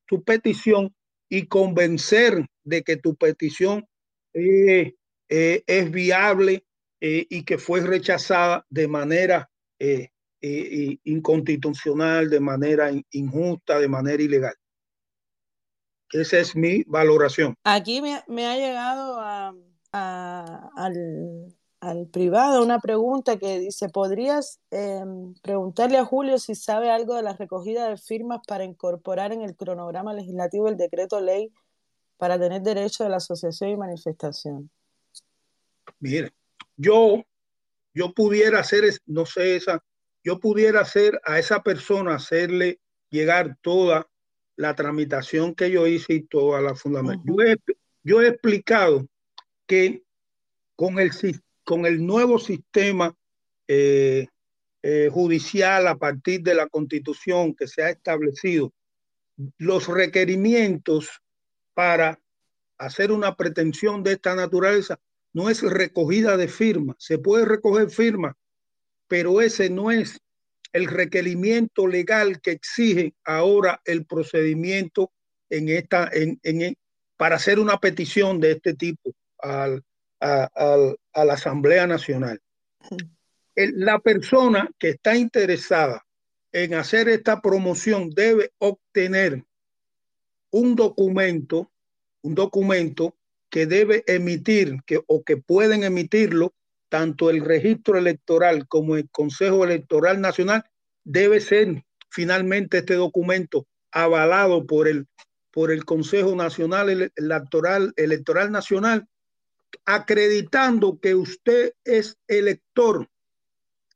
tu 0.06 0.22
petición 0.24 0.94
y 1.28 1.46
convencer 1.46 2.46
de 2.64 2.82
que 2.82 2.96
tu 2.96 3.14
petición 3.16 3.86
eh, 4.32 4.94
eh, 5.28 5.62
es 5.66 5.90
viable 5.90 6.64
y 7.00 7.44
que 7.44 7.58
fue 7.58 7.80
rechazada 7.80 8.66
de 8.70 8.88
manera 8.88 9.48
inconstitucional, 10.40 12.28
de 12.28 12.40
manera 12.40 12.90
injusta, 13.12 13.78
de 13.78 13.86
manera 13.86 14.20
ilegal. 14.20 14.54
Esa 16.12 16.38
es 16.38 16.56
mi 16.56 16.82
valoración. 16.84 17.54
Aquí 17.64 18.00
me, 18.00 18.46
ha 18.46 18.56
llegado 18.56 19.20
al, 19.92 21.54
privado 22.10 22.62
una 22.62 22.80
pregunta 22.80 23.38
que 23.38 23.58
dice, 23.58 23.88
¿podrías 23.88 24.60
em, 24.70 25.34
preguntarle 25.42 25.98
a 25.98 26.04
Julio 26.04 26.38
si 26.38 26.54
sabe 26.54 26.90
algo 26.90 27.14
de 27.14 27.22
la 27.22 27.34
recogida 27.34 27.88
de 27.88 27.96
firmas 27.96 28.40
para 28.46 28.64
incorporar 28.64 29.32
en 29.32 29.42
el 29.42 29.54
cronograma 29.54 30.12
legislativo 30.12 30.68
el 30.68 30.76
decreto 30.76 31.20
ley 31.20 31.52
para 32.16 32.38
tener 32.38 32.62
derecho 32.62 33.04
de 33.04 33.10
la 33.10 33.16
asociación 33.16 33.70
y 33.70 33.76
manifestación? 33.76 34.70
Mire, 36.00 36.32
yo, 36.76 37.22
yo 37.94 38.12
pudiera 38.12 38.60
hacer, 38.60 38.84
no 39.06 39.24
sé, 39.24 39.56
esa, 39.56 39.82
yo 40.24 40.40
pudiera 40.40 40.80
hacer 40.80 41.20
a 41.24 41.38
esa 41.38 41.62
persona, 41.62 42.16
hacerle 42.16 42.80
llegar 43.10 43.56
toda 43.62 44.08
la 44.56 44.74
tramitación 44.74 45.54
que 45.54 45.70
yo 45.70 45.86
hice 45.86 46.14
y 46.14 46.22
toda 46.22 46.60
la 46.60 46.74
fundamentación. 46.74 47.36
yo, 48.02 48.20
he, 48.20 48.28
explicado 48.28 49.06
que 49.66 50.02
con 50.74 50.98
el, 50.98 51.12
con 51.68 51.84
el 51.84 52.06
nuevo 52.06 52.38
sistema 52.38 53.14
eh, 53.66 54.26
eh, 54.82 55.10
judicial 55.12 55.86
a 55.86 55.98
partir 55.98 56.40
de 56.40 56.54
la 56.54 56.66
constitución 56.66 57.54
que 57.54 57.66
se 57.66 57.82
ha 57.82 57.90
establecido, 57.90 58.72
los 59.58 59.86
requerimientos 59.86 61.20
para 61.74 62.18
hacer 62.78 63.12
una 63.12 63.36
pretensión 63.36 64.02
de 64.02 64.12
esta 64.12 64.34
naturaleza 64.34 64.98
no 65.34 65.50
es 65.50 65.60
recogida 65.60 66.38
de 66.38 66.48
firma. 66.48 66.96
Se 66.98 67.18
puede 67.18 67.44
recoger 67.44 67.90
firma 67.90 68.34
pero 69.06 69.42
ese 69.42 69.68
no 69.68 69.90
es 69.90 70.18
el 70.72 70.86
requerimiento 70.86 71.86
legal 71.86 72.40
que 72.40 72.52
exige 72.52 73.12
ahora 73.24 73.82
el 73.84 74.06
procedimiento 74.06 75.12
para 77.18 77.36
hacer 77.36 77.58
una 77.58 77.78
petición 77.78 78.40
de 78.40 78.52
este 78.52 78.72
tipo 78.72 79.14
al, 79.38 79.82
a, 80.20 80.48
la 81.14 81.32
Asamblea 81.32 81.86
Nacional. 81.86 82.40
la 83.56 83.98
persona 83.98 84.70
que 84.78 84.90
está 84.90 85.16
interesada 85.16 86.04
en 86.52 86.74
hacer 86.74 87.08
esta 87.08 87.40
promoción 87.40 88.10
debe 88.10 88.52
obtener 88.58 89.44
un 90.50 90.76
documento, 90.76 91.70
un 92.22 92.34
documento 92.34 93.16
que 93.50 93.66
debe 93.66 94.04
emitir 94.06 94.78
que, 94.86 95.00
o 95.06 95.22
que 95.22 95.36
pueden 95.36 95.84
emitirlo 95.84 96.54
tanto 96.88 97.30
el 97.30 97.44
registro 97.44 97.98
electoral 97.98 98.66
como 98.66 98.96
el 98.96 99.08
Consejo 99.10 99.64
Electoral 99.64 100.20
Nacional 100.20 100.64
debe 101.04 101.40
ser 101.40 101.84
finalmente 102.10 102.78
este 102.78 102.94
documento 102.94 103.66
avalado 103.90 104.66
por 104.66 104.88
el, 104.88 105.06
por 105.50 105.70
el 105.70 105.84
Consejo 105.84 106.34
Nacional 106.34 107.10
Electoral, 107.16 107.92
Electoral 107.96 108.50
Nacional, 108.50 109.06
acreditando 109.84 110.98
que 111.00 111.14
usted 111.14 111.72
es 111.84 112.16
elector. 112.26 113.08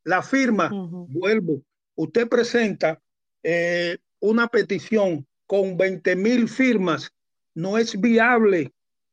La 0.04 0.22
firma, 0.22 0.70
vuelvo, 1.08 1.62
usted 1.94 2.28
presenta 2.28 3.00
eh, 3.42 3.98
una 4.20 4.48
petición 4.48 5.26
con 5.46 5.76
20 5.76 6.16
mil 6.16 6.48
firmas, 6.48 7.12
no 7.54 7.78
es 7.78 8.00
viable. 8.00 8.72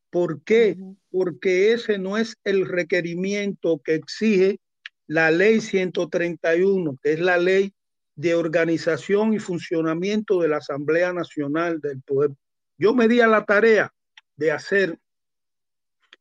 ¿Por 0.09 0.41
qué? 0.41 0.75
porque 1.11 1.73
ese 1.73 1.97
no 1.97 2.17
es 2.17 2.37
el 2.43 2.65
requerimiento 2.65 3.81
que 3.83 3.95
exige 3.95 4.59
la 5.07 5.31
ley 5.31 5.59
131, 5.59 6.97
que 7.01 7.13
es 7.13 7.19
la 7.19 7.37
ley 7.37 7.73
de 8.15 8.35
organización 8.35 9.33
y 9.33 9.39
funcionamiento 9.39 10.41
de 10.41 10.49
la 10.49 10.57
Asamblea 10.57 11.13
Nacional 11.13 11.79
del 11.79 12.01
Poder. 12.01 12.31
Yo 12.77 12.93
me 12.93 13.07
di 13.07 13.21
a 13.21 13.27
la 13.27 13.45
tarea 13.45 13.91
de 14.35 14.51
hacer, 14.51 14.99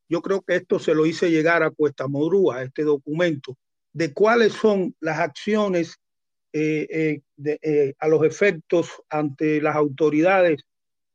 yo 0.09 0.23
creo 0.23 0.43
que 0.43 0.57
esto 0.57 0.79
se 0.79 0.95
lo 0.95 1.07
hice 1.07 1.31
llegar 1.31 1.63
a 1.63 1.71
Cuesta 1.71 2.09
Modrúa, 2.09 2.63
este 2.63 2.83
documento, 2.83 3.57
de 3.93 4.13
cuáles 4.13 4.53
son 4.53 4.95
las 5.01 5.19
acciones 5.19 5.99
eh, 6.53 7.21
eh, 7.45 7.59
eh, 7.63 7.95
a 7.99 8.09
los 8.09 8.25
efectos 8.25 8.91
ante 9.11 9.61
las 9.61 9.77
autoridades 9.77 10.63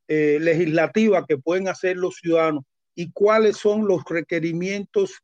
legislativas 0.05 1.25
que 1.27 1.39
pueden 1.39 1.67
hacer 1.67 1.97
los 1.97 2.17
ciudadanos 2.17 2.65
y 2.93 3.11
cuáles 3.13 3.57
son 3.57 3.87
los 3.87 4.03
requerimientos 4.07 5.23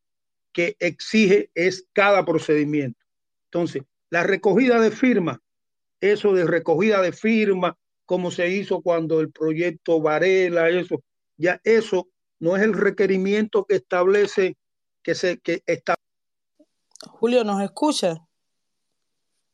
que 0.52 0.76
exige 0.80 1.52
es 1.54 1.86
cada 1.94 2.26
procedimiento. 2.26 3.00
Entonces, 3.46 3.84
la 4.10 4.24
recogida 4.24 4.80
de 4.80 4.90
firma, 4.90 5.42
eso 6.02 6.34
de 6.34 6.46
recogida 6.48 7.04
de 7.04 7.12
firma, 7.12 7.78
como 8.06 8.32
se 8.32 8.50
hizo 8.50 8.82
cuando 8.82 9.20
el 9.20 9.32
proyecto 9.32 10.02
Varela, 10.02 10.70
eso, 10.70 11.04
ya 11.38 11.62
eso 11.64 12.08
no 12.40 12.56
es 12.56 12.64
el 12.64 12.74
requerimiento 12.74 13.66
que 13.66 13.76
establece 13.76 14.58
que 15.04 15.16
se 15.16 15.40
que 15.40 15.64
está. 15.66 15.96
Julio, 17.08 17.44
¿nos 17.44 17.62
escucha? 17.62 18.26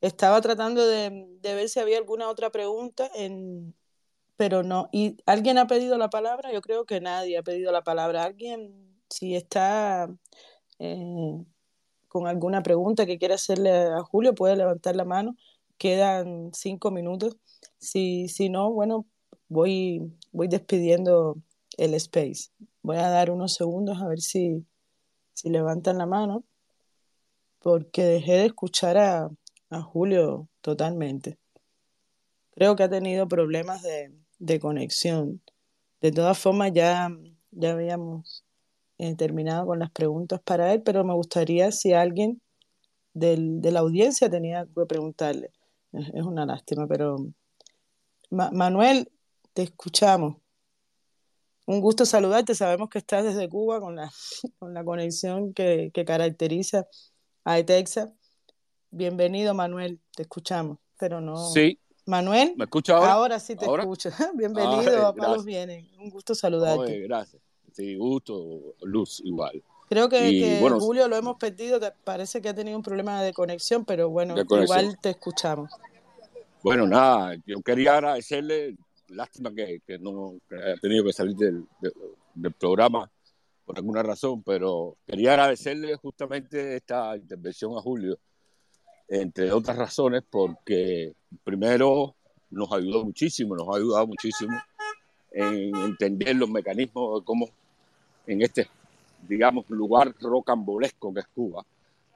Estaba 0.01 0.41
tratando 0.41 0.85
de, 0.85 1.27
de 1.41 1.55
ver 1.55 1.69
si 1.69 1.79
había 1.79 1.97
alguna 1.97 2.29
otra 2.29 2.51
pregunta, 2.51 3.09
en, 3.15 3.75
pero 4.37 4.63
no. 4.63 4.89
¿Y 4.91 5.17
alguien 5.25 5.57
ha 5.57 5.67
pedido 5.67 5.97
la 5.97 6.09
palabra? 6.09 6.51
Yo 6.51 6.61
creo 6.61 6.85
que 6.85 7.01
nadie 7.01 7.37
ha 7.37 7.43
pedido 7.43 7.71
la 7.71 7.83
palabra. 7.83 8.23
¿Alguien, 8.23 8.99
si 9.09 9.35
está 9.35 10.09
eh, 10.79 11.43
con 12.07 12.27
alguna 12.27 12.61
pregunta 12.63 13.05
que 13.05 13.17
quiera 13.17 13.35
hacerle 13.35 13.71
a 13.71 14.03
Julio, 14.03 14.35
puede 14.35 14.55
levantar 14.55 14.95
la 14.95 15.05
mano? 15.05 15.35
Quedan 15.77 16.51
cinco 16.53 16.91
minutos. 16.91 17.37
Si, 17.77 18.27
si 18.27 18.49
no, 18.49 18.71
bueno, 18.71 19.05
voy, 19.47 20.01
voy 20.31 20.47
despidiendo 20.47 21.37
el 21.77 21.93
space. 21.95 22.49
Voy 22.81 22.97
a 22.97 23.09
dar 23.09 23.31
unos 23.31 23.53
segundos 23.53 24.01
a 24.01 24.07
ver 24.07 24.21
si, 24.21 24.65
si 25.33 25.49
levantan 25.49 25.97
la 25.97 26.05
mano, 26.05 26.43
porque 27.59 28.03
dejé 28.03 28.33
de 28.33 28.45
escuchar 28.45 28.97
a, 28.97 29.29
a 29.69 29.81
Julio 29.81 30.47
totalmente. 30.61 31.37
Creo 32.51 32.75
que 32.75 32.83
ha 32.83 32.89
tenido 32.89 33.27
problemas 33.27 33.81
de, 33.81 34.13
de 34.39 34.59
conexión. 34.59 35.41
De 36.01 36.11
todas 36.11 36.37
formas, 36.37 36.71
ya, 36.73 37.09
ya 37.51 37.71
habíamos 37.71 38.45
eh, 38.97 39.15
terminado 39.15 39.65
con 39.65 39.79
las 39.79 39.91
preguntas 39.91 40.39
para 40.41 40.73
él, 40.73 40.81
pero 40.83 41.03
me 41.03 41.13
gustaría 41.13 41.71
si 41.71 41.93
alguien 41.93 42.41
del, 43.13 43.61
de 43.61 43.71
la 43.71 43.79
audiencia 43.81 44.29
tenía 44.29 44.67
que 44.73 44.85
preguntarle. 44.85 45.51
Es, 45.91 46.23
una 46.23 46.45
lástima, 46.45 46.87
pero 46.87 47.17
Manuel, 48.29 49.11
te 49.53 49.63
escuchamos. 49.63 50.37
Un 51.65 51.81
gusto 51.81 52.05
saludarte. 52.05 52.53
Sabemos 52.53 52.89
que 52.89 52.99
estás 52.99 53.23
desde 53.23 53.49
Cuba 53.49 53.79
con 53.79 53.95
la, 53.95 54.11
con 54.59 54.73
la 54.73 54.83
conexión 54.83 55.53
que, 55.53 55.91
que 55.93 56.05
caracteriza 56.05 56.87
a 57.43 57.57
ETEXA. 57.59 58.13
Bienvenido, 58.91 59.53
Manuel. 59.53 59.99
Te 60.15 60.23
escuchamos, 60.23 60.77
pero 60.97 61.21
no. 61.21 61.49
Sí. 61.49 61.79
Manuel. 62.05 62.53
¿Me 62.55 62.65
escucha 62.65 62.95
ahora? 62.95 63.13
Ahora 63.13 63.39
sí 63.39 63.55
te 63.55 63.65
escucho. 63.65 64.09
Bienvenido 64.35 65.07
a 65.07 65.15
Palos 65.15 65.43
Vienen. 65.43 65.89
Un 65.99 66.09
gusto 66.09 66.35
saludarte. 66.35 66.99
gracias. 67.01 67.41
Sí, 67.73 67.95
gusto, 67.95 68.75
Luz, 68.83 69.21
igual. 69.25 69.61
Creo 69.89 70.07
que, 70.07 70.59
Julio 70.79 71.07
lo 71.07 71.15
hemos 71.15 71.37
perdido. 71.37 71.79
Parece 72.03 72.41
que 72.41 72.49
ha 72.49 72.53
tenido 72.55 72.77
un 72.77 72.83
problema 72.83 73.21
de 73.21 73.33
conexión, 73.33 73.85
pero 73.85 74.09
bueno, 74.09 74.35
igual 74.37 74.97
te 75.01 75.09
escuchamos. 75.11 75.71
Bueno, 76.63 76.87
nada, 76.87 77.35
yo 77.45 77.61
quería 77.61 77.93
agradecerle 77.95 78.75
lástima 79.09 79.53
que, 79.53 79.81
no 79.99 80.35
haya 80.51 80.77
tenido 80.77 81.03
que 81.05 81.13
salir 81.13 81.35
del, 81.35 81.65
programa 82.59 83.09
por 83.65 83.77
alguna 83.77 84.03
razón, 84.03 84.43
pero 84.43 84.97
quería 85.07 85.31
agradecerle 85.31 85.95
justamente 85.95 86.75
esta 86.75 87.15
intervención 87.15 87.75
a 87.77 87.81
Julio, 87.81 88.19
entre 89.07 89.51
otras 89.51 89.77
razones, 89.77 90.23
porque 90.29 91.13
primero 91.43 92.15
nos 92.51 92.71
ayudó 92.71 93.03
muchísimo, 93.03 93.55
nos 93.55 93.67
ha 93.69 93.77
ayudado 93.77 94.07
muchísimo 94.07 94.55
en 95.31 95.75
entender 95.75 96.35
los 96.35 96.49
mecanismos 96.49 97.19
de 97.19 97.25
cómo 97.25 97.49
en 98.27 98.41
este, 98.41 98.67
digamos, 99.27 99.69
lugar 99.69 100.13
rocambolesco 100.19 101.13
que 101.13 101.19
es 101.21 101.27
Cuba, 101.27 101.65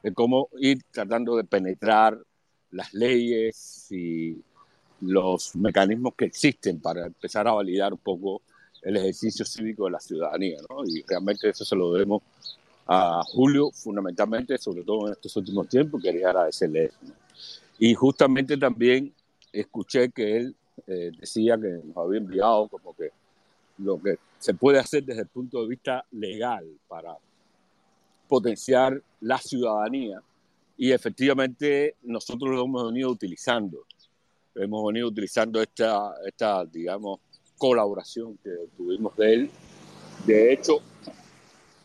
de 0.03 0.13
cómo 0.13 0.49
ir 0.59 0.81
tratando 0.91 1.35
de 1.35 1.43
penetrar 1.43 2.17
las 2.71 2.93
leyes 2.93 3.87
y 3.91 4.41
los 5.01 5.55
mecanismos 5.55 6.13
que 6.15 6.25
existen 6.25 6.79
para 6.79 7.05
empezar 7.05 7.47
a 7.47 7.53
validar 7.53 7.93
un 7.93 7.99
poco 7.99 8.41
el 8.81 8.97
ejercicio 8.97 9.45
cívico 9.45 9.85
de 9.85 9.91
la 9.91 9.99
ciudadanía. 9.99 10.59
¿no? 10.69 10.83
Y 10.85 11.03
realmente 11.07 11.49
eso 11.49 11.65
se 11.65 11.75
lo 11.75 11.93
debemos 11.93 12.21
a 12.87 13.21
Julio, 13.23 13.69
fundamentalmente, 13.71 14.57
sobre 14.57 14.83
todo 14.83 15.07
en 15.07 15.13
estos 15.13 15.35
últimos 15.35 15.67
tiempos, 15.69 16.01
quería 16.01 16.29
agradecerle 16.29 16.85
eso. 16.85 16.97
Y 17.77 17.93
justamente 17.93 18.57
también 18.57 19.13
escuché 19.53 20.09
que 20.09 20.37
él 20.37 20.55
eh, 20.87 21.11
decía 21.19 21.57
que 21.57 21.81
nos 21.83 21.97
había 21.97 22.19
enviado 22.19 22.67
como 22.67 22.95
que 22.95 23.11
lo 23.77 24.01
que 24.01 24.17
se 24.39 24.53
puede 24.53 24.79
hacer 24.79 25.03
desde 25.03 25.21
el 25.21 25.27
punto 25.27 25.61
de 25.61 25.67
vista 25.67 26.03
legal 26.11 26.65
para 26.87 27.15
potenciar 28.27 29.01
la 29.21 29.37
ciudadanía 29.37 30.21
y 30.77 30.91
efectivamente 30.91 31.95
nosotros 32.03 32.49
lo 32.51 32.63
hemos 32.63 32.87
venido 32.87 33.09
utilizando 33.09 33.85
hemos 34.63 34.85
venido 34.87 35.07
utilizando 35.07 35.61
esta, 35.61 36.13
esta, 36.25 36.65
digamos, 36.65 37.19
colaboración 37.57 38.37
que 38.43 38.51
tuvimos 38.75 39.15
de 39.15 39.33
él. 39.33 39.51
De 40.25 40.53
hecho, 40.53 40.81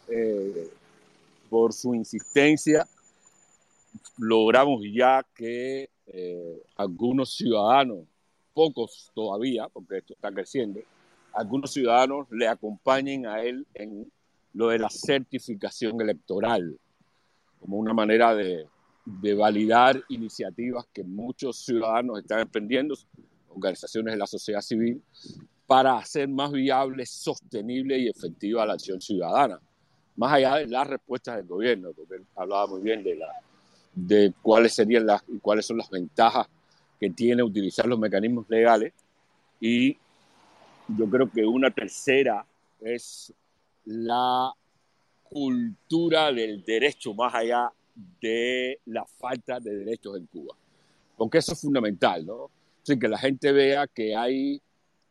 eh, 0.09 0.70
por 1.49 1.72
su 1.72 1.95
insistencia, 1.95 2.87
logramos 4.18 4.83
ya 4.93 5.25
que 5.35 5.91
eh, 6.07 6.62
algunos 6.77 7.35
ciudadanos, 7.37 8.07
pocos 8.53 9.11
todavía, 9.14 9.68
porque 9.68 9.99
esto 9.99 10.14
está 10.14 10.31
creciendo, 10.33 10.81
algunos 11.33 11.72
ciudadanos 11.72 12.27
le 12.31 12.47
acompañen 12.47 13.27
a 13.27 13.43
él 13.43 13.66
en 13.75 14.11
lo 14.53 14.68
de 14.68 14.79
la 14.79 14.89
certificación 14.89 16.01
electoral, 16.01 16.79
como 17.59 17.79
una 17.79 17.93
manera 17.93 18.35
de, 18.35 18.66
de 19.05 19.34
validar 19.34 20.02
iniciativas 20.09 20.86
que 20.92 21.05
muchos 21.05 21.59
ciudadanos 21.59 22.20
están 22.20 22.40
emprendiendo, 22.40 22.94
organizaciones 23.48 24.14
de 24.14 24.18
la 24.18 24.26
sociedad 24.26 24.61
civil, 24.61 25.02
para 25.66 25.96
hacer 25.96 26.28
más 26.28 26.52
viable, 26.52 27.07
sostenible 27.07 27.98
y 27.98 28.09
efectiva 28.09 28.66
la 28.66 28.74
acción 28.74 29.00
ciudadana. 29.00 29.61
Más 30.16 30.32
allá 30.32 30.57
de 30.57 30.66
las 30.68 30.86
respuestas 30.86 31.36
del 31.36 31.46
gobierno, 31.46 31.92
porque 31.92 32.16
él 32.16 32.26
hablaba 32.36 32.66
muy 32.66 32.80
bien 32.80 33.02
de, 33.02 33.16
la, 33.16 33.28
de 33.94 34.32
cuáles 34.42 34.74
serían 34.74 35.07
las 35.07 35.22
y 35.28 35.38
cuáles 35.38 35.66
son 35.66 35.78
las 35.78 35.90
ventajas 35.90 36.46
que 37.00 37.11
tiene 37.11 37.42
utilizar 37.42 37.86
los 37.86 37.98
mecanismos 37.98 38.46
legales. 38.48 38.92
Y 39.61 39.96
yo 40.88 41.09
creo 41.11 41.30
que 41.30 41.44
una 41.44 41.70
tercera 41.70 42.46
es 42.80 43.32
la 43.84 44.52
cultura 45.24 46.32
del 46.32 46.62
derecho 46.64 47.14
más 47.14 47.34
allá 47.34 47.72
de 48.20 48.80
la 48.86 49.05
falta 49.05 49.61
de 49.61 49.76
derechos 49.76 50.16
en 50.16 50.26
Cuba. 50.26 50.55
Porque 51.16 51.38
eso 51.38 51.53
es 51.53 51.61
fundamental, 51.61 52.26
¿no? 52.26 52.51
Así 52.82 52.99
que 52.99 53.09
la 53.09 53.18
gente 53.18 53.53
vea 53.53 53.86
que 53.86 54.14
hay 54.14 54.61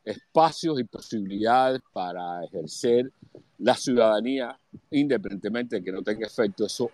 espacios 0.03 0.79
y 0.79 0.83
posibilidades 0.83 1.81
para 1.93 2.43
ejercer 2.43 3.11
la 3.59 3.75
ciudadanía, 3.75 4.57
independientemente 4.91 5.77
de 5.77 5.83
que 5.83 5.91
no 5.91 6.01
tenga 6.01 6.27
efecto, 6.27 6.65
eso 6.65 6.91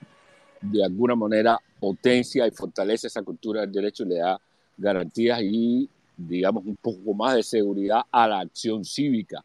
de 0.62 0.84
alguna 0.84 1.16
manera 1.16 1.58
potencia 1.80 2.46
y 2.46 2.52
fortalece 2.52 3.08
esa 3.08 3.24
cultura 3.24 3.62
del 3.62 3.72
derecho 3.72 4.04
y 4.04 4.10
le 4.10 4.18
da 4.18 4.40
garantías 4.78 5.42
y, 5.42 5.90
digamos, 6.16 6.66
un 6.66 6.76
poco 6.76 7.14
más 7.14 7.36
de 7.36 7.44
seguridad 7.44 8.02
a 8.12 8.28
la 8.28 8.40
acción 8.40 8.86
cívica 8.86 9.44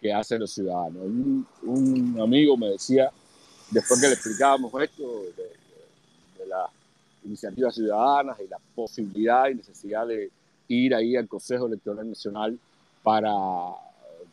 que 0.00 0.12
hacen 0.12 0.40
los 0.40 0.52
ciudadanos. 0.52 1.02
Un, 1.62 2.16
amigo 2.20 2.56
me 2.56 2.70
decía, 2.70 3.10
después 3.70 4.00
que 4.00 4.08
le 4.08 4.14
explicábamos 4.14 4.72
esto, 4.82 5.22
iniciativas 7.24 7.74
ciudadanas 7.74 8.38
y 8.40 8.48
la 8.48 8.58
posibilidad 8.74 9.48
y 9.48 9.54
necesidad 9.54 10.06
de 10.06 10.30
ir 10.68 10.94
ahí 10.94 11.16
al 11.16 11.28
Consejo 11.28 11.66
Electoral 11.66 12.08
Nacional 12.08 12.58
para 13.02 13.40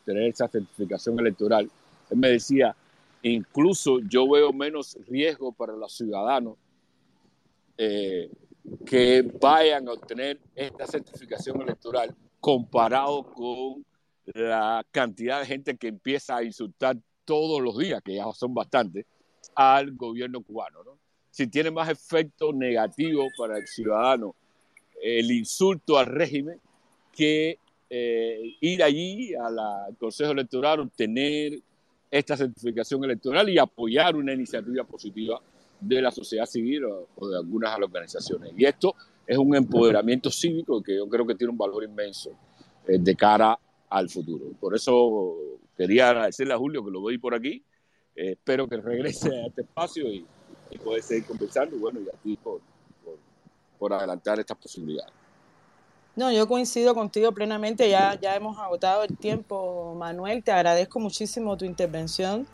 tener 0.04 0.24
esa 0.24 0.48
certificación 0.48 1.18
electoral. 1.18 1.70
Él 2.10 2.18
me 2.18 2.28
decía, 2.28 2.74
incluso 3.22 4.00
yo 4.00 4.28
veo 4.28 4.52
menos 4.52 4.96
riesgo 5.08 5.52
para 5.52 5.74
los 5.74 5.92
ciudadanos 5.92 6.56
eh, 7.76 8.30
que 8.84 9.22
vayan 9.40 9.88
a 9.88 9.92
obtener 9.92 10.38
esta 10.54 10.86
certificación 10.86 11.60
electoral 11.62 12.14
comparado 12.40 13.24
con 13.24 13.84
la 14.26 14.84
cantidad 14.90 15.40
de 15.40 15.46
gente 15.46 15.76
que 15.76 15.88
empieza 15.88 16.36
a 16.36 16.44
insultar 16.44 16.96
todos 17.24 17.60
los 17.60 17.76
días, 17.78 18.02
que 18.02 18.14
ya 18.14 18.24
son 18.32 18.54
bastantes, 18.54 19.06
al 19.54 19.92
gobierno 19.92 20.42
cubano. 20.42 20.82
¿no? 20.84 20.98
Si 21.30 21.46
tiene 21.46 21.70
más 21.70 21.88
efecto 21.88 22.52
negativo 22.52 23.26
para 23.38 23.58
el 23.58 23.66
ciudadano 23.66 24.34
el 25.02 25.30
insulto 25.30 25.98
al 25.98 26.06
régimen 26.06 26.58
que 27.12 27.58
eh, 27.88 28.56
ir 28.60 28.82
allí 28.82 29.34
al 29.34 29.96
Consejo 29.98 30.32
Electoral, 30.32 30.80
obtener 30.80 31.58
esta 32.10 32.36
certificación 32.36 33.04
electoral 33.04 33.48
y 33.48 33.58
apoyar 33.58 34.16
una 34.16 34.32
iniciativa 34.32 34.84
positiva 34.84 35.40
de 35.80 36.02
la 36.02 36.10
sociedad 36.10 36.46
civil 36.46 36.84
o, 36.84 37.28
de 37.28 37.36
algunas 37.36 37.76
organizaciones. 37.76 38.52
Y 38.56 38.64
esto 38.64 38.94
es 39.26 39.38
un 39.38 39.54
empoderamiento 39.54 40.30
cívico 40.30 40.82
que 40.82 40.96
yo 40.96 41.08
creo 41.08 41.26
que 41.26 41.34
tiene 41.34 41.52
un 41.52 41.58
valor 41.58 41.84
inmenso 41.84 42.30
eh, 42.86 42.98
de 42.98 43.14
cara 43.16 43.58
al 43.88 44.08
futuro. 44.08 44.52
Por 44.60 44.74
eso 44.74 45.36
quería 45.76 46.10
agradecerle 46.10 46.54
a 46.54 46.58
Julio 46.58 46.84
que 46.84 46.90
lo 46.90 47.02
veis 47.02 47.20
por 47.20 47.34
aquí. 47.34 47.62
Eh, 48.14 48.32
espero 48.32 48.68
que 48.68 48.76
regrese 48.76 49.34
a 49.34 49.46
este 49.46 49.62
espacio 49.62 50.12
y, 50.12 50.26
y 50.70 50.78
puede 50.78 51.02
seguir 51.02 51.26
conversando, 51.26 51.76
bueno, 51.76 52.00
y 52.00 52.34
a 52.34 52.40
por, 52.40 52.60
por, 53.78 53.92
adelantar 53.92 54.38
estas 54.38 54.56
posibilidades. 54.56 55.12
No, 56.16 56.30
yo 56.30 56.46
coincido 56.48 56.94
contigo 56.94 57.32
plenamente, 57.32 57.88
ya, 57.88 58.18
ya 58.20 58.34
hemos 58.34 58.58
agotado 58.58 59.04
el 59.04 59.16
tiempo, 59.16 59.94
Manuel, 59.96 60.42
te 60.42 60.52
agradezco 60.52 61.00
muchísimo 61.00 61.56
tu 61.56 61.64
intervención. 61.64 62.46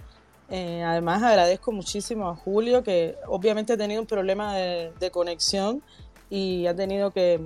Eh, 0.49 0.83
además, 0.85 1.23
agradezco 1.23 1.73
muchísimo 1.73 2.29
a 2.29 2.37
Julio, 2.37 2.83
que 2.83 3.17
obviamente 3.27 3.73
ha 3.73 3.77
tenido 3.77 4.01
un 4.01 4.07
problema 4.07 4.55
de, 4.55 5.11
conexión 5.11 5.83
y 6.31 6.67
ha 6.67 6.77
tenido 6.77 7.11
que, 7.11 7.41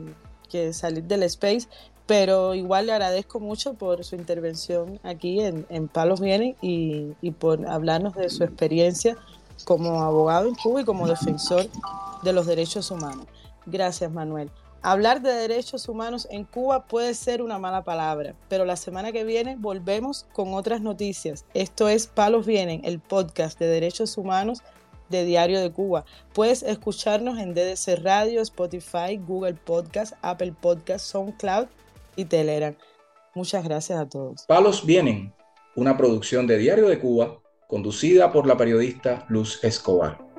salir 0.72 1.04
del 1.04 1.22
space, 1.22 1.68
pero 2.06 2.54
igual 2.54 2.86
le 2.86 2.92
agradezco 2.92 3.38
mucho 3.38 3.74
por 3.74 4.04
su 4.04 4.16
intervención 4.16 4.98
aquí 5.04 5.40
en, 5.40 5.88
Palos 5.88 6.20
Vienen 6.20 6.56
y, 6.60 7.14
y 7.22 7.30
por 7.30 7.66
hablarnos 7.66 8.14
de 8.16 8.28
su 8.28 8.42
experiencia 8.42 9.16
como 9.64 10.02
abogado 10.02 10.48
en 10.48 10.54
Cuba 10.54 10.82
y 10.82 10.84
como 10.84 11.08
defensor 11.08 11.66
de 12.22 12.32
los 12.32 12.46
derechos 12.46 12.90
humanos. 12.90 13.26
Gracias, 13.66 14.10
Manuel. 14.10 14.50
Hablar 14.82 15.20
de 15.20 15.32
derechos 15.32 15.88
humanos 15.90 16.26
en 16.30 16.44
Cuba 16.44 16.86
puede 16.86 17.12
ser 17.12 17.42
una 17.42 17.58
mala 17.58 17.84
palabra, 17.84 18.34
pero 18.48 18.64
la 18.64 18.76
semana 18.76 19.12
que 19.12 19.24
viene 19.24 19.56
volvemos 19.58 20.26
con 20.32 20.54
otras 20.54 20.80
noticias. 20.80 21.44
Esto 21.52 21.88
es 21.88 22.06
Palos 22.06 22.46
Vienen, 22.46 22.80
el 22.84 22.98
podcast 22.98 23.58
de 23.58 23.66
derechos 23.66 24.16
humanos 24.16 24.62
de 25.10 25.26
Diario 25.26 25.60
de 25.60 25.70
Cuba. 25.70 26.06
Puedes 26.32 26.62
escucharnos 26.62 27.38
en 27.38 27.52
DDC 27.52 28.02
Radio, 28.02 28.40
Spotify, 28.40 29.18
Google 29.18 29.54
Podcast, 29.54 30.14
Apple 30.22 30.54
Podcast, 30.58 31.04
SoundCloud 31.04 31.66
y 32.16 32.24
Telegram. 32.24 32.74
Muchas 33.34 33.62
gracias 33.64 33.98
a 34.00 34.08
todos. 34.08 34.44
Palos 34.46 34.86
Vienen, 34.86 35.34
una 35.76 35.96
producción 35.98 36.46
de 36.46 36.56
Diario 36.56 36.88
de 36.88 36.98
Cuba 36.98 37.38
conducida 37.70 38.32
por 38.32 38.46
la 38.46 38.56
periodista 38.56 39.24
Luz 39.28 39.62
Escobar. 39.62 40.29